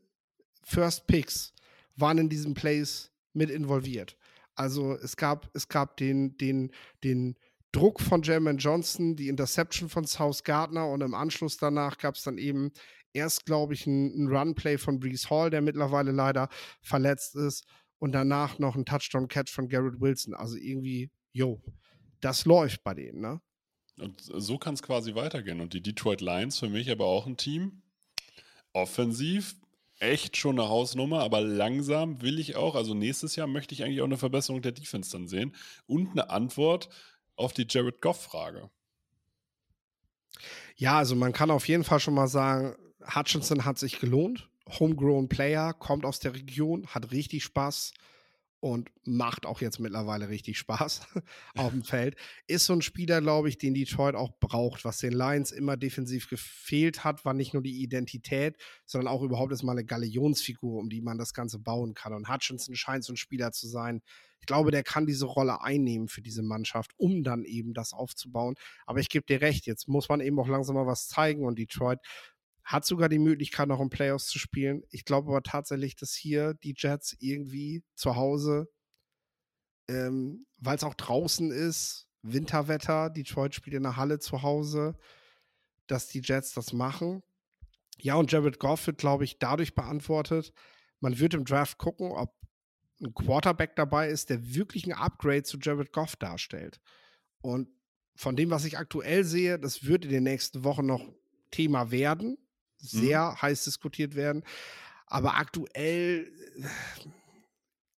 First 0.66 1.06
Picks 1.08 1.54
waren 1.96 2.18
in 2.18 2.28
diesen 2.28 2.56
Plays 2.56 3.12
mit 3.34 3.50
involviert. 3.50 4.18
Also 4.56 4.94
es 4.94 5.16
gab, 5.16 5.50
es 5.54 5.68
gab 5.68 5.98
den, 5.98 6.38
den, 6.38 6.72
den 7.04 7.36
Druck 7.72 8.02
von 8.02 8.24
Jermaine 8.24 8.58
Johnson, 8.58 9.16
die 9.16 9.28
Interception 9.28 9.90
von 9.90 10.06
South 10.06 10.44
Gardner 10.44 10.88
und 10.88 11.02
im 11.02 11.14
Anschluss 11.14 11.58
danach 11.58 11.98
gab 11.98 12.16
es 12.16 12.24
dann 12.24 12.38
eben 12.38 12.72
erst, 13.14 13.46
glaube 13.46 13.74
ich, 13.74 13.86
ein, 13.86 14.26
ein 14.26 14.28
Runplay 14.28 14.78
von 14.78 15.00
Brees 15.00 15.30
Hall, 15.30 15.50
der 15.50 15.62
mittlerweile 15.62 16.12
leider 16.12 16.50
verletzt 16.82 17.36
ist, 17.36 17.66
und 18.00 18.12
danach 18.12 18.60
noch 18.60 18.76
ein 18.76 18.86
Touchdown-Catch 18.86 19.52
von 19.52 19.70
Garrett 19.70 20.02
Wilson. 20.02 20.34
Also 20.34 20.58
irgendwie, 20.58 21.10
yo, 21.32 21.62
das 22.22 22.46
läuft 22.46 22.84
bei 22.84 22.94
denen, 22.94 23.22
ne? 23.22 23.42
Und 23.98 24.22
so 24.22 24.58
kann 24.58 24.74
es 24.74 24.84
quasi 24.84 25.16
weitergehen. 25.16 25.62
Und 25.62 25.74
die 25.74 25.82
Detroit 25.82 26.20
Lions 26.20 26.60
für 26.60 26.68
mich 26.68 26.92
aber 26.92 27.06
auch 27.06 27.26
ein 27.26 27.38
Team. 27.38 27.82
Offensiv 28.74 29.56
echt 30.06 30.38
schon 30.38 30.60
eine 30.60 30.70
Hausnummer, 30.70 31.20
aber 31.22 31.42
langsam 31.42 32.22
will 32.22 32.40
ich 32.40 32.56
auch, 32.56 32.76
also 32.76 32.94
nächstes 32.94 33.36
Jahr 33.36 33.48
möchte 33.48 33.74
ich 33.74 33.84
eigentlich 33.84 34.02
auch 34.02 34.06
eine 34.06 34.18
Verbesserung 34.18 34.62
der 34.62 34.72
Defense 34.72 35.12
dann 35.12 35.28
sehen 35.28 35.56
und 35.88 36.12
eine 36.12 36.30
Antwort 36.30 36.90
auf 37.36 37.54
die 37.54 37.68
Jared 37.70 38.02
Goff-Frage. 38.02 38.70
Ja, 40.76 40.98
also 40.98 41.16
man 41.16 41.34
kann 41.34 41.52
auf 41.52 41.68
jeden 41.68 41.84
Fall 41.84 42.00
schon 42.00 42.14
mal 42.14 42.28
sagen, 42.28 42.76
Hutchinson 43.14 43.66
hat 43.66 43.78
sich 43.78 44.00
gelohnt. 44.00 44.50
Homegrown 44.80 45.30
Player, 45.30 45.74
kommt 45.74 46.06
aus 46.06 46.20
der 46.20 46.34
Region, 46.34 46.88
hat 46.88 47.12
richtig 47.12 47.44
Spaß 47.44 47.94
und 48.66 48.90
macht 49.04 49.46
auch 49.46 49.62
jetzt 49.62 49.80
mittlerweile 49.80 50.28
richtig 50.28 50.58
Spaß 50.58 51.02
auf 51.56 51.70
dem 51.70 51.84
Feld. 51.84 52.16
Ist 52.48 52.66
so 52.66 52.74
ein 52.74 52.82
Spieler, 52.82 53.22
glaube 53.22 53.48
ich, 53.48 53.60
den 53.60 53.76
Detroit 53.76 54.16
auch 54.16 54.40
braucht. 54.40 54.86
Was 54.86 54.98
den 54.98 55.14
Lions 55.14 55.52
immer 55.52 55.78
defensiv 55.78 56.28
gefehlt 56.28 57.04
hat, 57.04 57.26
war 57.26 57.36
nicht 57.36 57.54
nur 57.54 57.62
die 57.62 57.84
Identität, 57.84 58.58
sondern 58.88 59.14
auch 59.14 59.22
überhaupt 59.22 59.52
erstmal 59.52 59.76
eine 59.76 59.86
Galionsfigur, 59.86 60.80
um 60.80 60.90
die 60.90 61.02
man 61.02 61.20
das 61.20 61.36
Ganze 61.36 61.60
bauen 61.60 61.94
kann. 61.94 62.12
Und 62.14 62.28
Hutchinson 62.28 62.76
scheint 62.76 63.04
so 63.04 63.14
ein 63.14 63.18
Spieler 63.18 63.52
zu 63.52 63.68
sein. 63.68 64.02
Ich 64.40 64.48
glaube, 64.48 64.72
der 64.72 64.82
kann 64.82 65.06
diese 65.06 65.28
Rolle 65.28 65.62
einnehmen 65.62 66.08
für 66.08 66.24
diese 66.24 66.42
Mannschaft, 66.42 66.90
um 66.98 67.24
dann 67.24 67.46
eben 67.46 67.76
das 67.76 67.94
aufzubauen. 67.94 68.56
Aber 68.88 69.00
ich 69.00 69.10
gebe 69.10 69.28
dir 69.28 69.42
recht, 69.42 69.68
jetzt 69.68 69.88
muss 69.88 70.10
man 70.10 70.22
eben 70.22 70.40
auch 70.40 70.48
langsam 70.48 70.76
mal 70.76 70.88
was 70.88 71.08
zeigen 71.08 71.46
und 71.46 71.60
Detroit 71.60 72.00
hat 72.66 72.84
sogar 72.84 73.10
die 73.10 73.20
Möglichkeit, 73.20 73.68
noch 73.68 73.80
im 73.80 73.92
Playoffs 73.92 74.28
zu 74.28 74.40
spielen. 74.40 74.84
Ich 74.90 75.06
glaube 75.06 75.30
aber 75.30 75.44
tatsächlich, 75.44 75.96
dass 75.96 76.14
hier 76.14 76.56
die 76.56 76.74
Jets 76.76 77.16
irgendwie 77.20 77.84
zu 77.94 78.16
Hause, 78.16 78.68
ähm, 79.88 80.48
weil 80.58 80.76
es 80.76 80.84
auch 80.84 80.96
draußen 80.96 81.52
ist, 81.52 82.08
Winterwetter, 82.24 83.12
Detroit 83.12 83.54
spielt 83.54 83.76
in 83.76 83.84
der 83.84 83.98
Halle 83.98 84.18
zu 84.18 84.42
Hause, 84.42 84.98
dass 85.86 86.08
die 86.08 86.22
Jets 86.22 86.54
das 86.54 86.74
machen. 86.74 87.22
Ja, 88.00 88.16
und 88.16 88.32
Jared 88.32 88.60
Goff 88.60 88.88
wird, 88.88 88.98
glaube 88.98 89.24
ich, 89.24 89.38
dadurch 89.38 89.76
beantwortet. 89.76 90.52
Man 91.00 91.20
wird 91.20 91.36
im 91.36 91.46
Draft 91.46 91.78
gucken, 91.78 92.12
ob 92.12 92.34
ein 93.00 93.14
Quarterback 93.14 93.76
dabei 93.76 94.10
ist, 94.10 94.32
der 94.32 94.56
wirklich 94.56 94.88
ein 94.88 94.94
Upgrade 94.94 95.44
zu 95.44 95.60
Jared 95.60 95.94
Goff 95.94 96.16
darstellt. 96.16 96.82
Und 97.42 97.70
von 98.16 98.36
dem, 98.36 98.50
was 98.50 98.66
ich 98.66 98.80
aktuell 98.80 99.24
sehe, 99.24 99.60
das 99.60 99.86
wird 99.86 100.06
in 100.06 100.12
den 100.12 100.24
nächsten 100.24 100.64
Wochen 100.64 100.88
noch 100.88 101.14
Thema 101.52 101.92
werden, 101.92 102.38
sehr 102.78 103.32
mhm. 103.32 103.42
heiß 103.42 103.64
diskutiert 103.64 104.16
werden. 104.16 104.44
Aber 105.08 105.38
aktuell 105.38 106.32
äh, 106.58 106.68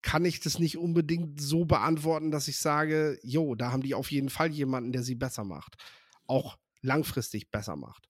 kann 0.02 0.24
ich 0.24 0.40
das 0.40 0.58
nicht 0.58 0.78
unbedingt 0.78 1.40
so 1.40 1.64
beantworten, 1.64 2.30
dass 2.30 2.48
ich 2.48 2.58
sage, 2.58 3.18
jo, 3.22 3.54
da 3.54 3.72
haben 3.72 3.82
die 3.82 3.94
auf 3.94 4.10
jeden 4.10 4.30
Fall 4.30 4.52
jemanden, 4.52 4.92
der 4.92 5.02
sie 5.02 5.14
besser 5.16 5.44
macht. 5.44 5.76
Auch 6.26 6.58
langfristig 6.80 7.50
besser 7.50 7.76
macht. 7.76 8.08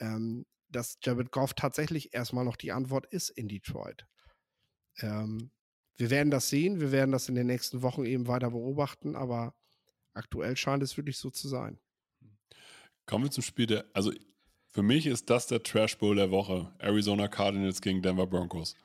Ähm, 0.00 0.44
dass 0.70 0.98
Jared 1.02 1.32
Goff 1.32 1.54
tatsächlich 1.54 2.14
erstmal 2.14 2.44
noch 2.44 2.56
die 2.56 2.72
Antwort 2.72 3.06
ist 3.06 3.30
in 3.30 3.48
Detroit. 3.48 4.06
Ähm, 5.00 5.50
wir 5.96 6.10
werden 6.10 6.30
das 6.30 6.48
sehen, 6.48 6.80
wir 6.80 6.92
werden 6.92 7.12
das 7.12 7.28
in 7.28 7.34
den 7.34 7.46
nächsten 7.46 7.82
Wochen 7.82 8.04
eben 8.04 8.28
weiter 8.28 8.50
beobachten, 8.50 9.16
aber 9.16 9.54
aktuell 10.14 10.56
scheint 10.56 10.82
es 10.82 10.96
wirklich 10.96 11.18
so 11.18 11.30
zu 11.30 11.48
sein. 11.48 11.80
Kommen 13.06 13.24
wir 13.24 13.30
zum 13.30 13.42
Spiel 13.42 13.66
der, 13.66 13.86
also 13.94 14.12
für 14.78 14.84
mich 14.84 15.06
ist 15.06 15.28
das 15.28 15.48
der 15.48 15.60
Trash 15.64 15.98
Bowl 15.98 16.14
der 16.14 16.30
Woche. 16.30 16.72
Arizona 16.78 17.26
Cardinals 17.26 17.82
gegen 17.82 18.00
Denver 18.00 18.28
Broncos. 18.28 18.76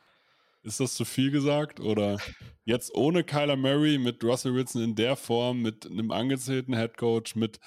Ist 0.64 0.80
das 0.80 0.96
zu 0.96 1.06
viel 1.06 1.30
gesagt? 1.30 1.80
Oder 1.80 2.18
jetzt 2.66 2.96
ohne 2.96 3.24
Kyler 3.24 3.58
Murray 3.58 4.00
mit 4.00 4.24
Russell 4.24 4.56
Wilson 4.56 4.82
in 4.82 4.96
der 4.96 5.16
Form, 5.16 5.62
mit 5.62 5.86
einem 5.86 6.10
angezählten 6.10 6.76
Head 6.76 6.98
Coach, 6.98 7.36
mit 7.36 7.60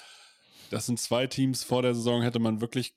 das 0.71 0.87
sind 0.87 0.99
zwei 0.99 1.27
Teams 1.27 1.63
vor 1.63 1.83
der 1.83 1.95
Saison, 1.95 2.21
hätte 2.21 2.39
man 2.39 2.59
wirklich 2.59 2.95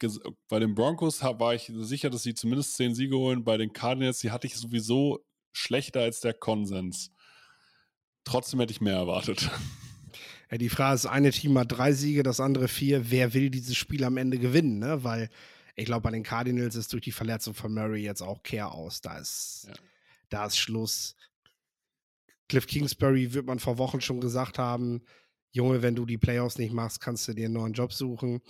bei 0.48 0.58
den 0.58 0.74
Broncos 0.74 1.22
war 1.22 1.54
ich 1.54 1.70
sicher, 1.76 2.10
dass 2.10 2.24
sie 2.24 2.34
zumindest 2.34 2.74
zehn 2.74 2.96
Siege 2.96 3.16
holen. 3.16 3.44
Bei 3.44 3.56
den 3.56 3.72
Cardinals, 3.72 4.18
die 4.18 4.32
hatte 4.32 4.48
ich 4.48 4.56
sowieso 4.56 5.24
schlechter 5.52 6.00
als 6.00 6.18
der 6.18 6.34
Konsens. 6.34 7.12
Trotzdem 8.24 8.58
hätte 8.58 8.72
ich 8.72 8.80
mehr 8.80 8.96
erwartet. 8.96 9.48
Ja, 10.50 10.58
die 10.58 10.68
Frage 10.68 10.96
ist, 10.96 11.06
eine 11.06 11.30
Team 11.30 11.56
hat 11.58 11.72
drei 11.72 11.92
Siege, 11.92 12.22
das 12.22 12.40
andere 12.40 12.68
vier. 12.68 13.10
Wer 13.10 13.34
will 13.34 13.50
dieses 13.50 13.76
Spiel 13.76 14.04
am 14.04 14.16
Ende 14.16 14.38
gewinnen? 14.38 14.78
Ne? 14.78 15.04
Weil 15.04 15.30
ich 15.76 15.84
glaube, 15.84 16.02
bei 16.02 16.10
den 16.10 16.24
Cardinals 16.24 16.74
ist 16.74 16.92
durch 16.92 17.02
die 17.02 17.12
Verletzung 17.12 17.54
von 17.54 17.72
Murray 17.72 18.02
jetzt 18.02 18.22
auch 18.22 18.42
Kehr 18.42 18.72
aus. 18.72 19.00
Da 19.00 19.18
ist, 19.18 19.66
ja. 19.68 19.74
da 20.28 20.46
ist 20.46 20.58
Schluss. 20.58 21.16
Cliff 22.48 22.66
Kingsbury 22.66 23.32
wird 23.32 23.46
man 23.46 23.60
vor 23.60 23.78
Wochen 23.78 24.00
schon 24.00 24.20
gesagt 24.20 24.58
haben, 24.58 25.02
Junge, 25.52 25.82
wenn 25.82 25.94
du 25.94 26.04
die 26.04 26.18
Playoffs 26.18 26.58
nicht 26.58 26.72
machst, 26.72 27.00
kannst 27.00 27.26
du 27.28 27.32
dir 27.32 27.46
einen 27.46 27.54
neuen 27.54 27.72
Job 27.72 27.92
suchen. 27.92 28.40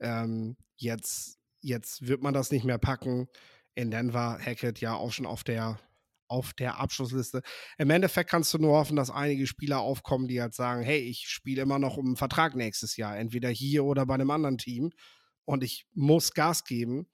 Ähm, 0.00 0.56
jetzt, 0.76 1.38
jetzt 1.60 2.06
wird 2.06 2.22
man 2.22 2.34
das 2.34 2.50
nicht 2.50 2.64
mehr 2.64 2.78
packen. 2.78 3.28
In 3.74 3.90
Denver 3.90 4.38
Hackett 4.38 4.80
ja 4.80 4.94
auch 4.94 5.12
schon 5.12 5.26
auf 5.26 5.44
der 5.44 5.78
auf 6.32 6.54
der 6.54 6.80
Abschlussliste. 6.80 7.42
Im 7.76 7.90
Endeffekt 7.90 8.30
kannst 8.30 8.52
du 8.54 8.58
nur 8.58 8.76
hoffen, 8.76 8.96
dass 8.96 9.10
einige 9.10 9.46
Spieler 9.46 9.80
aufkommen, 9.80 10.28
die 10.28 10.40
halt 10.40 10.54
sagen, 10.54 10.82
hey, 10.82 10.98
ich 10.98 11.28
spiele 11.28 11.62
immer 11.62 11.78
noch 11.78 11.98
um 11.98 12.06
einen 12.06 12.16
Vertrag 12.16 12.56
nächstes 12.56 12.96
Jahr, 12.96 13.18
entweder 13.18 13.50
hier 13.50 13.84
oder 13.84 14.06
bei 14.06 14.14
einem 14.14 14.30
anderen 14.30 14.58
Team 14.58 14.90
und 15.44 15.62
ich 15.62 15.86
muss 15.92 16.32
Gas 16.32 16.64
geben. 16.64 17.06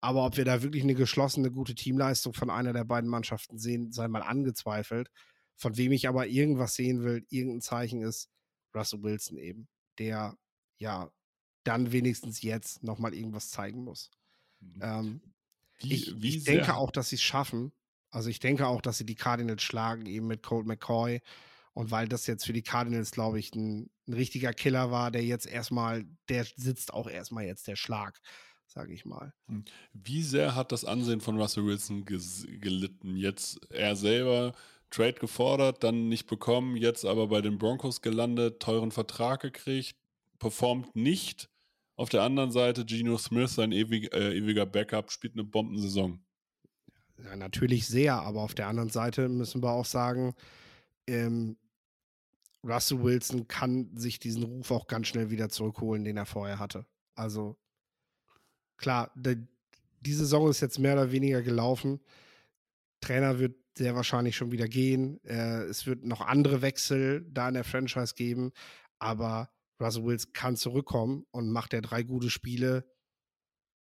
Aber 0.00 0.26
ob 0.26 0.36
wir 0.36 0.44
da 0.44 0.62
wirklich 0.62 0.82
eine 0.82 0.94
geschlossene, 0.94 1.50
gute 1.50 1.74
Teamleistung 1.74 2.34
von 2.34 2.50
einer 2.50 2.72
der 2.72 2.84
beiden 2.84 3.08
Mannschaften 3.08 3.58
sehen, 3.58 3.92
sei 3.92 4.08
mal 4.08 4.22
angezweifelt. 4.22 5.10
Von 5.56 5.76
wem 5.76 5.92
ich 5.92 6.06
aber 6.06 6.26
irgendwas 6.26 6.74
sehen 6.74 7.02
will, 7.02 7.24
irgendein 7.30 7.62
Zeichen 7.62 8.02
ist, 8.02 8.28
Russell 8.74 9.02
Wilson 9.02 9.38
eben, 9.38 9.68
der 9.98 10.36
ja 10.76 11.10
dann 11.64 11.92
wenigstens 11.92 12.42
jetzt 12.42 12.82
nochmal 12.82 13.14
irgendwas 13.14 13.48
zeigen 13.48 13.84
muss. 13.84 14.10
Mhm. 14.60 14.80
Ähm, 14.82 15.20
wie, 15.78 15.94
ich, 15.94 16.22
wie 16.22 16.36
ich 16.36 16.44
denke 16.44 16.74
auch, 16.74 16.90
dass 16.90 17.08
sie 17.08 17.16
es 17.16 17.22
schaffen. 17.22 17.72
Also 18.10 18.30
ich 18.30 18.38
denke 18.38 18.66
auch, 18.66 18.80
dass 18.80 18.98
sie 18.98 19.06
die 19.06 19.14
Cardinals 19.14 19.62
schlagen, 19.62 20.06
eben 20.06 20.26
mit 20.26 20.42
Colt 20.42 20.66
McCoy. 20.66 21.20
Und 21.74 21.90
weil 21.90 22.08
das 22.08 22.26
jetzt 22.26 22.46
für 22.46 22.54
die 22.54 22.62
Cardinals, 22.62 23.10
glaube 23.10 23.38
ich, 23.38 23.54
ein, 23.54 23.90
ein, 24.08 24.14
richtiger 24.14 24.54
Killer 24.54 24.90
war, 24.90 25.10
der 25.10 25.24
jetzt 25.24 25.46
erstmal, 25.46 26.06
der 26.30 26.46
sitzt 26.56 26.94
auch 26.94 27.06
erstmal 27.06 27.44
jetzt 27.44 27.68
der 27.68 27.76
Schlag, 27.76 28.18
sage 28.66 28.94
ich 28.94 29.04
mal. 29.04 29.34
Hm. 29.48 29.64
Wie 29.92 30.22
sehr 30.22 30.54
hat 30.54 30.72
das 30.72 30.86
Ansehen 30.86 31.20
von 31.20 31.38
Russell 31.38 31.66
Wilson 31.66 32.06
gelitten? 32.06 33.16
Jetzt 33.16 33.60
er 33.68 33.94
selber 33.94 34.54
Trade 34.90 35.14
gefordert, 35.14 35.84
dann 35.84 36.08
nicht 36.08 36.26
bekommen, 36.26 36.76
jetzt 36.76 37.04
aber 37.04 37.26
bei 37.26 37.42
den 37.42 37.58
Broncos 37.58 38.00
gelandet, 38.00 38.60
teuren 38.60 38.92
Vertrag 38.92 39.40
gekriegt, 39.40 39.96
performt 40.38 40.96
nicht. 40.96 41.50
Auf 41.96 42.08
der 42.08 42.22
anderen 42.22 42.52
Seite 42.52 42.84
Geno 42.84 43.18
Smith, 43.18 43.54
sein 43.54 43.72
ewig, 43.72 44.14
äh, 44.14 44.36
ewiger 44.36 44.66
Backup, 44.66 45.10
spielt 45.10 45.34
eine 45.34 45.44
Bombensaison. 45.44 46.20
Ja, 47.24 47.36
natürlich 47.36 47.86
sehr, 47.86 48.14
aber 48.14 48.42
auf 48.42 48.54
der 48.54 48.68
anderen 48.68 48.90
Seite 48.90 49.28
müssen 49.28 49.62
wir 49.62 49.70
auch 49.70 49.86
sagen, 49.86 50.34
ähm, 51.06 51.56
Russell 52.62 53.02
Wilson 53.02 53.48
kann 53.48 53.96
sich 53.96 54.18
diesen 54.18 54.42
Ruf 54.42 54.70
auch 54.70 54.86
ganz 54.86 55.06
schnell 55.06 55.30
wieder 55.30 55.48
zurückholen, 55.48 56.04
den 56.04 56.16
er 56.16 56.26
vorher 56.26 56.58
hatte. 56.58 56.84
Also 57.14 57.56
klar, 58.76 59.10
de, 59.14 59.38
die 60.00 60.12
Saison 60.12 60.50
ist 60.50 60.60
jetzt 60.60 60.78
mehr 60.78 60.94
oder 60.94 61.12
weniger 61.12 61.42
gelaufen. 61.42 62.00
Trainer 63.00 63.38
wird 63.38 63.56
sehr 63.76 63.94
wahrscheinlich 63.94 64.36
schon 64.36 64.52
wieder 64.52 64.68
gehen. 64.68 65.22
Äh, 65.24 65.64
es 65.64 65.86
wird 65.86 66.04
noch 66.04 66.20
andere 66.20 66.62
Wechsel 66.62 67.26
da 67.30 67.48
in 67.48 67.54
der 67.54 67.64
Franchise 67.64 68.14
geben, 68.14 68.52
aber 68.98 69.50
Russell 69.80 70.04
Wilson 70.04 70.32
kann 70.32 70.56
zurückkommen 70.56 71.26
und 71.30 71.50
macht 71.50 71.72
er 71.74 71.82
drei 71.82 72.02
gute 72.02 72.30
Spiele, 72.30 72.84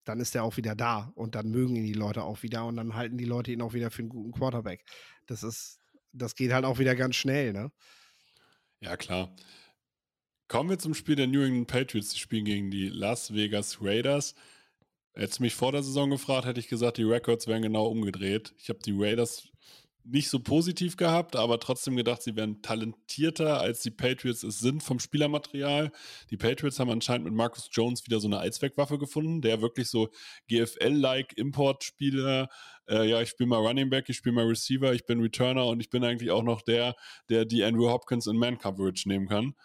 dann 0.03 0.19
ist 0.19 0.35
er 0.35 0.43
auch 0.43 0.57
wieder 0.57 0.75
da 0.75 1.11
und 1.15 1.35
dann 1.35 1.49
mögen 1.49 1.75
ihn 1.75 1.85
die 1.85 1.93
Leute 1.93 2.23
auch 2.23 2.43
wieder 2.43 2.65
und 2.65 2.75
dann 2.77 2.95
halten 2.95 3.17
die 3.17 3.25
Leute 3.25 3.51
ihn 3.51 3.61
auch 3.61 3.73
wieder 3.73 3.91
für 3.91 4.01
einen 4.01 4.09
guten 4.09 4.31
Quarterback. 4.31 4.83
Das 5.27 5.43
ist, 5.43 5.79
das 6.11 6.35
geht 6.35 6.51
halt 6.51 6.65
auch 6.65 6.79
wieder 6.79 6.95
ganz 6.95 7.15
schnell, 7.15 7.53
ne? 7.53 7.71
Ja, 8.79 8.97
klar. 8.97 9.35
Kommen 10.47 10.69
wir 10.69 10.79
zum 10.79 10.93
Spiel 10.93 11.15
der 11.15 11.27
New 11.27 11.43
England 11.43 11.67
Patriots. 11.67 12.09
Die 12.09 12.19
spielen 12.19 12.45
gegen 12.45 12.71
die 12.71 12.89
Las 12.89 13.33
Vegas 13.33 13.77
Raiders. 13.81 14.35
Hättest 15.13 15.39
du 15.39 15.43
mich 15.43 15.55
vor 15.55 15.71
der 15.71 15.83
Saison 15.83 16.09
gefragt, 16.09 16.45
hätte 16.45 16.59
ich 16.59 16.67
gesagt, 16.67 16.97
die 16.97 17.03
Records 17.03 17.47
wären 17.47 17.61
genau 17.61 17.85
umgedreht. 17.87 18.53
Ich 18.57 18.69
habe 18.69 18.79
die 18.79 18.95
Raiders 18.95 19.49
nicht 20.03 20.29
so 20.29 20.39
positiv 20.39 20.97
gehabt, 20.97 21.35
aber 21.35 21.59
trotzdem 21.59 21.95
gedacht, 21.95 22.21
sie 22.21 22.35
wären 22.35 22.61
talentierter, 22.61 23.59
als 23.59 23.81
die 23.81 23.91
Patriots 23.91 24.43
es 24.43 24.59
sind 24.59 24.83
vom 24.83 24.99
Spielermaterial. 24.99 25.91
Die 26.29 26.37
Patriots 26.37 26.79
haben 26.79 26.89
anscheinend 26.89 27.25
mit 27.25 27.33
Marcus 27.33 27.69
Jones 27.71 28.05
wieder 28.05 28.19
so 28.19 28.27
eine 28.27 28.39
Allzweckwaffe 28.39 28.97
gefunden, 28.97 29.41
der 29.41 29.61
wirklich 29.61 29.89
so 29.89 30.09
GFL-like 30.49 31.37
Importspieler, 31.37 32.49
äh, 32.87 33.09
ja, 33.09 33.21
ich 33.21 33.29
spiele 33.29 33.47
mal 33.47 33.59
Running 33.59 33.89
Back, 33.89 34.09
ich 34.09 34.17
spiele 34.17 34.35
mal 34.35 34.45
Receiver, 34.45 34.93
ich 34.93 35.05
bin 35.05 35.21
Returner 35.21 35.67
und 35.67 35.79
ich 35.79 35.89
bin 35.89 36.03
eigentlich 36.03 36.31
auch 36.31 36.43
noch 36.43 36.61
der, 36.61 36.95
der 37.29 37.45
die 37.45 37.63
Andrew 37.63 37.89
Hopkins 37.89 38.27
in 38.27 38.37
Man-Coverage 38.37 39.07
nehmen 39.07 39.27
kann. 39.27 39.55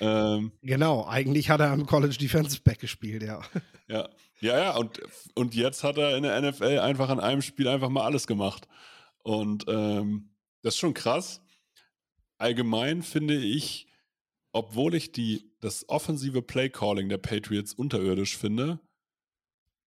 Ähm, 0.00 0.52
genau, 0.62 1.06
eigentlich 1.06 1.50
hat 1.50 1.60
er 1.60 1.70
am 1.70 1.86
College 1.86 2.16
Defensive 2.18 2.62
Back 2.62 2.80
gespielt, 2.80 3.22
ja. 3.22 3.40
Ja, 3.88 4.08
ja, 4.40 4.58
ja, 4.58 4.76
und, 4.76 5.00
und 5.34 5.54
jetzt 5.54 5.84
hat 5.84 5.96
er 5.96 6.16
in 6.16 6.24
der 6.24 6.40
NFL 6.40 6.80
einfach 6.80 7.08
an 7.08 7.20
einem 7.20 7.40
Spiel 7.40 7.68
einfach 7.68 7.88
mal 7.88 8.04
alles 8.04 8.26
gemacht. 8.26 8.66
Und 9.26 9.64
ähm, 9.66 10.30
das 10.62 10.74
ist 10.74 10.78
schon 10.78 10.94
krass. 10.94 11.40
Allgemein 12.38 13.02
finde 13.02 13.34
ich, 13.34 13.88
obwohl 14.52 14.94
ich 14.94 15.10
die, 15.10 15.52
das 15.58 15.88
offensive 15.88 16.42
Play-Calling 16.42 17.08
der 17.08 17.18
Patriots 17.18 17.74
unterirdisch 17.74 18.36
finde, 18.36 18.78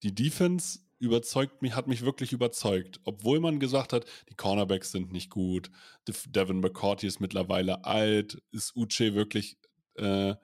die 0.03 0.13
Defense 0.13 0.79
überzeugt 0.97 1.61
mich, 1.61 1.73
hat 1.73 1.87
mich 1.87 2.01
wirklich 2.01 2.33
überzeugt. 2.33 2.99
Obwohl 3.05 3.39
man 3.39 3.61
gesagt 3.61 3.93
hat, 3.93 4.05
die 4.29 4.35
Cornerbacks 4.35 4.91
sind 4.91 5.13
nicht 5.13 5.29
gut, 5.29 5.71
Devin 6.05 6.59
McCourty 6.59 7.07
ist 7.07 7.21
mittlerweile 7.21 7.85
alt, 7.85 8.43
ist 8.51 8.75
Uche 8.75 9.15
wirklich 9.15 9.57
äh, 9.93 10.35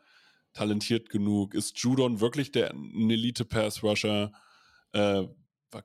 talentiert 0.54 1.10
genug, 1.10 1.54
ist 1.54 1.78
Judon 1.80 2.22
wirklich 2.22 2.54
der 2.54 2.72
Elite-Pass-Rusher, 2.72 4.32
äh, 4.94 5.28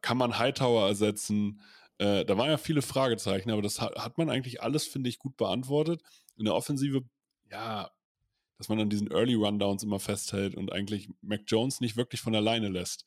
kann 0.01 0.17
man 0.17 0.39
Hightower 0.39 0.87
ersetzen, 0.87 1.61
äh, 2.01 2.25
da 2.25 2.39
waren 2.39 2.49
ja 2.49 2.57
viele 2.57 2.81
Fragezeichen, 2.81 3.51
aber 3.51 3.61
das 3.61 3.81
hat, 3.81 3.95
hat 3.97 4.17
man 4.17 4.31
eigentlich 4.31 4.63
alles, 4.63 4.87
finde 4.87 5.11
ich, 5.11 5.19
gut 5.19 5.37
beantwortet. 5.37 6.03
In 6.39 6.47
der 6.47 6.55
Offensive, 6.55 7.03
ja, 7.51 7.91
dass 8.57 8.71
man 8.71 8.81
an 8.81 8.89
diesen 8.89 9.11
Early 9.11 9.35
Rundowns 9.35 9.83
immer 9.83 10.01
festhält 10.01 10.55
und 10.55 10.73
eigentlich 10.73 11.11
Mac 11.21 11.43
Jones 11.47 11.81
nicht 11.81 11.99
wirklich 11.99 12.23
von 12.23 12.35
alleine 12.35 12.71
lässt. 12.71 13.05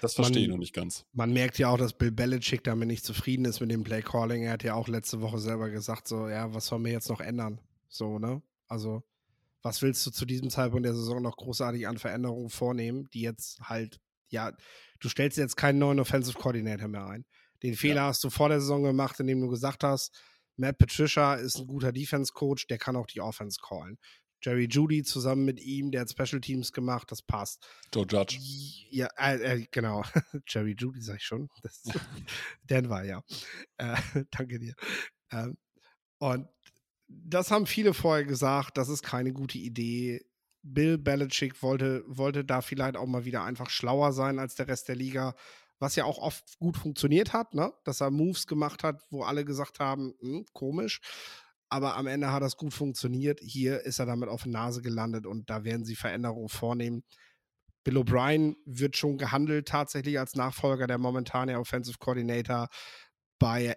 Das 0.00 0.14
verstehe 0.14 0.42
ich 0.42 0.48
noch 0.48 0.58
nicht 0.58 0.74
ganz. 0.74 1.04
Man 1.12 1.32
merkt 1.32 1.58
ja 1.58 1.68
auch, 1.68 1.78
dass 1.78 1.92
Bill 1.92 2.10
Belichick 2.10 2.64
damit 2.64 2.88
nicht 2.88 3.04
zufrieden 3.04 3.44
ist 3.44 3.60
mit 3.60 3.70
dem 3.70 3.84
Play 3.84 4.02
Calling. 4.02 4.42
Er 4.42 4.52
hat 4.52 4.64
ja 4.64 4.74
auch 4.74 4.88
letzte 4.88 5.20
Woche 5.20 5.38
selber 5.38 5.70
gesagt, 5.70 6.08
so, 6.08 6.28
ja, 6.28 6.52
was 6.52 6.66
sollen 6.66 6.84
wir 6.84 6.92
jetzt 6.92 7.08
noch 7.08 7.20
ändern? 7.20 7.60
So, 7.88 8.18
ne? 8.18 8.42
Also, 8.66 9.04
was 9.62 9.80
willst 9.80 10.04
du 10.06 10.10
zu 10.10 10.26
diesem 10.26 10.50
Zeitpunkt 10.50 10.86
der 10.86 10.94
Saison 10.94 11.22
noch 11.22 11.36
großartig 11.36 11.86
an 11.86 11.98
Veränderungen 11.98 12.50
vornehmen, 12.50 13.08
die 13.12 13.20
jetzt 13.20 13.60
halt, 13.60 14.00
ja, 14.28 14.56
du 14.98 15.08
stellst 15.08 15.38
jetzt 15.38 15.56
keinen 15.56 15.78
neuen 15.78 16.00
Offensive 16.00 16.36
Coordinator 16.36 16.88
mehr 16.88 17.06
ein. 17.06 17.24
Den 17.62 17.74
Fehler 17.74 18.02
ja. 18.02 18.06
hast 18.06 18.22
du 18.24 18.30
vor 18.30 18.48
der 18.48 18.60
Saison 18.60 18.82
gemacht, 18.82 19.18
indem 19.20 19.40
du 19.40 19.48
gesagt 19.48 19.84
hast, 19.84 20.16
Matt 20.56 20.78
Patricia 20.78 21.34
ist 21.34 21.58
ein 21.58 21.66
guter 21.66 21.92
Defense-Coach, 21.92 22.66
der 22.66 22.78
kann 22.78 22.96
auch 22.96 23.06
die 23.06 23.20
Offense 23.20 23.60
callen. 23.62 23.98
Jerry 24.42 24.68
Judy 24.70 25.02
zusammen 25.02 25.44
mit 25.44 25.60
ihm, 25.60 25.90
der 25.90 26.02
hat 26.02 26.10
Special 26.10 26.40
Teams 26.40 26.72
gemacht, 26.72 27.10
das 27.10 27.22
passt. 27.22 27.66
Joe 27.92 28.06
Judge. 28.08 28.38
Ja, 28.90 29.08
äh, 29.16 29.36
äh, 29.36 29.66
genau. 29.70 30.04
Jerry 30.46 30.76
Judy, 30.78 31.00
sag 31.00 31.16
ich 31.16 31.24
schon. 31.24 31.48
Das, 31.62 31.82
Denver, 32.62 33.04
ja. 33.04 33.22
Äh, 33.78 33.96
danke 34.30 34.58
dir. 34.58 34.74
Ähm, 35.32 35.56
und 36.18 36.48
das 37.08 37.50
haben 37.50 37.66
viele 37.66 37.94
vorher 37.94 38.24
gesagt, 38.24 38.76
das 38.76 38.88
ist 38.88 39.02
keine 39.02 39.32
gute 39.32 39.58
Idee. 39.58 40.24
Bill 40.62 40.98
Belichick 40.98 41.62
wollte, 41.62 42.04
wollte 42.06 42.44
da 42.44 42.60
vielleicht 42.60 42.96
auch 42.96 43.06
mal 43.06 43.24
wieder 43.24 43.44
einfach 43.44 43.70
schlauer 43.70 44.12
sein 44.12 44.38
als 44.38 44.54
der 44.54 44.68
Rest 44.68 44.88
der 44.88 44.96
Liga, 44.96 45.34
was 45.78 45.96
ja 45.96 46.04
auch 46.04 46.18
oft 46.18 46.58
gut 46.58 46.76
funktioniert 46.76 47.32
hat, 47.32 47.54
ne? 47.54 47.72
dass 47.84 48.00
er 48.00 48.10
Moves 48.10 48.46
gemacht 48.46 48.82
hat, 48.82 49.02
wo 49.10 49.22
alle 49.22 49.44
gesagt 49.44 49.80
haben, 49.80 50.14
hm, 50.20 50.46
komisch. 50.52 51.00
Aber 51.70 51.96
am 51.96 52.06
Ende 52.06 52.32
hat 52.32 52.42
das 52.42 52.56
gut 52.56 52.72
funktioniert. 52.72 53.40
Hier 53.42 53.82
ist 53.82 53.98
er 53.98 54.06
damit 54.06 54.28
auf 54.28 54.44
die 54.44 54.50
Nase 54.50 54.80
gelandet 54.82 55.26
und 55.26 55.50
da 55.50 55.64
werden 55.64 55.84
sie 55.84 55.96
Veränderungen 55.96 56.48
vornehmen. 56.48 57.04
Bill 57.84 57.98
O'Brien 57.98 58.56
wird 58.64 58.96
schon 58.96 59.18
gehandelt 59.18 59.68
tatsächlich 59.68 60.18
als 60.18 60.34
Nachfolger 60.34 60.86
der 60.86 60.98
momentane 60.98 61.58
Offensive 61.58 61.98
Coordinator 61.98 62.68
bei, 63.38 63.76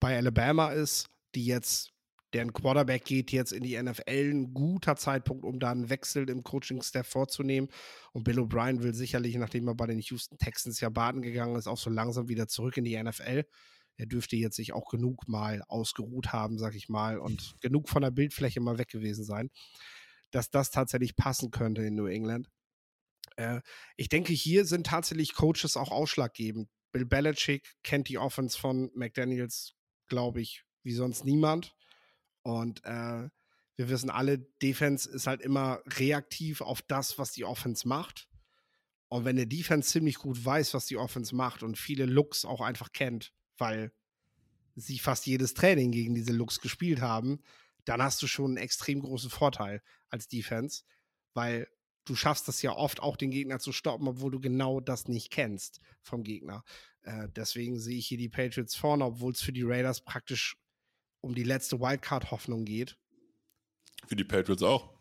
bei 0.00 0.16
Alabama 0.16 0.70
ist, 0.70 1.08
die 1.34 1.46
jetzt 1.46 1.93
deren 2.34 2.52
Quarterback 2.52 3.04
geht 3.04 3.30
jetzt 3.32 3.52
in 3.52 3.62
die 3.62 3.80
NFL, 3.80 4.30
ein 4.30 4.52
guter 4.52 4.96
Zeitpunkt, 4.96 5.44
um 5.44 5.60
da 5.60 5.70
einen 5.70 5.88
Wechsel 5.88 6.28
im 6.28 6.42
Coaching-Staff 6.42 7.06
vorzunehmen. 7.06 7.70
Und 8.12 8.24
Bill 8.24 8.40
O'Brien 8.40 8.82
will 8.82 8.94
sicherlich, 8.94 9.36
nachdem 9.36 9.68
er 9.68 9.74
bei 9.74 9.86
den 9.86 10.00
Houston 10.00 10.36
Texans 10.38 10.80
ja 10.80 10.88
baden 10.88 11.22
gegangen 11.22 11.56
ist, 11.56 11.68
auch 11.68 11.78
so 11.78 11.90
langsam 11.90 12.28
wieder 12.28 12.48
zurück 12.48 12.76
in 12.76 12.84
die 12.84 13.00
NFL. 13.00 13.44
Er 13.96 14.06
dürfte 14.06 14.36
jetzt 14.36 14.56
sich 14.56 14.72
auch 14.72 14.90
genug 14.90 15.28
mal 15.28 15.62
ausgeruht 15.68 16.32
haben, 16.32 16.58
sag 16.58 16.74
ich 16.74 16.88
mal, 16.88 17.18
und 17.18 17.54
genug 17.60 17.88
von 17.88 18.02
der 18.02 18.10
Bildfläche 18.10 18.60
mal 18.60 18.78
weg 18.78 18.88
gewesen 18.88 19.24
sein, 19.24 19.50
dass 20.32 20.50
das 20.50 20.72
tatsächlich 20.72 21.14
passen 21.14 21.52
könnte 21.52 21.82
in 21.82 21.94
New 21.94 22.06
England. 22.06 22.50
Äh, 23.36 23.60
ich 23.96 24.08
denke, 24.08 24.32
hier 24.32 24.64
sind 24.64 24.86
tatsächlich 24.86 25.34
Coaches 25.34 25.76
auch 25.76 25.92
ausschlaggebend. 25.92 26.68
Bill 26.90 27.04
Belichick 27.04 27.76
kennt 27.84 28.08
die 28.08 28.18
Offense 28.18 28.58
von 28.58 28.90
McDaniels, 28.94 29.74
glaube 30.08 30.40
ich, 30.40 30.64
wie 30.82 30.92
sonst 30.92 31.24
niemand. 31.24 31.74
Und 32.44 32.84
äh, 32.84 33.28
wir 33.76 33.88
wissen 33.88 34.10
alle, 34.10 34.38
Defense 34.38 35.10
ist 35.10 35.26
halt 35.26 35.40
immer 35.40 35.80
reaktiv 35.86 36.60
auf 36.60 36.82
das, 36.82 37.18
was 37.18 37.32
die 37.32 37.44
Offense 37.44 37.88
macht. 37.88 38.28
Und 39.08 39.24
wenn 39.24 39.36
der 39.36 39.46
Defense 39.46 39.90
ziemlich 39.90 40.16
gut 40.16 40.44
weiß, 40.44 40.74
was 40.74 40.86
die 40.86 40.96
Offense 40.96 41.34
macht 41.34 41.62
und 41.62 41.78
viele 41.78 42.04
Looks 42.04 42.44
auch 42.44 42.60
einfach 42.60 42.92
kennt, 42.92 43.32
weil 43.56 43.92
sie 44.76 44.98
fast 44.98 45.26
jedes 45.26 45.54
Training 45.54 45.90
gegen 45.90 46.14
diese 46.14 46.32
Looks 46.32 46.60
gespielt 46.60 47.00
haben, 47.00 47.40
dann 47.84 48.02
hast 48.02 48.22
du 48.22 48.26
schon 48.26 48.52
einen 48.52 48.56
extrem 48.58 49.00
großen 49.00 49.30
Vorteil 49.30 49.82
als 50.08 50.28
Defense, 50.28 50.82
weil 51.32 51.68
du 52.04 52.14
schaffst 52.14 52.48
das 52.48 52.60
ja 52.60 52.72
oft 52.72 53.00
auch 53.00 53.16
den 53.16 53.30
Gegner 53.30 53.58
zu 53.58 53.72
stoppen, 53.72 54.06
obwohl 54.06 54.32
du 54.32 54.40
genau 54.40 54.80
das 54.80 55.08
nicht 55.08 55.30
kennst 55.30 55.80
vom 56.02 56.22
Gegner. 56.22 56.62
Äh, 57.02 57.28
deswegen 57.34 57.78
sehe 57.78 57.98
ich 57.98 58.06
hier 58.06 58.18
die 58.18 58.28
Patriots 58.28 58.74
vorne, 58.74 59.04
obwohl 59.04 59.32
es 59.32 59.40
für 59.40 59.52
die 59.52 59.62
Raiders 59.62 60.04
praktisch 60.04 60.56
um 61.24 61.34
die 61.34 61.42
letzte 61.42 61.80
Wildcard-Hoffnung 61.80 62.64
geht. 62.64 62.96
Für 64.06 64.16
die 64.16 64.24
Patriots 64.24 64.62
auch. 64.62 64.94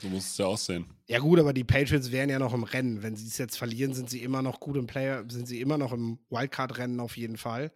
So 0.00 0.08
muss 0.08 0.26
es 0.26 0.38
ja 0.38 0.46
aussehen. 0.46 0.86
Ja, 1.06 1.20
gut, 1.20 1.38
aber 1.38 1.52
die 1.52 1.64
Patriots 1.64 2.12
wären 2.12 2.28
ja 2.28 2.38
noch 2.38 2.52
im 2.52 2.64
Rennen. 2.64 3.02
Wenn 3.02 3.16
sie 3.16 3.26
es 3.26 3.38
jetzt 3.38 3.56
verlieren, 3.56 3.94
sind 3.94 4.10
sie 4.10 4.22
immer 4.22 4.42
noch 4.42 4.60
gut 4.60 4.76
im 4.76 4.86
Player, 4.86 5.24
sind 5.28 5.46
sie 5.46 5.60
immer 5.60 5.78
noch 5.78 5.92
im 5.92 6.18
Wildcard-Rennen 6.28 7.00
auf 7.00 7.16
jeden 7.16 7.38
Fall. 7.38 7.72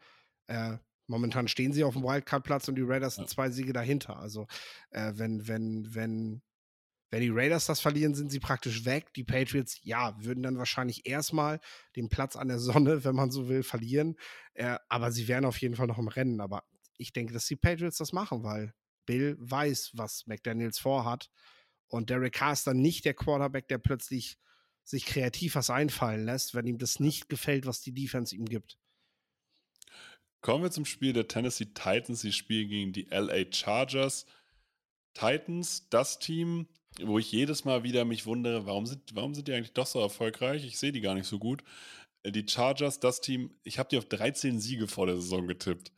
Äh, 0.46 0.76
momentan 1.06 1.48
stehen 1.48 1.72
sie 1.72 1.84
auf 1.84 1.94
dem 1.94 2.02
Wildcard-Platz 2.02 2.68
und 2.68 2.74
die 2.74 2.82
Raiders 2.82 3.14
sind 3.14 3.24
ja. 3.24 3.28
zwei 3.28 3.50
Siege 3.50 3.72
dahinter. 3.72 4.18
Also, 4.18 4.46
äh, 4.90 5.12
wenn, 5.14 5.48
wenn, 5.48 5.94
wenn, 5.94 6.42
wenn 7.10 7.20
die 7.22 7.30
Raiders 7.30 7.66
das 7.66 7.80
verlieren, 7.80 8.14
sind 8.14 8.30
sie 8.30 8.40
praktisch 8.40 8.84
weg. 8.84 9.14
Die 9.14 9.24
Patriots, 9.24 9.80
ja, 9.82 10.14
würden 10.22 10.42
dann 10.42 10.58
wahrscheinlich 10.58 11.06
erstmal 11.06 11.60
den 11.96 12.10
Platz 12.10 12.36
an 12.36 12.48
der 12.48 12.58
Sonne, 12.58 13.02
wenn 13.04 13.14
man 13.14 13.30
so 13.30 13.48
will, 13.48 13.62
verlieren. 13.62 14.16
Äh, 14.52 14.76
aber 14.90 15.10
sie 15.10 15.26
wären 15.26 15.46
auf 15.46 15.58
jeden 15.58 15.74
Fall 15.74 15.86
noch 15.86 15.98
im 15.98 16.08
Rennen. 16.08 16.40
Aber 16.40 16.64
ich 17.00 17.12
denke, 17.12 17.32
dass 17.32 17.46
die 17.46 17.56
Patriots 17.56 17.98
das 17.98 18.12
machen, 18.12 18.42
weil 18.44 18.74
Bill 19.06 19.36
weiß, 19.40 19.92
was 19.94 20.26
McDaniels 20.26 20.78
vorhat. 20.78 21.30
Und 21.88 22.10
Derek 22.10 22.34
Carr 22.34 22.52
ist 22.52 22.66
dann 22.66 22.80
nicht 22.80 23.04
der 23.04 23.14
Quarterback, 23.14 23.66
der 23.68 23.78
plötzlich 23.78 24.38
sich 24.84 25.04
kreativ 25.06 25.54
was 25.54 25.70
einfallen 25.70 26.24
lässt, 26.24 26.54
wenn 26.54 26.66
ihm 26.66 26.78
das 26.78 27.00
nicht 27.00 27.28
gefällt, 27.28 27.66
was 27.66 27.80
die 27.80 27.92
Defense 27.92 28.34
ihm 28.34 28.44
gibt. 28.44 28.78
Kommen 30.42 30.62
wir 30.62 30.70
zum 30.70 30.84
Spiel 30.84 31.12
der 31.12 31.28
Tennessee 31.28 31.66
Titans. 31.66 32.20
Sie 32.20 32.32
spielen 32.32 32.68
gegen 32.68 32.92
die 32.92 33.08
LA 33.10 33.52
Chargers. 33.52 34.26
Titans, 35.14 35.88
das 35.90 36.18
Team, 36.18 36.68
wo 37.02 37.18
ich 37.18 37.30
jedes 37.32 37.64
Mal 37.64 37.82
wieder 37.82 38.04
mich 38.04 38.26
wundere, 38.26 38.64
warum 38.64 38.86
sind, 38.86 39.14
warum 39.14 39.34
sind 39.34 39.48
die 39.48 39.52
eigentlich 39.52 39.72
doch 39.72 39.86
so 39.86 40.00
erfolgreich? 40.00 40.64
Ich 40.64 40.78
sehe 40.78 40.92
die 40.92 41.00
gar 41.00 41.14
nicht 41.14 41.26
so 41.26 41.38
gut. 41.38 41.62
Äh, 42.22 42.32
die 42.32 42.46
Chargers, 42.48 43.00
das 43.00 43.20
Team, 43.20 43.54
ich 43.64 43.78
habe 43.78 43.88
die 43.88 43.98
auf 43.98 44.06
13 44.06 44.60
Siege 44.60 44.88
vor 44.88 45.06
der 45.06 45.16
Saison 45.16 45.46
getippt. 45.46 45.92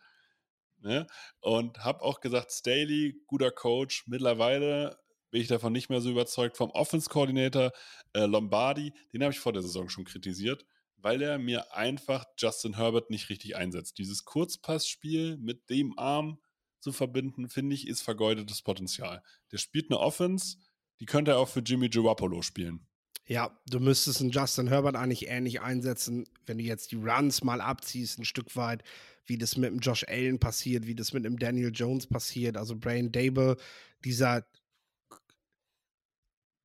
Ne? 0.83 1.07
Und 1.41 1.85
habe 1.85 2.03
auch 2.03 2.21
gesagt, 2.21 2.53
Staley, 2.53 3.23
guter 3.27 3.51
Coach. 3.51 4.05
Mittlerweile 4.07 4.99
bin 5.31 5.41
ich 5.41 5.49
davon 5.49 5.73
nicht 5.73 5.89
mehr 5.89 6.01
so 6.01 6.11
überzeugt. 6.11 6.57
Vom 6.57 6.71
Offense-Coordinator 6.71 7.73
äh, 8.13 8.27
Lombardi, 8.27 8.93
den 9.13 9.23
habe 9.23 9.33
ich 9.33 9.41
vor 9.41 9.53
der 9.53 9.63
Saison 9.63 9.89
schon 9.89 10.05
kritisiert, 10.05 10.65
weil 10.97 11.23
er 11.23 11.39
mir 11.39 11.75
einfach 11.75 12.25
Justin 12.37 12.77
Herbert 12.77 13.11
nicht 13.11 13.29
richtig 13.31 13.57
einsetzt. 13.57 13.99
Dieses 13.99 14.25
Kurzpassspiel 14.25 15.39
mit 15.39 15.71
dem 15.71 15.99
Arm 15.99 16.39
zu 16.81 16.93
verbinden, 16.93 17.49
finde 17.49 17.75
ich, 17.75 17.87
ist 17.87 18.03
vergeudetes 18.03 18.63
Potenzial. 18.63 19.23
Der 19.53 19.59
spielt 19.59 19.91
eine 19.91 20.01
Offense, 20.01 20.59
die 21.01 21.07
könnte 21.07 21.33
er 21.33 21.39
auch 21.39 21.49
für 21.49 21.61
Jimmy 21.61 21.89
Garoppolo 21.89 22.43
spielen. 22.43 22.87
Ja, 23.27 23.57
du 23.67 23.79
müsstest 23.79 24.21
einen 24.21 24.31
Justin 24.31 24.69
Herbert 24.69 24.97
eigentlich 24.97 25.29
ähnlich 25.29 25.61
einsetzen, 25.61 26.27
wenn 26.45 26.59
du 26.59 26.65
jetzt 26.65 26.91
die 26.91 26.97
Runs 26.97 27.45
mal 27.45 27.61
abziehst, 27.61 28.19
ein 28.19 28.25
Stück 28.25 28.57
weit, 28.57 28.83
wie 29.27 29.39
das 29.39 29.57
mit 29.57 29.71
dem 29.71 29.79
Josh 29.79 30.05
Allen 30.09 30.39
passiert, 30.39 30.87
wie 30.87 30.95
das 30.95 31.13
mit 31.13 31.25
dem 31.25 31.39
Daniel 31.39 31.71
Jones 31.73 32.07
passiert, 32.07 32.57
also 32.57 32.77
Brian 32.77 33.13
Dable, 33.13 33.57
dieser 34.05 34.47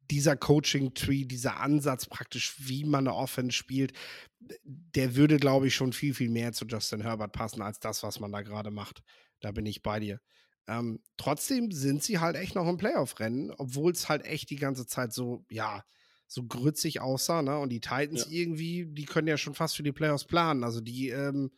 dieser 0.10 0.38
Coaching-Tree, 0.38 1.26
dieser 1.26 1.60
Ansatz 1.60 2.06
praktisch, 2.06 2.56
wie 2.60 2.86
man 2.86 3.08
eine 3.08 3.16
Offense 3.16 3.52
spielt, 3.52 3.94
der 4.40 5.16
würde, 5.16 5.38
glaube 5.38 5.68
ich, 5.68 5.76
schon 5.76 5.94
viel, 5.94 6.14
viel 6.14 6.30
mehr 6.30 6.54
zu 6.54 6.66
Justin 6.66 7.02
Herbert 7.02 7.34
passen, 7.34 7.62
als 7.62 7.80
das, 7.80 8.04
was 8.04 8.20
man 8.20 8.32
da 8.32 8.42
gerade 8.42 8.72
macht. 8.72 9.04
Da 9.42 9.52
bin 9.52 9.66
ich 9.66 9.84
bei 9.84 10.00
dir. 10.00 10.22
Ähm, 10.68 11.02
trotzdem 11.18 11.72
sind 11.72 12.04
sie 12.04 12.20
halt 12.20 12.36
echt 12.36 12.56
noch 12.56 12.68
im 12.68 12.78
Playoff-Rennen, 12.78 13.52
obwohl 13.58 13.92
es 13.92 14.10
halt 14.10 14.26
echt 14.26 14.50
die 14.50 14.58
ganze 14.58 14.86
Zeit 14.86 15.14
so, 15.14 15.46
ja, 15.50 15.84
so 16.28 16.44
grützig 16.44 17.00
aussah, 17.00 17.42
ne? 17.42 17.58
Und 17.58 17.70
die 17.70 17.80
Titans 17.80 18.28
ja. 18.30 18.32
irgendwie, 18.32 18.86
die 18.86 19.06
können 19.06 19.30
ja 19.30 19.38
schon 19.38 19.54
fast 19.56 19.78
für 19.78 19.84
die 19.84 19.94
Playoffs 19.94 20.26
planen. 20.26 20.64
Also 20.64 20.82
die, 20.82 21.10
ähm, 21.10 21.52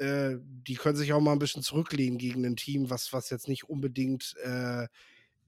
äh, 0.00 0.38
die 0.40 0.74
können 0.74 0.96
sich 0.96 1.12
auch 1.12 1.20
mal 1.20 1.32
ein 1.32 1.38
bisschen 1.38 1.62
zurücklehnen 1.62 2.18
gegen 2.18 2.44
ein 2.46 2.56
Team, 2.56 2.88
was, 2.88 3.12
was 3.12 3.28
jetzt 3.28 3.48
nicht 3.48 3.68
unbedingt 3.68 4.34
äh, 4.42 4.88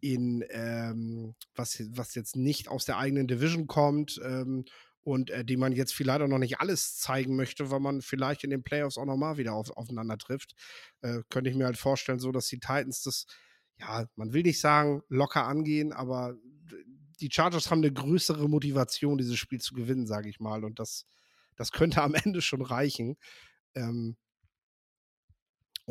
in, 0.01 0.45
ähm, 0.51 1.35
was, 1.55 1.83
was 1.97 2.15
jetzt 2.15 2.37
nicht 2.37 2.69
aus 2.69 2.85
der 2.85 2.99
eigenen 2.99 3.29
Division 3.29 3.67
kommt 3.67 4.21
ähm, 4.23 4.67
und 5.05 5.31
äh, 5.31 5.45
die 5.45 5.57
man 5.57 5.73
jetzt 5.73 5.95
vielleicht 5.95 6.21
auch 6.21 6.29
noch 6.29 6.39
nicht 6.39 6.61
alles 6.61 6.99
zeigen 6.99 7.35
möchte, 7.35 7.71
weil 7.71 7.81
man 7.81 8.03
vielleicht 8.03 8.45
in 8.45 8.51
den 8.51 8.63
Playoffs 8.63 8.99
auch 8.99 9.07
nochmal 9.07 9.39
wieder 9.39 9.55
auf, 9.55 9.71
aufeinander 9.71 10.19
trifft. 10.19 10.55
Äh, 11.01 11.21
könnte 11.31 11.49
ich 11.49 11.57
mir 11.57 11.65
halt 11.65 11.79
vorstellen, 11.79 12.19
so 12.19 12.31
dass 12.31 12.49
die 12.49 12.61
Titans 12.61 13.03
das, 13.03 13.27
ja, 13.79 14.07
man 14.17 14.35
will 14.35 14.43
nicht 14.43 14.61
sagen, 14.61 15.03
locker 15.09 15.47
angehen, 15.47 15.93
aber 15.93 16.37
die 17.21 17.31
Chargers 17.33 17.71
haben 17.71 17.79
eine 17.79 17.93
größere 17.93 18.49
Motivation, 18.51 19.17
dieses 19.17 19.39
Spiel 19.39 19.61
zu 19.61 19.75
gewinnen, 19.75 20.07
sage 20.07 20.29
ich 20.29 20.41
mal. 20.41 20.63
Und 20.65 20.79
das, 20.79 21.07
das 21.57 21.73
könnte 21.73 22.03
am 22.03 22.15
Ende 22.15 22.43
schon 22.43 22.61
reichen. 22.61 23.17
Ähm, 23.75 24.17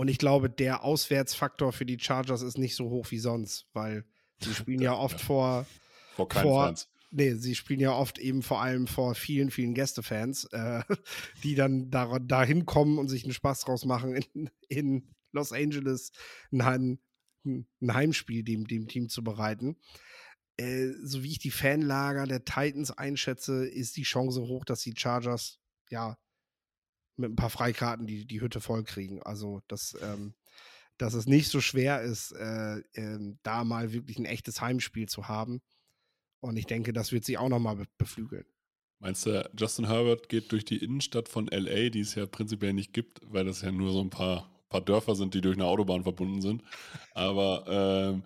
und 0.01 0.07
ich 0.07 0.17
glaube, 0.17 0.49
der 0.49 0.83
Auswärtsfaktor 0.83 1.73
für 1.73 1.85
die 1.85 1.99
Chargers 1.99 2.41
ist 2.41 2.57
nicht 2.57 2.75
so 2.75 2.89
hoch 2.89 3.11
wie 3.11 3.19
sonst, 3.19 3.67
weil 3.71 4.03
sie 4.39 4.51
spielen 4.55 4.81
ja 4.81 4.95
oft 4.95 5.19
ja. 5.19 5.25
vor. 5.25 5.67
Vor 6.15 6.27
keinen 6.27 6.41
vor, 6.41 6.65
Fans. 6.65 6.89
Nee, 7.11 7.35
sie 7.35 7.53
spielen 7.53 7.79
ja 7.79 7.93
oft 7.93 8.17
eben 8.17 8.41
vor 8.41 8.63
allem 8.63 8.87
vor 8.87 9.13
vielen, 9.13 9.51
vielen 9.51 9.75
Gästefans, 9.75 10.45
äh, 10.45 10.81
die 11.43 11.53
dann 11.53 11.91
da, 11.91 12.17
da 12.17 12.43
hinkommen 12.43 12.97
und 12.97 13.09
sich 13.09 13.25
einen 13.25 13.33
Spaß 13.33 13.59
draus 13.59 13.85
machen, 13.85 14.15
in, 14.15 14.49
in 14.69 15.13
Los 15.33 15.51
Angeles 15.51 16.11
ein, 16.51 16.97
ein 17.45 17.67
Heimspiel 17.93 18.43
dem, 18.43 18.65
dem 18.65 18.87
Team 18.87 19.07
zu 19.07 19.23
bereiten. 19.23 19.77
Äh, 20.57 20.93
so 21.03 21.21
wie 21.21 21.29
ich 21.29 21.39
die 21.39 21.51
Fanlager 21.51 22.25
der 22.25 22.43
Titans 22.43 22.89
einschätze, 22.89 23.67
ist 23.67 23.97
die 23.97 24.01
Chance 24.01 24.41
hoch, 24.41 24.65
dass 24.65 24.81
die 24.81 24.95
Chargers 24.97 25.59
ja 25.91 26.17
mit 27.21 27.31
ein 27.31 27.35
paar 27.35 27.49
Freikarten 27.49 28.07
die, 28.07 28.25
die 28.25 28.41
Hütte 28.41 28.61
voll 28.61 28.83
kriegen. 28.83 29.21
Also, 29.23 29.61
dass, 29.67 29.97
ähm, 30.01 30.33
dass 30.97 31.13
es 31.13 31.25
nicht 31.25 31.49
so 31.49 31.61
schwer 31.61 32.01
ist, 32.01 32.31
äh, 32.33 32.79
äh, 32.93 33.35
da 33.43 33.63
mal 33.63 33.93
wirklich 33.93 34.19
ein 34.19 34.25
echtes 34.25 34.61
Heimspiel 34.61 35.07
zu 35.07 35.27
haben. 35.27 35.61
Und 36.39 36.57
ich 36.57 36.65
denke, 36.65 36.93
das 36.93 37.11
wird 37.11 37.23
sie 37.23 37.37
auch 37.37 37.49
nochmal 37.49 37.75
be 37.75 37.85
beflügeln. 37.97 38.45
Meinst 38.99 39.25
du, 39.25 39.49
Justin 39.57 39.87
Herbert 39.87 40.29
geht 40.29 40.51
durch 40.51 40.63
die 40.63 40.77
Innenstadt 40.77 41.27
von 41.27 41.47
LA, 41.47 41.89
die 41.89 42.01
es 42.01 42.13
ja 42.13 42.27
prinzipiell 42.27 42.73
nicht 42.73 42.93
gibt, 42.93 43.19
weil 43.23 43.45
das 43.45 43.61
ja 43.61 43.71
nur 43.71 43.91
so 43.91 44.01
ein 44.01 44.11
paar, 44.11 44.51
paar 44.69 44.81
Dörfer 44.81 45.15
sind, 45.15 45.33
die 45.33 45.41
durch 45.41 45.55
eine 45.55 45.65
Autobahn 45.65 46.03
verbunden 46.03 46.41
sind. 46.41 46.63
Aber 47.15 47.65
ähm, 47.67 48.23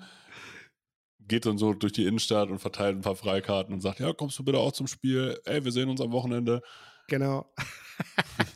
geht 1.28 1.46
dann 1.46 1.58
so 1.58 1.74
durch 1.74 1.94
die 1.94 2.06
Innenstadt 2.06 2.50
und 2.50 2.60
verteilt 2.60 2.98
ein 2.98 3.02
paar 3.02 3.16
Freikarten 3.16 3.74
und 3.74 3.80
sagt, 3.82 4.00
ja, 4.00 4.12
kommst 4.14 4.38
du 4.38 4.44
bitte 4.44 4.60
auch 4.60 4.74
zum 4.74 4.88
Spiel? 4.88 5.40
Ey, 5.46 5.64
wir 5.64 5.72
sehen 5.72 5.90
uns 5.90 6.02
am 6.02 6.12
Wochenende. 6.12 6.62
Genau. 7.08 7.50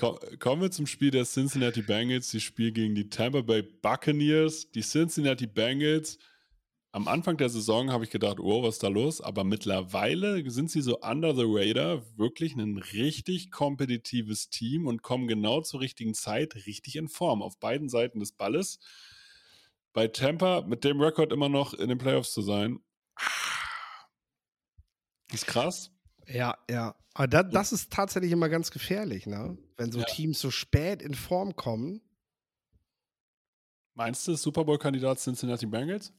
Kommen 0.00 0.62
wir 0.62 0.70
zum 0.70 0.86
Spiel 0.86 1.10
der 1.10 1.26
Cincinnati 1.26 1.82
Bengals. 1.82 2.30
Die 2.30 2.40
Spiel 2.40 2.72
gegen 2.72 2.94
die 2.94 3.10
Tampa 3.10 3.42
Bay 3.42 3.60
Buccaneers. 3.62 4.70
Die 4.70 4.80
Cincinnati 4.80 5.46
Bengals. 5.46 6.16
Am 6.92 7.06
Anfang 7.06 7.36
der 7.36 7.50
Saison 7.50 7.92
habe 7.92 8.04
ich 8.04 8.10
gedacht, 8.10 8.40
oh, 8.40 8.62
was 8.62 8.76
ist 8.76 8.82
da 8.82 8.88
los? 8.88 9.20
Aber 9.20 9.44
mittlerweile 9.44 10.50
sind 10.50 10.70
sie 10.70 10.80
so 10.80 10.98
under 11.00 11.34
the 11.36 11.44
radar 11.44 12.02
wirklich 12.16 12.56
ein 12.56 12.78
richtig 12.78 13.50
kompetitives 13.50 14.48
Team 14.48 14.86
und 14.86 15.02
kommen 15.02 15.28
genau 15.28 15.60
zur 15.60 15.80
richtigen 15.80 16.14
Zeit 16.14 16.54
richtig 16.66 16.96
in 16.96 17.08
Form 17.08 17.42
auf 17.42 17.58
beiden 17.60 17.90
Seiten 17.90 18.20
des 18.20 18.32
Balles. 18.32 18.80
Bei 19.92 20.08
Tampa 20.08 20.62
mit 20.62 20.82
dem 20.82 21.00
Rekord 21.00 21.32
immer 21.32 21.48
noch 21.48 21.74
in 21.74 21.90
den 21.90 21.98
Playoffs 21.98 22.32
zu 22.32 22.42
sein, 22.42 22.80
ist 25.32 25.46
krass. 25.46 25.92
Ja, 26.32 26.56
ja. 26.70 26.94
Aber 27.14 27.28
da, 27.28 27.42
das 27.42 27.72
ist 27.72 27.92
tatsächlich 27.92 28.32
immer 28.32 28.48
ganz 28.48 28.70
gefährlich, 28.70 29.26
ne? 29.26 29.58
Wenn 29.76 29.92
so 29.92 30.00
Ja. 30.00 30.04
Teams 30.06 30.40
so 30.40 30.50
spät 30.50 31.02
in 31.02 31.14
Form 31.14 31.56
kommen. 31.56 32.00
Meinst 33.94 34.26
du, 34.28 34.34
Super 34.34 34.64
Bowl-Kandidat 34.64 35.18
Cincinnati 35.18 35.66
Bengals? 35.66 36.12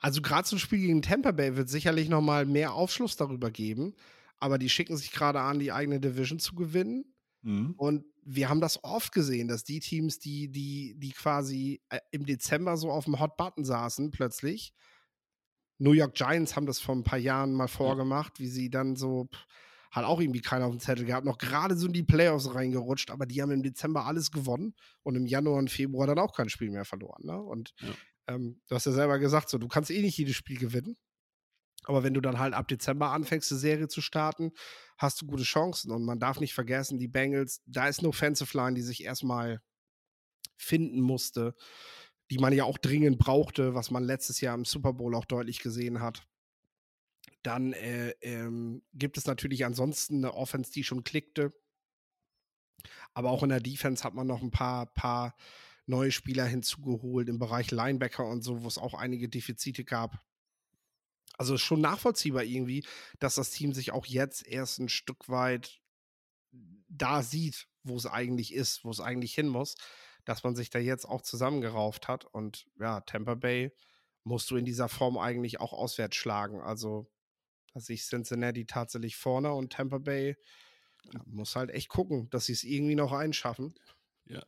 Also 0.00 0.20
gerade 0.20 0.48
zum 0.48 0.58
Spiel 0.58 0.80
gegen 0.80 1.02
Tampa 1.02 1.30
Bay 1.30 1.56
wird 1.56 1.68
sicherlich 1.68 2.08
noch 2.08 2.22
mal 2.22 2.46
mehr 2.46 2.72
Aufschluss 2.74 3.16
darüber 3.16 3.50
geben. 3.50 3.94
Aber 4.38 4.58
die 4.58 4.68
schicken 4.68 4.96
sich 4.96 5.12
gerade 5.12 5.40
an, 5.40 5.60
die 5.60 5.70
eigene 5.70 6.00
Division 6.00 6.40
zu 6.40 6.56
gewinnen. 6.56 7.04
Mhm. 7.42 7.74
Und 7.76 8.04
wir 8.24 8.48
haben 8.48 8.60
das 8.60 8.82
oft 8.82 9.12
gesehen, 9.12 9.46
dass 9.46 9.62
die 9.62 9.80
Teams, 9.80 10.18
die, 10.18 10.48
die, 10.50 10.94
die 10.96 11.12
quasi 11.12 11.80
äh, 11.90 12.00
im 12.10 12.26
Dezember 12.26 12.76
so 12.76 12.90
auf 12.90 13.04
dem 13.04 13.20
Hot 13.20 13.36
Button 13.36 13.64
saßen, 13.64 14.10
plötzlich. 14.10 14.72
New 15.82 15.92
York 15.92 16.14
Giants 16.14 16.54
haben 16.54 16.66
das 16.66 16.78
vor 16.78 16.94
ein 16.94 17.02
paar 17.02 17.18
Jahren 17.18 17.52
mal 17.52 17.66
vorgemacht, 17.66 18.38
wie 18.38 18.46
sie 18.46 18.70
dann 18.70 18.94
so, 18.94 19.28
pff, 19.32 19.46
hat 19.90 20.04
auch 20.04 20.20
irgendwie 20.20 20.40
keiner 20.40 20.66
auf 20.66 20.70
dem 20.70 20.78
Zettel 20.80 21.04
gehabt, 21.04 21.26
noch 21.26 21.38
gerade 21.38 21.76
so 21.76 21.86
in 21.86 21.92
die 21.92 22.04
Playoffs 22.04 22.54
reingerutscht, 22.54 23.10
aber 23.10 23.26
die 23.26 23.42
haben 23.42 23.50
im 23.50 23.62
Dezember 23.64 24.06
alles 24.06 24.30
gewonnen 24.30 24.74
und 25.02 25.16
im 25.16 25.26
Januar 25.26 25.58
und 25.58 25.70
Februar 25.70 26.06
dann 26.06 26.20
auch 26.20 26.34
kein 26.34 26.48
Spiel 26.48 26.70
mehr 26.70 26.84
verloren. 26.84 27.26
Ne? 27.26 27.36
Und 27.36 27.74
Ja. 27.80 28.34
ähm, 28.34 28.60
du 28.68 28.74
hast 28.76 28.86
ja 28.86 28.92
selber 28.92 29.18
gesagt, 29.18 29.48
so, 29.48 29.58
du 29.58 29.66
kannst 29.66 29.90
eh 29.90 30.00
nicht 30.00 30.16
jedes 30.16 30.36
Spiel 30.36 30.58
gewinnen. 30.58 30.96
Aber 31.84 32.04
wenn 32.04 32.14
du 32.14 32.20
dann 32.20 32.38
halt 32.38 32.54
ab 32.54 32.68
Dezember 32.68 33.10
anfängst, 33.10 33.50
eine 33.50 33.58
Serie 33.58 33.88
zu 33.88 34.00
starten, 34.00 34.52
hast 34.98 35.20
du 35.20 35.26
gute 35.26 35.42
Chancen. 35.42 35.90
Und 35.90 36.04
man 36.04 36.20
darf 36.20 36.38
nicht 36.38 36.54
vergessen, 36.54 37.00
die 37.00 37.08
Bengals, 37.08 37.60
da 37.66 37.88
ist 37.88 37.98
eine 37.98 38.08
Offensive 38.08 38.56
Line, 38.56 38.74
die 38.74 38.82
sich 38.82 39.02
erstmal 39.02 39.60
finden 40.56 41.00
musste, 41.00 41.56
die 42.32 42.38
man 42.38 42.54
ja 42.54 42.64
auch 42.64 42.78
dringend 42.78 43.18
brauchte, 43.18 43.74
was 43.74 43.90
man 43.90 44.04
letztes 44.04 44.40
Jahr 44.40 44.54
im 44.54 44.64
Super 44.64 44.94
Bowl 44.94 45.14
auch 45.14 45.26
deutlich 45.26 45.58
gesehen 45.58 46.00
hat. 46.00 46.26
Dann 47.42 47.74
äh, 47.74 48.14
ähm, 48.22 48.80
gibt 48.94 49.18
es 49.18 49.26
natürlich 49.26 49.66
ansonsten 49.66 50.16
eine 50.16 50.32
Offense, 50.32 50.72
die 50.72 50.82
schon 50.82 51.04
klickte. 51.04 51.52
Aber 53.12 53.28
auch 53.28 53.42
in 53.42 53.50
der 53.50 53.60
Defense 53.60 54.02
hat 54.02 54.14
man 54.14 54.26
noch 54.26 54.40
ein 54.40 54.50
paar, 54.50 54.86
paar 54.94 55.36
neue 55.84 56.10
Spieler 56.10 56.46
hinzugeholt 56.46 57.28
im 57.28 57.38
Bereich 57.38 57.70
Linebacker 57.70 58.24
und 58.24 58.40
so, 58.40 58.62
wo 58.62 58.66
es 58.66 58.78
auch 58.78 58.94
einige 58.94 59.28
Defizite 59.28 59.84
gab. 59.84 60.24
Also 61.36 61.56
ist 61.56 61.60
schon 61.60 61.82
nachvollziehbar 61.82 62.44
irgendwie, 62.44 62.82
dass 63.18 63.34
das 63.34 63.50
Team 63.50 63.74
sich 63.74 63.92
auch 63.92 64.06
jetzt 64.06 64.46
erst 64.46 64.78
ein 64.78 64.88
Stück 64.88 65.28
weit 65.28 65.82
da 66.88 67.22
sieht, 67.22 67.68
wo 67.82 67.94
es 67.94 68.06
eigentlich 68.06 68.54
ist, 68.54 68.86
wo 68.86 68.90
es 68.90 69.00
eigentlich 69.00 69.34
hin 69.34 69.48
muss, 69.48 69.74
dass 70.24 70.44
man 70.44 70.54
sich 70.54 70.70
da 70.70 70.78
jetzt 70.78 71.04
auch 71.04 71.22
zusammengerauft 71.22 72.08
hat. 72.08 72.24
Und 72.24 72.66
ja, 72.78 73.00
Tampa 73.00 73.34
Bay 73.34 73.72
musst 74.24 74.50
du 74.50 74.56
in 74.56 74.64
dieser 74.64 74.88
Form 74.88 75.18
eigentlich 75.18 75.60
auch 75.60 75.72
auswärts 75.72 76.16
schlagen. 76.16 76.60
Also 76.60 77.10
da 77.74 77.80
sehe 77.80 77.94
ich 77.94 78.02
Cincinnati 78.02 78.66
tatsächlich 78.66 79.16
vorne 79.16 79.52
und 79.52 79.72
Tampa 79.72 79.98
Bay 79.98 80.36
muss 81.26 81.56
halt 81.56 81.70
echt 81.70 81.88
gucken, 81.88 82.30
dass 82.30 82.46
sie 82.46 82.52
es 82.52 82.64
irgendwie 82.64 82.94
noch 82.94 83.12
einschaffen. 83.12 83.74
Ja. 84.26 84.42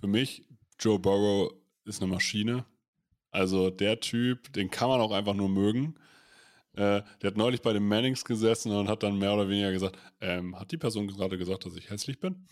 Für 0.00 0.08
mich, 0.08 0.44
Joe 0.78 0.98
Burrow 0.98 1.52
ist 1.84 2.02
eine 2.02 2.10
Maschine. 2.10 2.66
Also 3.30 3.70
der 3.70 4.00
Typ, 4.00 4.52
den 4.52 4.70
kann 4.70 4.88
man 4.88 5.00
auch 5.00 5.12
einfach 5.12 5.34
nur 5.34 5.48
mögen. 5.48 5.94
Äh, 6.72 7.02
der 7.22 7.30
hat 7.30 7.36
neulich 7.36 7.62
bei 7.62 7.72
den 7.72 7.86
Mannings 7.86 8.24
gesessen 8.24 8.72
und 8.72 8.88
hat 8.88 9.02
dann 9.02 9.18
mehr 9.18 9.32
oder 9.32 9.48
weniger 9.48 9.72
gesagt, 9.72 9.98
ähm, 10.20 10.58
hat 10.58 10.72
die 10.72 10.76
Person 10.76 11.06
gerade 11.06 11.38
gesagt, 11.38 11.64
dass 11.64 11.76
ich 11.76 11.88
hässlich 11.88 12.20
bin? 12.20 12.46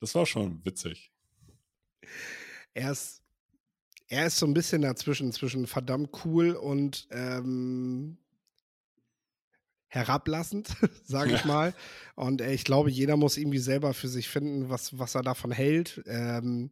Das 0.00 0.14
war 0.14 0.26
schon 0.26 0.64
witzig. 0.64 1.12
Er 2.74 2.92
ist, 2.92 3.22
er 4.08 4.26
ist 4.26 4.38
so 4.38 4.46
ein 4.46 4.54
bisschen 4.54 4.82
dazwischen, 4.82 5.32
zwischen 5.32 5.66
verdammt 5.66 6.10
cool 6.24 6.52
und 6.52 7.08
ähm, 7.10 8.18
herablassend, 9.88 10.68
sage 11.04 11.32
ich 11.34 11.40
Ja. 11.40 11.44
mal. 11.44 11.74
Und 12.14 12.40
äh, 12.40 12.52
ich 12.52 12.64
glaube, 12.64 12.90
jeder 12.90 13.16
muss 13.16 13.36
irgendwie 13.36 13.58
selber 13.58 13.92
für 13.94 14.08
sich 14.08 14.28
finden, 14.28 14.68
was, 14.68 14.98
was 14.98 15.14
er 15.14 15.22
davon 15.22 15.50
hält. 15.50 16.02
Ähm, 16.06 16.70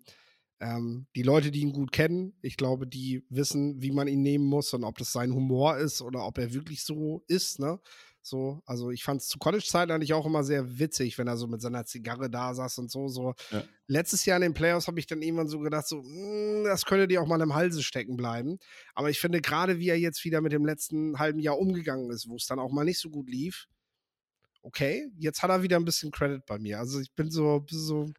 ähm, 0.60 1.06
die 1.14 1.22
Leute, 1.22 1.50
die 1.50 1.60
ihn 1.60 1.72
gut 1.72 1.92
kennen, 1.92 2.34
ich 2.42 2.56
glaube, 2.56 2.86
die 2.86 3.24
wissen, 3.28 3.80
wie 3.82 3.92
man 3.92 4.08
ihn 4.08 4.22
nehmen 4.22 4.44
muss 4.46 4.72
und 4.74 4.84
ob 4.84 4.98
das 4.98 5.12
sein 5.12 5.32
Humor 5.32 5.76
ist 5.78 6.02
oder 6.02 6.24
ob 6.26 6.38
er 6.38 6.52
wirklich 6.52 6.84
so 6.84 7.24
ist, 7.28 7.60
ne? 7.60 7.80
So, 8.28 8.60
also 8.66 8.90
ich 8.90 9.02
fand 9.04 9.20
es 9.22 9.28
zu 9.28 9.38
College-Zeiten 9.38 9.90
eigentlich 9.90 10.12
auch 10.12 10.26
immer 10.26 10.44
sehr 10.44 10.78
witzig, 10.78 11.16
wenn 11.18 11.26
er 11.26 11.36
so 11.36 11.46
mit 11.46 11.60
seiner 11.60 11.84
Zigarre 11.84 12.28
da 12.30 12.54
saß 12.54 12.78
und 12.78 12.90
so. 12.90 13.08
so. 13.08 13.34
Ja. 13.50 13.64
Letztes 13.86 14.24
Jahr 14.24 14.36
in 14.36 14.42
den 14.42 14.54
Playoffs 14.54 14.86
habe 14.86 14.98
ich 15.00 15.06
dann 15.06 15.22
irgendwann 15.22 15.48
so 15.48 15.58
gedacht, 15.60 15.86
so, 15.88 16.02
"Mm, 16.02 16.64
das 16.64 16.84
könnte 16.84 17.08
dir 17.08 17.22
auch 17.22 17.26
mal 17.26 17.40
im 17.40 17.54
Halse 17.54 17.82
stecken 17.82 18.16
bleiben. 18.16 18.58
Aber 18.94 19.10
ich 19.10 19.18
finde 19.20 19.40
gerade, 19.40 19.78
wie 19.78 19.88
er 19.88 19.98
jetzt 19.98 20.24
wieder 20.24 20.40
mit 20.40 20.52
dem 20.52 20.64
letzten 20.64 21.18
halben 21.18 21.40
Jahr 21.40 21.58
umgegangen 21.58 22.10
ist, 22.10 22.28
wo 22.28 22.36
es 22.36 22.46
dann 22.46 22.58
auch 22.58 22.70
mal 22.70 22.84
nicht 22.84 23.00
so 23.00 23.10
gut 23.10 23.28
lief, 23.28 23.66
okay, 24.62 25.10
jetzt 25.18 25.42
hat 25.42 25.50
er 25.50 25.62
wieder 25.62 25.76
ein 25.76 25.84
bisschen 25.84 26.10
Credit 26.10 26.44
bei 26.46 26.58
mir. 26.58 26.78
Also 26.78 27.00
ich 27.00 27.12
bin 27.14 27.30
so, 27.30 27.64
so 27.70 28.10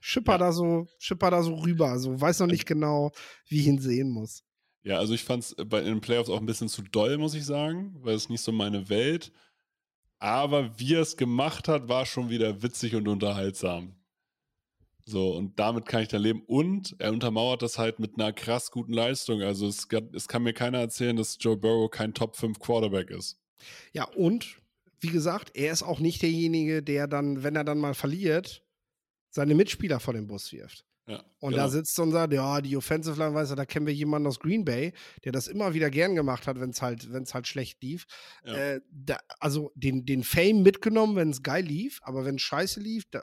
schipper 0.00 0.32
Ja. 0.32 0.38
da 0.38 0.52
so, 0.52 0.86
schipper 0.98 1.30
da 1.30 1.42
so 1.42 1.54
rüber, 1.56 1.98
so 1.98 2.20
weiß 2.20 2.40
noch 2.40 2.46
nicht 2.46 2.66
genau, 2.66 3.10
wie 3.48 3.60
ich 3.60 3.66
ihn 3.66 3.78
sehen 3.80 4.10
muss. 4.10 4.43
Ja, 4.84 4.98
also 4.98 5.14
ich 5.14 5.24
fand 5.24 5.42
es 5.42 5.56
bei 5.66 5.80
in 5.80 5.86
den 5.86 6.00
Playoffs 6.00 6.28
auch 6.28 6.38
ein 6.38 6.46
bisschen 6.46 6.68
zu 6.68 6.82
doll, 6.82 7.16
muss 7.16 7.34
ich 7.34 7.44
sagen, 7.44 7.96
weil 8.02 8.14
es 8.14 8.28
nicht 8.28 8.42
so 8.42 8.52
meine 8.52 8.88
Welt. 8.90 9.32
Aber 10.18 10.78
wie 10.78 10.94
er 10.94 11.00
es 11.00 11.16
gemacht 11.16 11.68
hat, 11.68 11.88
war 11.88 12.06
schon 12.06 12.28
wieder 12.28 12.62
witzig 12.62 12.94
und 12.94 13.08
unterhaltsam. 13.08 13.96
So, 15.06 15.34
und 15.34 15.58
damit 15.58 15.86
kann 15.86 16.02
ich 16.02 16.08
dann 16.08 16.22
leben. 16.22 16.42
Und 16.46 16.96
er 16.98 17.12
untermauert 17.12 17.62
das 17.62 17.78
halt 17.78 17.98
mit 17.98 18.14
einer 18.14 18.32
krass 18.32 18.70
guten 18.70 18.92
Leistung. 18.92 19.42
Also 19.42 19.66
es, 19.66 19.86
es 20.12 20.28
kann 20.28 20.42
mir 20.42 20.54
keiner 20.54 20.78
erzählen, 20.78 21.16
dass 21.16 21.38
Joe 21.40 21.56
Burrow 21.56 21.90
kein 21.90 22.14
Top 22.14 22.36
5 22.36 22.58
Quarterback 22.58 23.10
ist. 23.10 23.38
Ja, 23.92 24.04
und 24.04 24.58
wie 25.00 25.08
gesagt, 25.08 25.50
er 25.54 25.72
ist 25.72 25.82
auch 25.82 26.00
nicht 26.00 26.22
derjenige, 26.22 26.82
der 26.82 27.06
dann, 27.06 27.42
wenn 27.42 27.56
er 27.56 27.64
dann 27.64 27.78
mal 27.78 27.94
verliert, 27.94 28.62
seine 29.30 29.54
Mitspieler 29.54 30.00
vor 30.00 30.14
den 30.14 30.26
Bus 30.26 30.52
wirft. 30.52 30.86
Ja, 31.06 31.22
Und 31.40 31.50
genau. 31.50 31.64
da 31.64 31.68
sitzt 31.68 31.98
und 31.98 32.12
sagt, 32.12 32.32
ja, 32.32 32.62
die 32.62 32.76
Offensive 32.76 33.18
Line, 33.18 33.34
weißt 33.34 33.50
du, 33.50 33.56
da 33.56 33.66
kennen 33.66 33.86
wir 33.86 33.92
jemanden 33.92 34.26
aus 34.26 34.40
Green 34.40 34.64
Bay, 34.64 34.94
der 35.24 35.32
das 35.32 35.48
immer 35.48 35.74
wieder 35.74 35.90
gern 35.90 36.14
gemacht 36.14 36.46
hat, 36.46 36.58
wenn 36.58 36.70
es 36.70 36.80
halt, 36.80 37.12
wenn's 37.12 37.34
halt 37.34 37.46
schlecht 37.46 37.82
lief. 37.82 38.06
Ja. 38.44 38.54
Äh, 38.54 38.80
da, 38.90 39.18
also 39.38 39.70
den, 39.74 40.06
den 40.06 40.24
Fame 40.24 40.62
mitgenommen, 40.62 41.16
wenn 41.16 41.30
es 41.30 41.42
geil 41.42 41.64
lief, 41.64 42.00
aber 42.04 42.24
wenn 42.24 42.36
es 42.36 42.42
scheiße 42.42 42.80
lief, 42.80 43.04
da, 43.10 43.22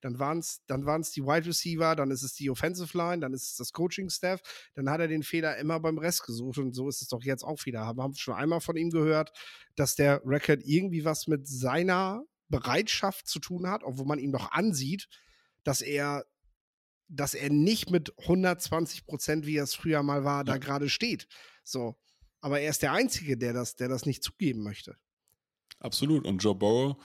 dann 0.00 0.18
waren 0.18 0.40
es 0.40 0.62
dann 0.66 0.84
waren's 0.84 1.10
die 1.12 1.22
Wide 1.22 1.46
Receiver, 1.46 1.96
dann 1.96 2.10
ist 2.10 2.22
es 2.22 2.34
die 2.34 2.50
Offensive 2.50 2.96
Line, 2.96 3.20
dann 3.20 3.32
ist 3.32 3.50
es 3.50 3.56
das 3.56 3.72
Coaching-Staff, 3.72 4.40
dann 4.74 4.90
hat 4.90 5.00
er 5.00 5.08
den 5.08 5.22
Fehler 5.22 5.56
immer 5.56 5.80
beim 5.80 5.96
Rest 5.96 6.24
gesucht 6.24 6.58
und 6.58 6.74
so 6.74 6.88
ist 6.88 7.00
es 7.00 7.08
doch 7.08 7.22
jetzt 7.22 7.44
auch 7.44 7.64
wieder. 7.64 7.86
Haben, 7.86 8.02
haben 8.02 8.14
schon 8.14 8.34
einmal 8.34 8.60
von 8.60 8.76
ihm 8.76 8.90
gehört, 8.90 9.32
dass 9.74 9.94
der 9.94 10.20
Record 10.26 10.60
irgendwie 10.64 11.04
was 11.04 11.26
mit 11.26 11.48
seiner 11.48 12.24
Bereitschaft 12.48 13.26
zu 13.26 13.38
tun 13.38 13.68
hat, 13.68 13.84
obwohl 13.84 14.06
man 14.06 14.18
ihm 14.18 14.32
doch 14.32 14.50
ansieht, 14.52 15.08
dass 15.62 15.80
er 15.80 16.24
dass 17.10 17.34
er 17.34 17.50
nicht 17.50 17.90
mit 17.90 18.12
120 18.18 19.04
Prozent, 19.06 19.46
wie 19.46 19.56
er 19.56 19.64
es 19.64 19.74
früher 19.74 20.02
mal 20.02 20.24
war, 20.24 20.44
da 20.44 20.52
Ja. 20.52 20.58
gerade 20.58 20.88
steht. 20.88 21.26
So. 21.64 21.96
Aber 22.40 22.60
er 22.60 22.70
ist 22.70 22.82
der 22.82 22.92
Einzige, 22.92 23.36
der 23.36 23.52
das, 23.52 23.76
der 23.76 23.88
das 23.88 24.06
nicht 24.06 24.22
zugeben 24.22 24.62
möchte. 24.62 24.96
Absolut. 25.78 26.24
Und 26.26 26.38
Joe 26.42 26.54
Burrow 26.54 26.96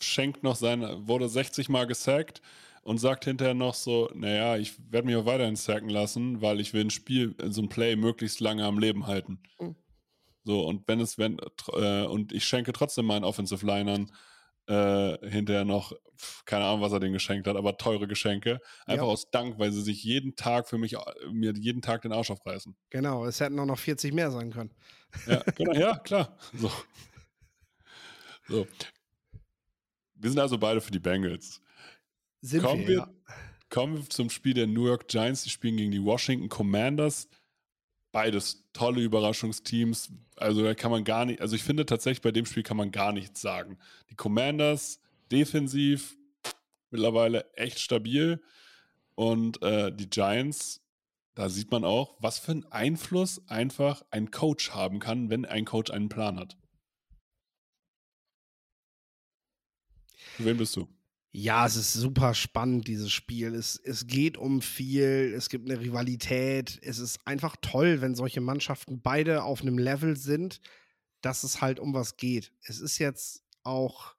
schenkt 0.00 0.42
noch 0.42 0.56
seine, 0.56 1.06
wurde 1.06 1.28
60 1.28 1.68
Mal 1.68 1.86
gesackt 1.86 2.40
und 2.82 2.98
sagt 2.98 3.24
hinterher 3.24 3.54
noch 3.54 3.74
so, 3.74 4.10
naja, 4.14 4.56
ich 4.56 4.74
werde 4.90 5.06
mich 5.06 5.16
auch 5.16 5.26
weiterhin 5.26 5.56
sacken 5.56 5.88
lassen, 5.88 6.40
weil 6.40 6.60
ich 6.60 6.72
will 6.72 6.82
ein 6.84 6.90
Spiel, 6.90 7.34
so 7.50 7.62
ein 7.62 7.68
Play 7.68 7.96
möglichst 7.96 8.40
lange 8.40 8.64
am 8.64 8.78
Leben 8.78 9.06
halten. 9.06 9.40
Mhm. 9.60 9.76
So, 10.44 10.66
und 10.66 10.88
wenn 10.88 11.00
es, 11.00 11.18
wenn, 11.18 11.38
äh, 11.74 12.02
und 12.06 12.32
ich 12.32 12.44
schenke 12.44 12.72
trotzdem 12.72 13.06
meinen 13.06 13.24
Offensive 13.24 13.64
Linern 13.64 14.10
äh, 14.66 15.18
hinterher 15.28 15.64
noch, 15.64 15.92
keine 16.44 16.64
Ahnung, 16.64 16.80
was 16.82 16.92
er 16.92 17.00
denen 17.00 17.12
geschenkt 17.14 17.48
hat, 17.48 17.56
aber 17.56 17.76
teure 17.76 18.06
Geschenke. 18.06 18.60
Einfach 18.86 19.06
Ja. 19.06 19.10
aus 19.10 19.30
Dank, 19.30 19.58
weil 19.58 19.72
sie 19.72 19.82
sich 19.82 20.04
jeden 20.04 20.36
Tag 20.36 20.68
für 20.68 20.78
mich, 20.78 20.94
äh, 20.94 20.98
mir 21.30 21.52
jeden 21.54 21.82
Tag 21.82 22.02
den 22.02 22.12
Arsch 22.12 22.30
aufreißen. 22.30 22.76
Genau, 22.90 23.24
es 23.26 23.40
hätten 23.40 23.58
auch 23.58 23.66
noch 23.66 23.78
40 23.78 24.12
mehr 24.14 24.30
sein 24.30 24.50
können. 24.52 24.70
Ja, 25.26 25.42
genau, 25.56 25.72
ja, 25.72 25.98
klar. 25.98 26.36
So. 26.54 26.70
so. 28.48 28.66
Wir 30.14 30.30
sind 30.30 30.38
also 30.38 30.58
beide 30.58 30.80
für 30.80 30.92
die 30.92 31.00
Bengals. 31.00 31.60
Sind 32.40 32.62
Kommen 32.62 32.82
wir, 32.82 32.88
wir, 32.88 32.96
ja. 32.96 33.10
Kommen 33.68 33.96
wir 33.96 34.08
zum 34.10 34.30
Spiel 34.30 34.54
der 34.54 34.66
New 34.66 34.86
York 34.86 35.08
Giants. 35.08 35.42
Die 35.44 35.50
spielen 35.50 35.76
gegen 35.76 35.90
die 35.90 36.02
Washington 36.04 36.48
Commanders. 36.48 37.28
Beides 38.12 38.64
tolle 38.72 39.00
Überraschungsteams. 39.00 40.12
Also 40.36 40.62
da 40.62 40.74
kann 40.74 40.90
man 40.90 41.04
gar 41.04 41.24
nicht, 41.24 41.40
also 41.40 41.56
ich 41.56 41.62
finde 41.62 41.86
tatsächlich 41.86 42.22
bei 42.22 42.30
dem 42.30 42.46
Spiel 42.46 42.62
kann 42.62 42.76
man 42.76 42.92
gar 42.92 43.12
nichts 43.12 43.40
sagen. 43.40 43.78
Die 44.10 44.14
Commanders 44.14 45.00
defensiv 45.30 46.16
mittlerweile 46.90 47.50
echt 47.54 47.78
stabil 47.78 48.42
und 49.14 49.62
äh, 49.62 49.90
die 49.90 50.10
Giants, 50.10 50.82
da 51.34 51.48
sieht 51.48 51.70
man 51.70 51.84
auch, 51.84 52.16
was 52.20 52.38
für 52.38 52.52
einen 52.52 52.70
Einfluss 52.70 53.48
einfach 53.48 54.04
ein 54.10 54.30
Coach 54.30 54.70
haben 54.72 54.98
kann, 54.98 55.30
wenn 55.30 55.46
ein 55.46 55.64
Coach 55.64 55.90
einen 55.90 56.10
Plan 56.10 56.38
hat. 56.38 56.58
Wen 60.38 60.56
bist 60.56 60.76
du? 60.76 60.88
Ja, 61.34 61.64
es 61.64 61.76
ist 61.76 61.94
super 61.94 62.34
spannend, 62.34 62.86
dieses 62.88 63.10
Spiel. 63.10 63.54
Es, 63.54 63.80
es 63.82 64.06
geht 64.06 64.36
um 64.36 64.60
viel, 64.60 65.32
es 65.34 65.48
gibt 65.48 65.68
eine 65.68 65.80
Rivalität. 65.80 66.78
Es 66.82 66.98
ist 66.98 67.26
einfach 67.26 67.56
toll, 67.62 68.02
wenn 68.02 68.14
solche 68.14 68.42
Mannschaften 68.42 69.00
beide 69.00 69.42
auf 69.42 69.62
einem 69.62 69.78
Level 69.78 70.14
sind, 70.14 70.60
dass 71.22 71.42
es 71.42 71.62
halt 71.62 71.80
um 71.80 71.94
was 71.94 72.18
geht. 72.18 72.52
Es 72.64 72.80
ist 72.80 72.98
jetzt 72.98 73.44
auch 73.62 74.14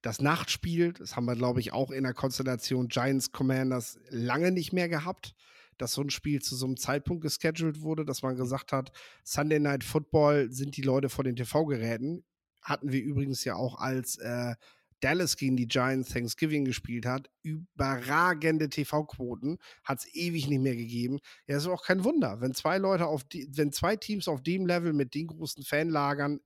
das 0.00 0.20
Nachtspiel. 0.20 0.92
Das 0.92 1.16
haben 1.16 1.24
wir, 1.24 1.34
glaube 1.34 1.58
ich, 1.58 1.72
auch 1.72 1.90
in 1.90 2.04
der 2.04 2.14
Konstellation 2.14 2.86
Giants 2.86 3.32
Commanders 3.32 3.98
lange 4.10 4.52
nicht 4.52 4.72
mehr 4.72 4.88
gehabt, 4.88 5.34
dass 5.76 5.92
so 5.92 6.02
ein 6.02 6.10
Spiel 6.10 6.40
zu 6.40 6.54
so 6.54 6.66
einem 6.66 6.76
Zeitpunkt 6.76 7.22
gescheduled 7.22 7.80
wurde, 7.80 8.04
dass 8.04 8.22
man 8.22 8.36
gesagt 8.36 8.72
hat, 8.72 8.92
Sunday 9.24 9.58
Night 9.58 9.82
Football 9.82 10.52
sind 10.52 10.76
die 10.76 10.82
Leute 10.82 11.08
vor 11.08 11.24
den 11.24 11.34
TV-Geräten. 11.34 12.22
Hatten 12.60 12.92
wir 12.92 13.02
übrigens 13.02 13.42
ja 13.42 13.56
auch 13.56 13.80
als 13.80 14.18
äh, 14.18 14.54
Dallas 15.02 15.36
gegen 15.36 15.56
die 15.56 15.68
Giants 15.68 16.10
Thanksgiving 16.10 16.64
gespielt 16.64 17.06
hat, 17.06 17.28
überragende 17.42 18.68
TV-Quoten, 18.68 19.58
hat 19.84 19.98
es 19.98 20.14
ewig 20.14 20.48
nicht 20.48 20.62
mehr 20.62 20.76
gegeben. 20.76 21.18
Ja, 21.46 21.56
ist 21.56 21.66
auch 21.66 21.84
kein 21.84 22.04
Wunder, 22.04 22.40
wenn 22.40 22.54
zwei 22.54 22.78
Leute 22.78 23.06
auf 23.06 23.24
die, 23.24 23.48
wenn 23.56 23.72
zwei 23.72 23.96
Teams 23.96 24.28
auf 24.28 24.42
dem 24.42 24.66
Level 24.66 24.92
mit 24.92 25.14
den 25.14 25.26
großen 25.26 25.64
Fanlagern 25.64 26.40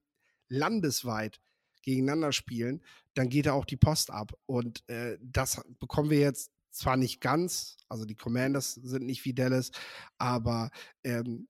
landesweit 0.48 1.40
gegeneinander 1.82 2.32
spielen, 2.32 2.82
dann 3.14 3.28
geht 3.28 3.46
da 3.46 3.52
auch 3.52 3.64
die 3.64 3.76
Post 3.76 4.10
ab. 4.10 4.32
Und 4.46 4.88
äh, 4.88 5.18
das 5.20 5.62
bekommen 5.78 6.10
wir 6.10 6.18
jetzt 6.18 6.50
zwar 6.70 6.96
nicht 6.96 7.20
ganz, 7.20 7.76
also 7.88 8.04
die 8.04 8.16
Commanders 8.16 8.74
sind 8.74 9.06
nicht 9.06 9.24
wie 9.24 9.34
Dallas, 9.34 9.70
aber 10.18 10.70
ähm, 11.04 11.48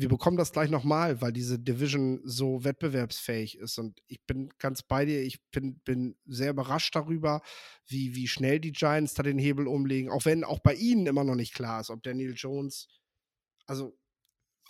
wir 0.00 0.08
bekommen 0.08 0.36
das 0.36 0.52
gleich 0.52 0.70
nochmal, 0.70 1.20
weil 1.20 1.32
diese 1.32 1.58
Division 1.58 2.20
so 2.22 2.62
wettbewerbsfähig 2.62 3.58
ist. 3.58 3.78
Und 3.78 4.00
ich 4.06 4.24
bin 4.26 4.48
ganz 4.60 4.84
bei 4.84 5.04
dir. 5.04 5.24
Ich 5.24 5.42
bin, 5.50 5.80
bin 5.80 6.16
sehr 6.24 6.50
überrascht 6.50 6.94
darüber, 6.94 7.42
wie, 7.88 8.14
wie 8.14 8.28
schnell 8.28 8.60
die 8.60 8.70
Giants 8.70 9.14
da 9.14 9.24
den 9.24 9.38
Hebel 9.38 9.66
umlegen. 9.66 10.08
Auch 10.08 10.24
wenn 10.24 10.44
auch 10.44 10.60
bei 10.60 10.74
ihnen 10.74 11.06
immer 11.06 11.24
noch 11.24 11.34
nicht 11.34 11.52
klar 11.52 11.80
ist, 11.80 11.90
ob 11.90 12.04
Daniel 12.04 12.34
Jones, 12.36 12.86
also 13.66 13.98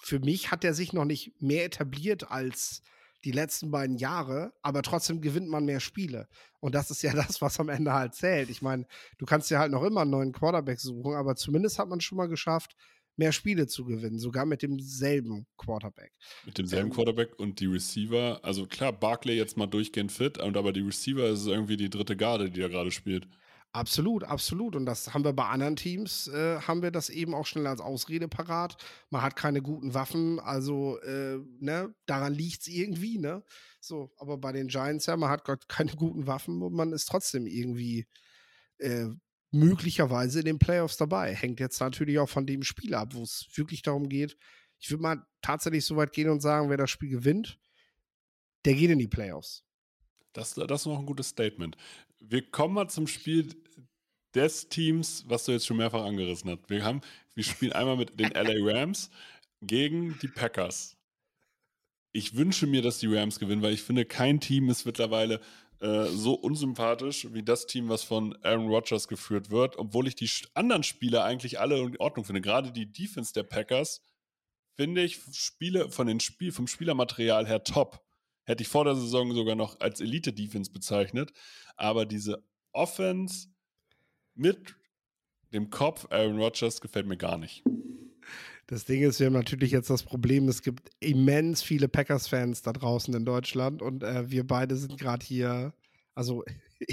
für 0.00 0.18
mich 0.18 0.50
hat 0.50 0.64
er 0.64 0.72
sich 0.72 0.94
noch 0.94 1.04
nicht 1.04 1.42
mehr 1.42 1.66
etabliert 1.66 2.30
als 2.30 2.80
die 3.22 3.32
letzten 3.32 3.70
beiden 3.70 3.98
Jahre, 3.98 4.54
aber 4.62 4.80
trotzdem 4.80 5.20
gewinnt 5.20 5.48
man 5.50 5.66
mehr 5.66 5.80
Spiele. 5.80 6.26
Und 6.60 6.74
das 6.74 6.90
ist 6.90 7.02
ja 7.02 7.12
das, 7.14 7.42
was 7.42 7.60
am 7.60 7.68
Ende 7.68 7.92
halt 7.92 8.14
zählt. 8.14 8.48
Ich 8.48 8.62
meine, 8.62 8.86
du 9.18 9.26
kannst 9.26 9.50
ja 9.50 9.58
halt 9.58 9.72
noch 9.72 9.82
immer 9.82 10.02
einen 10.02 10.10
neuen 10.10 10.32
Quarterback 10.32 10.80
suchen, 10.80 11.16
aber 11.16 11.36
zumindest 11.36 11.78
hat 11.78 11.90
man 11.90 12.00
schon 12.00 12.16
mal 12.16 12.28
geschafft, 12.28 12.76
mehr 13.18 13.32
Spiele 13.32 13.66
zu 13.66 13.84
gewinnen, 13.84 14.18
sogar 14.18 14.46
mit 14.46 14.62
demselben 14.62 15.46
Quarterback. 15.56 16.12
Mit 16.46 16.58
demselben 16.58 16.88
ähm, 16.88 16.94
Quarterback 16.94 17.38
und 17.38 17.60
die 17.60 17.66
Receiver, 17.66 18.40
also 18.42 18.66
klar, 18.66 18.92
Barclay 18.92 19.36
jetzt 19.36 19.56
mal 19.56 19.66
durchgehend 19.66 20.12
fit, 20.12 20.38
und 20.38 20.56
aber 20.56 20.72
die 20.72 20.80
Receiver 20.80 21.28
ist 21.28 21.46
irgendwie 21.46 21.76
die 21.76 21.90
dritte 21.90 22.16
Garde, 22.16 22.50
die 22.50 22.60
er 22.60 22.68
gerade 22.68 22.90
spielt. 22.90 23.28
Absolut, 23.72 24.24
absolut. 24.24 24.74
Und 24.76 24.86
das 24.86 25.12
haben 25.12 25.24
wir 25.24 25.34
bei 25.34 25.44
anderen 25.44 25.76
Teams, 25.76 26.26
äh, 26.28 26.58
haben 26.60 26.82
wir 26.82 26.90
das 26.90 27.10
eben 27.10 27.34
auch 27.34 27.44
schnell 27.44 27.66
als 27.66 27.82
Ausrede 27.82 28.26
parat. 28.26 28.76
Man 29.10 29.20
hat 29.20 29.36
keine 29.36 29.60
guten 29.60 29.92
Waffen, 29.92 30.40
also 30.40 30.98
äh, 31.00 31.38
ne, 31.60 31.94
daran 32.06 32.32
liegt 32.32 32.62
es 32.62 32.68
irgendwie, 32.68 33.18
ne? 33.18 33.44
So, 33.80 34.10
aber 34.16 34.38
bei 34.38 34.52
den 34.52 34.68
Giants 34.68 35.06
ja, 35.06 35.16
man 35.16 35.28
hat 35.28 35.44
keine 35.68 35.92
guten 35.92 36.26
Waffen 36.26 36.62
und 36.62 36.72
man 36.72 36.92
ist 36.92 37.06
trotzdem 37.06 37.46
irgendwie 37.46 38.06
äh, 38.78 39.08
möglicherweise 39.50 40.40
in 40.40 40.44
den 40.44 40.58
Playoffs 40.58 40.96
dabei. 40.96 41.34
Hängt 41.34 41.60
jetzt 41.60 41.80
natürlich 41.80 42.18
auch 42.18 42.28
von 42.28 42.46
dem 42.46 42.62
Spiel 42.62 42.94
ab, 42.94 43.14
wo 43.14 43.22
es 43.22 43.46
wirklich 43.54 43.82
darum 43.82 44.08
geht. 44.08 44.36
Ich 44.78 44.90
würde 44.90 45.02
mal 45.02 45.26
tatsächlich 45.42 45.84
so 45.84 45.96
weit 45.96 46.12
gehen 46.12 46.28
und 46.28 46.40
sagen, 46.40 46.70
wer 46.70 46.76
das 46.76 46.90
Spiel 46.90 47.08
gewinnt, 47.08 47.58
der 48.64 48.74
geht 48.74 48.90
in 48.90 48.98
die 48.98 49.08
Playoffs. 49.08 49.64
Das, 50.32 50.54
das 50.54 50.82
ist 50.82 50.86
noch 50.86 50.98
ein 50.98 51.06
gutes 51.06 51.28
Statement. 51.28 51.76
Wir 52.20 52.42
kommen 52.42 52.74
mal 52.74 52.88
zum 52.88 53.06
Spiel 53.06 53.54
des 54.34 54.68
Teams, 54.68 55.24
was 55.26 55.44
du 55.44 55.52
jetzt 55.52 55.66
schon 55.66 55.78
mehrfach 55.78 56.04
angerissen 56.04 56.50
hast. 56.50 56.68
Wir, 56.68 56.84
haben, 56.84 57.00
wir 57.34 57.44
spielen 57.44 57.72
einmal 57.72 57.96
mit 57.96 58.20
den 58.20 58.30
LA 58.30 58.54
Rams 58.72 59.10
gegen 59.62 60.18
die 60.20 60.28
Packers. 60.28 60.96
Ich 62.12 62.36
wünsche 62.36 62.66
mir, 62.66 62.82
dass 62.82 62.98
die 62.98 63.06
Rams 63.06 63.38
gewinnen, 63.38 63.62
weil 63.62 63.74
ich 63.74 63.82
finde, 63.82 64.04
kein 64.04 64.40
Team 64.40 64.68
ist 64.70 64.84
mittlerweile 64.84 65.40
äh, 65.80 66.06
so 66.06 66.34
unsympathisch 66.34 67.32
wie 67.32 67.42
das 67.42 67.66
Team, 67.66 67.88
was 67.88 68.02
von 68.02 68.36
Aaron 68.42 68.68
Rodgers 68.68 69.06
geführt 69.06 69.50
wird, 69.50 69.76
obwohl 69.78 70.08
ich 70.08 70.16
die 70.16 70.30
anderen 70.54 70.82
Spieler 70.82 71.24
eigentlich 71.24 71.60
alle 71.60 71.78
in 71.78 71.96
Ordnung 71.98 72.24
finde. 72.24 72.40
Gerade 72.40 72.72
die 72.72 72.90
Defense 72.90 73.32
der 73.32 73.44
Packers 73.44 74.02
finde 74.74 75.02
ich 75.02 75.20
Spiele 75.32 75.90
von 75.90 76.06
den 76.06 76.20
Spiel, 76.20 76.52
vom 76.52 76.66
Spielermaterial 76.66 77.46
her 77.46 77.62
top. 77.62 78.04
Hätte 78.44 78.62
ich 78.62 78.68
vor 78.68 78.84
der 78.84 78.94
Saison 78.94 79.32
sogar 79.34 79.54
noch 79.54 79.78
als 79.80 80.00
Elite-Defense 80.00 80.72
bezeichnet. 80.72 81.32
Aber 81.76 82.06
diese 82.06 82.42
Offense 82.72 83.48
mit 84.34 84.74
dem 85.52 85.70
Kopf 85.70 86.06
Aaron 86.10 86.38
Rodgers 86.38 86.80
gefällt 86.80 87.06
mir 87.06 87.16
gar 87.16 87.38
nicht. 87.38 87.62
Das 88.68 88.84
Ding 88.84 89.02
ist, 89.02 89.18
wir 89.18 89.26
haben 89.26 89.32
natürlich 89.32 89.70
jetzt 89.70 89.88
das 89.88 90.02
Problem, 90.02 90.46
es 90.46 90.60
gibt 90.60 90.90
immens 91.00 91.62
viele 91.62 91.88
Packers-Fans 91.88 92.60
da 92.60 92.74
draußen 92.74 93.14
in 93.14 93.24
Deutschland 93.24 93.80
und 93.80 94.02
äh, 94.02 94.30
wir 94.30 94.46
beide 94.46 94.76
sind 94.76 94.98
gerade 94.98 95.24
hier, 95.24 95.72
also 96.14 96.44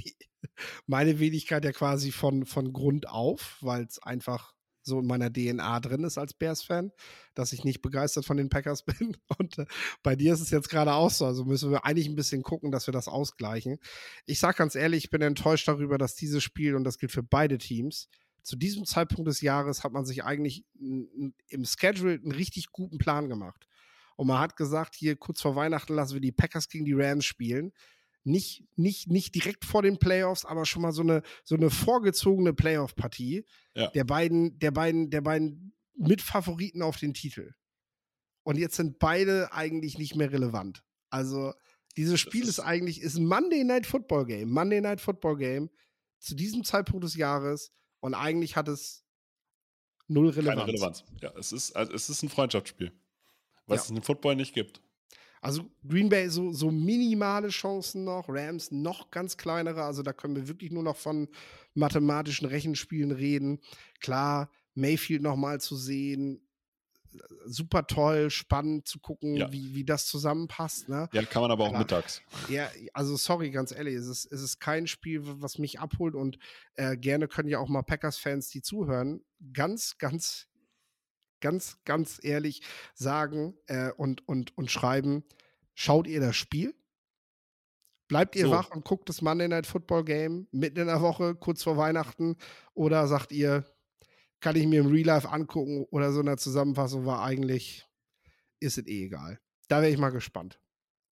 meine 0.88 1.20
Wenigkeit 1.20 1.66
ja 1.66 1.74
quasi 1.74 2.12
von, 2.12 2.46
von 2.46 2.72
Grund 2.72 3.10
auf, 3.10 3.58
weil 3.60 3.84
es 3.84 4.02
einfach 4.02 4.54
so 4.84 5.02
in 5.02 5.06
meiner 5.06 5.34
DNA 5.34 5.82
drin 5.82 6.06
ist 6.06 6.18
als 6.18 6.34
Bears-Fan, 6.34 6.94
dass 7.34 7.52
ich 7.52 7.66
nicht 7.66 7.82
begeistert 7.82 8.24
von 8.24 8.38
den 8.38 8.50
Packers 8.50 8.86
bin. 8.86 9.18
Und 9.38 9.58
äh, 9.58 9.66
bei 10.02 10.16
dir 10.16 10.34
ist 10.34 10.40
es 10.40 10.52
jetzt 10.52 10.70
gerade 10.70 10.94
auch 10.94 11.12
so. 11.12 11.26
Also 11.26 11.44
müssen 11.44 11.72
wir 11.72 11.84
eigentlich 11.84 12.08
ein 12.08 12.16
bisschen 12.16 12.42
gucken, 12.42 12.72
dass 12.72 12.88
wir 12.88 12.94
das 12.94 13.10
ausgleichen. 13.10 13.80
Ich 14.26 14.40
sage 14.40 14.58
ganz 14.58 14.76
ehrlich, 14.76 15.06
ich 15.06 15.10
bin 15.10 15.22
enttäuscht 15.22 15.68
darüber, 15.68 15.98
dass 15.98 16.16
dieses 16.16 16.42
Spiel, 16.42 16.76
und 16.76 16.86
das 16.86 17.00
gilt 17.00 17.12
für 17.12 17.24
beide 17.24 17.58
Teams, 17.58 18.08
zu 18.46 18.56
diesem 18.56 18.86
Zeitpunkt 18.86 19.28
des 19.28 19.42
Jahres 19.42 19.84
hat 19.84 19.92
man 19.92 20.06
sich 20.06 20.24
eigentlich 20.24 20.64
im 20.76 21.66
Schedule 21.66 22.14
einen 22.14 22.32
richtig 22.32 22.72
guten 22.72 23.00
Plan 23.00 23.28
gemacht. 23.28 23.68
Und 24.18 24.28
man 24.28 24.40
hat 24.40 24.56
gesagt, 24.56 24.94
hier 24.96 25.16
kurz 25.16 25.42
vor 25.42 25.56
Weihnachten 25.56 25.96
lassen 25.96 26.14
wir 26.14 26.22
die 26.22 26.32
Packers 26.32 26.70
gegen 26.70 26.86
die 26.86 26.94
Rams 26.94 27.26
spielen. 27.26 27.74
Nicht, 28.24 28.64
nicht, 28.76 29.10
nicht 29.10 29.34
direkt 29.34 29.66
vor 29.66 29.82
den 29.82 29.98
Playoffs, 29.98 30.46
aber 30.46 30.66
schon 30.66 30.84
mal 30.84 30.92
so 30.92 31.02
eine, 31.02 31.24
so 31.44 31.56
eine 31.56 31.72
vorgezogene 31.72 32.54
Playoff-Partie 32.54 33.46
ja. 33.74 33.88
der 33.88 34.04
beiden, 34.04 34.60
der 34.60 34.72
beiden, 34.72 35.10
der 35.10 35.22
beiden 35.22 35.74
Mitfavoriten 35.98 36.84
auf 36.84 36.98
den 36.98 37.16
Titel. 37.16 37.54
Und 38.44 38.60
jetzt 38.60 38.76
sind 38.76 39.00
beide 39.00 39.54
eigentlich 39.54 39.98
nicht 39.98 40.16
mehr 40.16 40.32
relevant. 40.32 40.84
Also, 41.10 41.54
dieses 41.98 42.20
Spiel 42.20 42.44
ist, 42.44 42.50
ist, 42.50 42.60
eigentlich 42.60 43.02
ist 43.02 43.18
ein 43.18 43.26
Monday 43.26 43.64
Night 43.64 43.88
Football 43.88 44.28
Game. 44.28 44.52
Monday 44.52 44.82
Night 44.82 45.02
Football 45.02 45.38
Game 45.38 45.70
zu 46.20 46.36
diesem 46.36 46.64
Zeitpunkt 46.64 47.04
des 47.04 47.16
Jahres 47.16 47.72
und 48.06 48.14
eigentlich 48.14 48.56
hat 48.56 48.68
es 48.68 49.04
null 50.08 50.30
Relevanz. 50.30 50.60
Keine 50.60 50.68
Relevanz. 50.68 51.04
Ja, 51.24 51.34
es 51.40 51.52
ist, 51.52 51.76
also 51.76 51.92
es 51.92 52.08
ist 52.08 52.22
ein 52.22 52.30
Freundschaftsspiel. 52.30 52.92
Was 53.66 53.78
ja. 53.78 53.84
es 53.86 53.98
im 53.98 54.04
Football 54.04 54.36
nicht 54.36 54.54
gibt. 54.54 54.80
Also 55.42 55.66
Green 55.88 56.10
Bay 56.10 56.30
so, 56.30 56.54
so 56.54 56.70
minimale 56.70 57.50
Chancen 57.50 58.04
noch, 58.04 58.30
Rams 58.30 58.70
noch 58.70 59.10
ganz 59.10 59.38
kleinere. 59.38 59.84
Also 59.84 60.04
da 60.04 60.14
können 60.14 60.36
wir 60.36 60.48
wirklich 60.48 60.72
nur 60.72 60.84
noch 60.84 60.98
von 60.98 61.30
mathematischen 61.74 62.48
Rechenspielen 62.48 63.12
reden. 63.12 63.60
Klar, 64.00 64.52
Mayfield 64.76 65.24
noch 65.24 65.36
mal 65.36 65.60
zu 65.60 65.76
sehen, 65.76 66.45
super 67.46 67.88
toll, 67.88 68.30
spannend 68.30 68.88
zu 68.88 69.00
gucken, 69.00 69.36
ja. 69.36 69.52
wie, 69.52 69.76
wie 69.76 69.86
das 69.86 70.08
zusammenpasst. 70.08 70.90
Ne? 70.90 71.10
Ja, 71.12 71.24
kann 71.24 71.42
man 71.42 71.52
aber 71.52 71.66
auch 71.66 71.70
Klar. 71.70 71.82
mittags. 71.82 72.22
Ja, 72.50 72.70
also 72.94 73.16
sorry, 73.16 73.52
ganz 73.52 73.72
ehrlich, 73.72 73.96
es 73.96 74.08
ist, 74.08 74.32
es 74.32 74.42
ist 74.42 74.60
kein 74.60 74.88
Spiel, 74.88 75.22
was 75.24 75.58
mich 75.58 75.80
abholt 75.80 76.16
und 76.16 76.38
äh, 76.76 76.98
gerne 76.98 77.28
können 77.28 77.50
ja 77.50 77.60
auch 77.60 77.70
mal 77.70 77.84
Packers-Fans, 77.84 78.50
die 78.50 78.62
zuhören, 78.62 79.22
ganz, 79.54 79.98
ganz, 79.98 80.48
ganz, 81.42 81.78
ganz 81.86 82.20
ehrlich 82.24 82.62
sagen 82.94 83.56
äh, 83.68 83.92
und, 83.92 84.28
und, 84.28 84.58
und 84.58 84.72
schreiben, 84.72 85.24
schaut 85.74 86.08
ihr 86.08 86.20
das 86.20 86.36
Spiel? 86.36 86.74
Bleibt 88.08 88.36
ihr 88.36 88.46
so. 88.46 88.52
wach 88.52 88.70
und 88.70 88.86
guckt 88.86 89.10
das 89.10 89.22
Monday 89.22 89.48
Night 89.48 89.66
Football 89.66 90.04
Game 90.04 90.48
mitten 90.52 90.80
in 90.80 90.88
der 90.88 91.02
Woche, 91.02 91.36
kurz 91.36 91.64
vor 91.64 91.76
Weihnachten? 91.78 92.38
Oder 92.74 93.08
sagt 93.08 93.32
ihr, 93.32 93.66
kann 94.46 94.56
ich 94.56 94.68
mir 94.68 94.82
im 94.82 94.92
Real 94.92 95.08
Life 95.08 95.28
angucken 95.28 95.88
oder 95.90 96.14
so 96.14 96.20
in 96.20 96.28
der 96.28 96.38
Zusammenfassung 96.38 97.04
war 97.08 97.24
eigentlich, 97.24 97.88
ist 98.60 98.78
es 98.78 98.86
eh 98.86 99.06
egal. 99.06 99.40
Da 99.70 99.82
wäre 99.82 99.92
ich 99.92 99.98
mal 99.98 100.12
gespannt. 100.12 100.60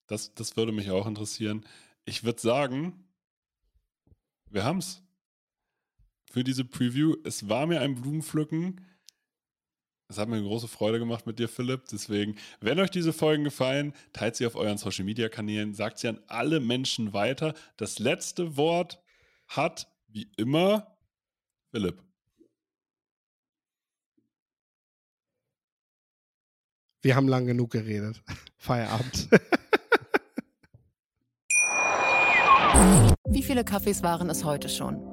Das, 0.06 0.36
das 0.36 0.56
würde 0.56 0.72
mich 0.72 0.92
auch 0.92 1.08
interessieren. 1.08 1.66
Ich 2.06 2.24
würde 2.24 2.40
sagen, 2.40 3.08
wir 4.52 4.64
haben 4.64 4.78
es. 4.78 5.02
für 6.30 6.44
diese 6.44 6.64
Preview. 6.64 7.16
Es 7.24 7.50
war 7.50 7.66
mir 7.66 7.82
ein 7.82 7.96
Blumenpflücken. 7.96 8.86
Es 10.10 10.20
hat 10.20 10.30
mir 10.30 10.36
eine 10.36 10.46
große 10.46 10.68
Freude 10.68 11.00
gemacht 11.00 11.26
mit 11.26 11.40
dir, 11.40 11.50
Philipp. 11.50 11.86
Deswegen, 11.92 12.36
wenn 12.62 12.80
euch 12.80 12.92
diese 12.92 13.14
Folgen 13.14 13.44
gefallen, 13.44 13.94
teilt 14.14 14.36
sie 14.36 14.46
auf 14.46 14.56
euren 14.56 14.78
Social 14.78 15.06
Media 15.06 15.28
Kanälen, 15.28 15.74
sagt 15.74 15.98
sie 15.98 16.08
an 16.08 16.20
alle 16.28 16.60
Menschen 16.60 17.14
weiter. 17.14 17.56
Das 17.78 17.98
letzte 17.98 18.58
Wort 18.58 19.02
hat, 19.48 19.92
wie 20.08 20.30
immer, 20.38 20.96
Philipp. 21.72 22.04
Wir 27.04 27.18
haben 27.18 27.28
lang 27.28 27.46
genug 27.46 27.72
geredet. 27.72 28.24
Feierabend. 28.58 29.28
Wie 33.28 33.44
viele 33.44 33.66
Kaffees 33.66 34.04
waren 34.04 34.30
es 34.30 34.46
heute 34.46 34.70
schon? 34.70 35.13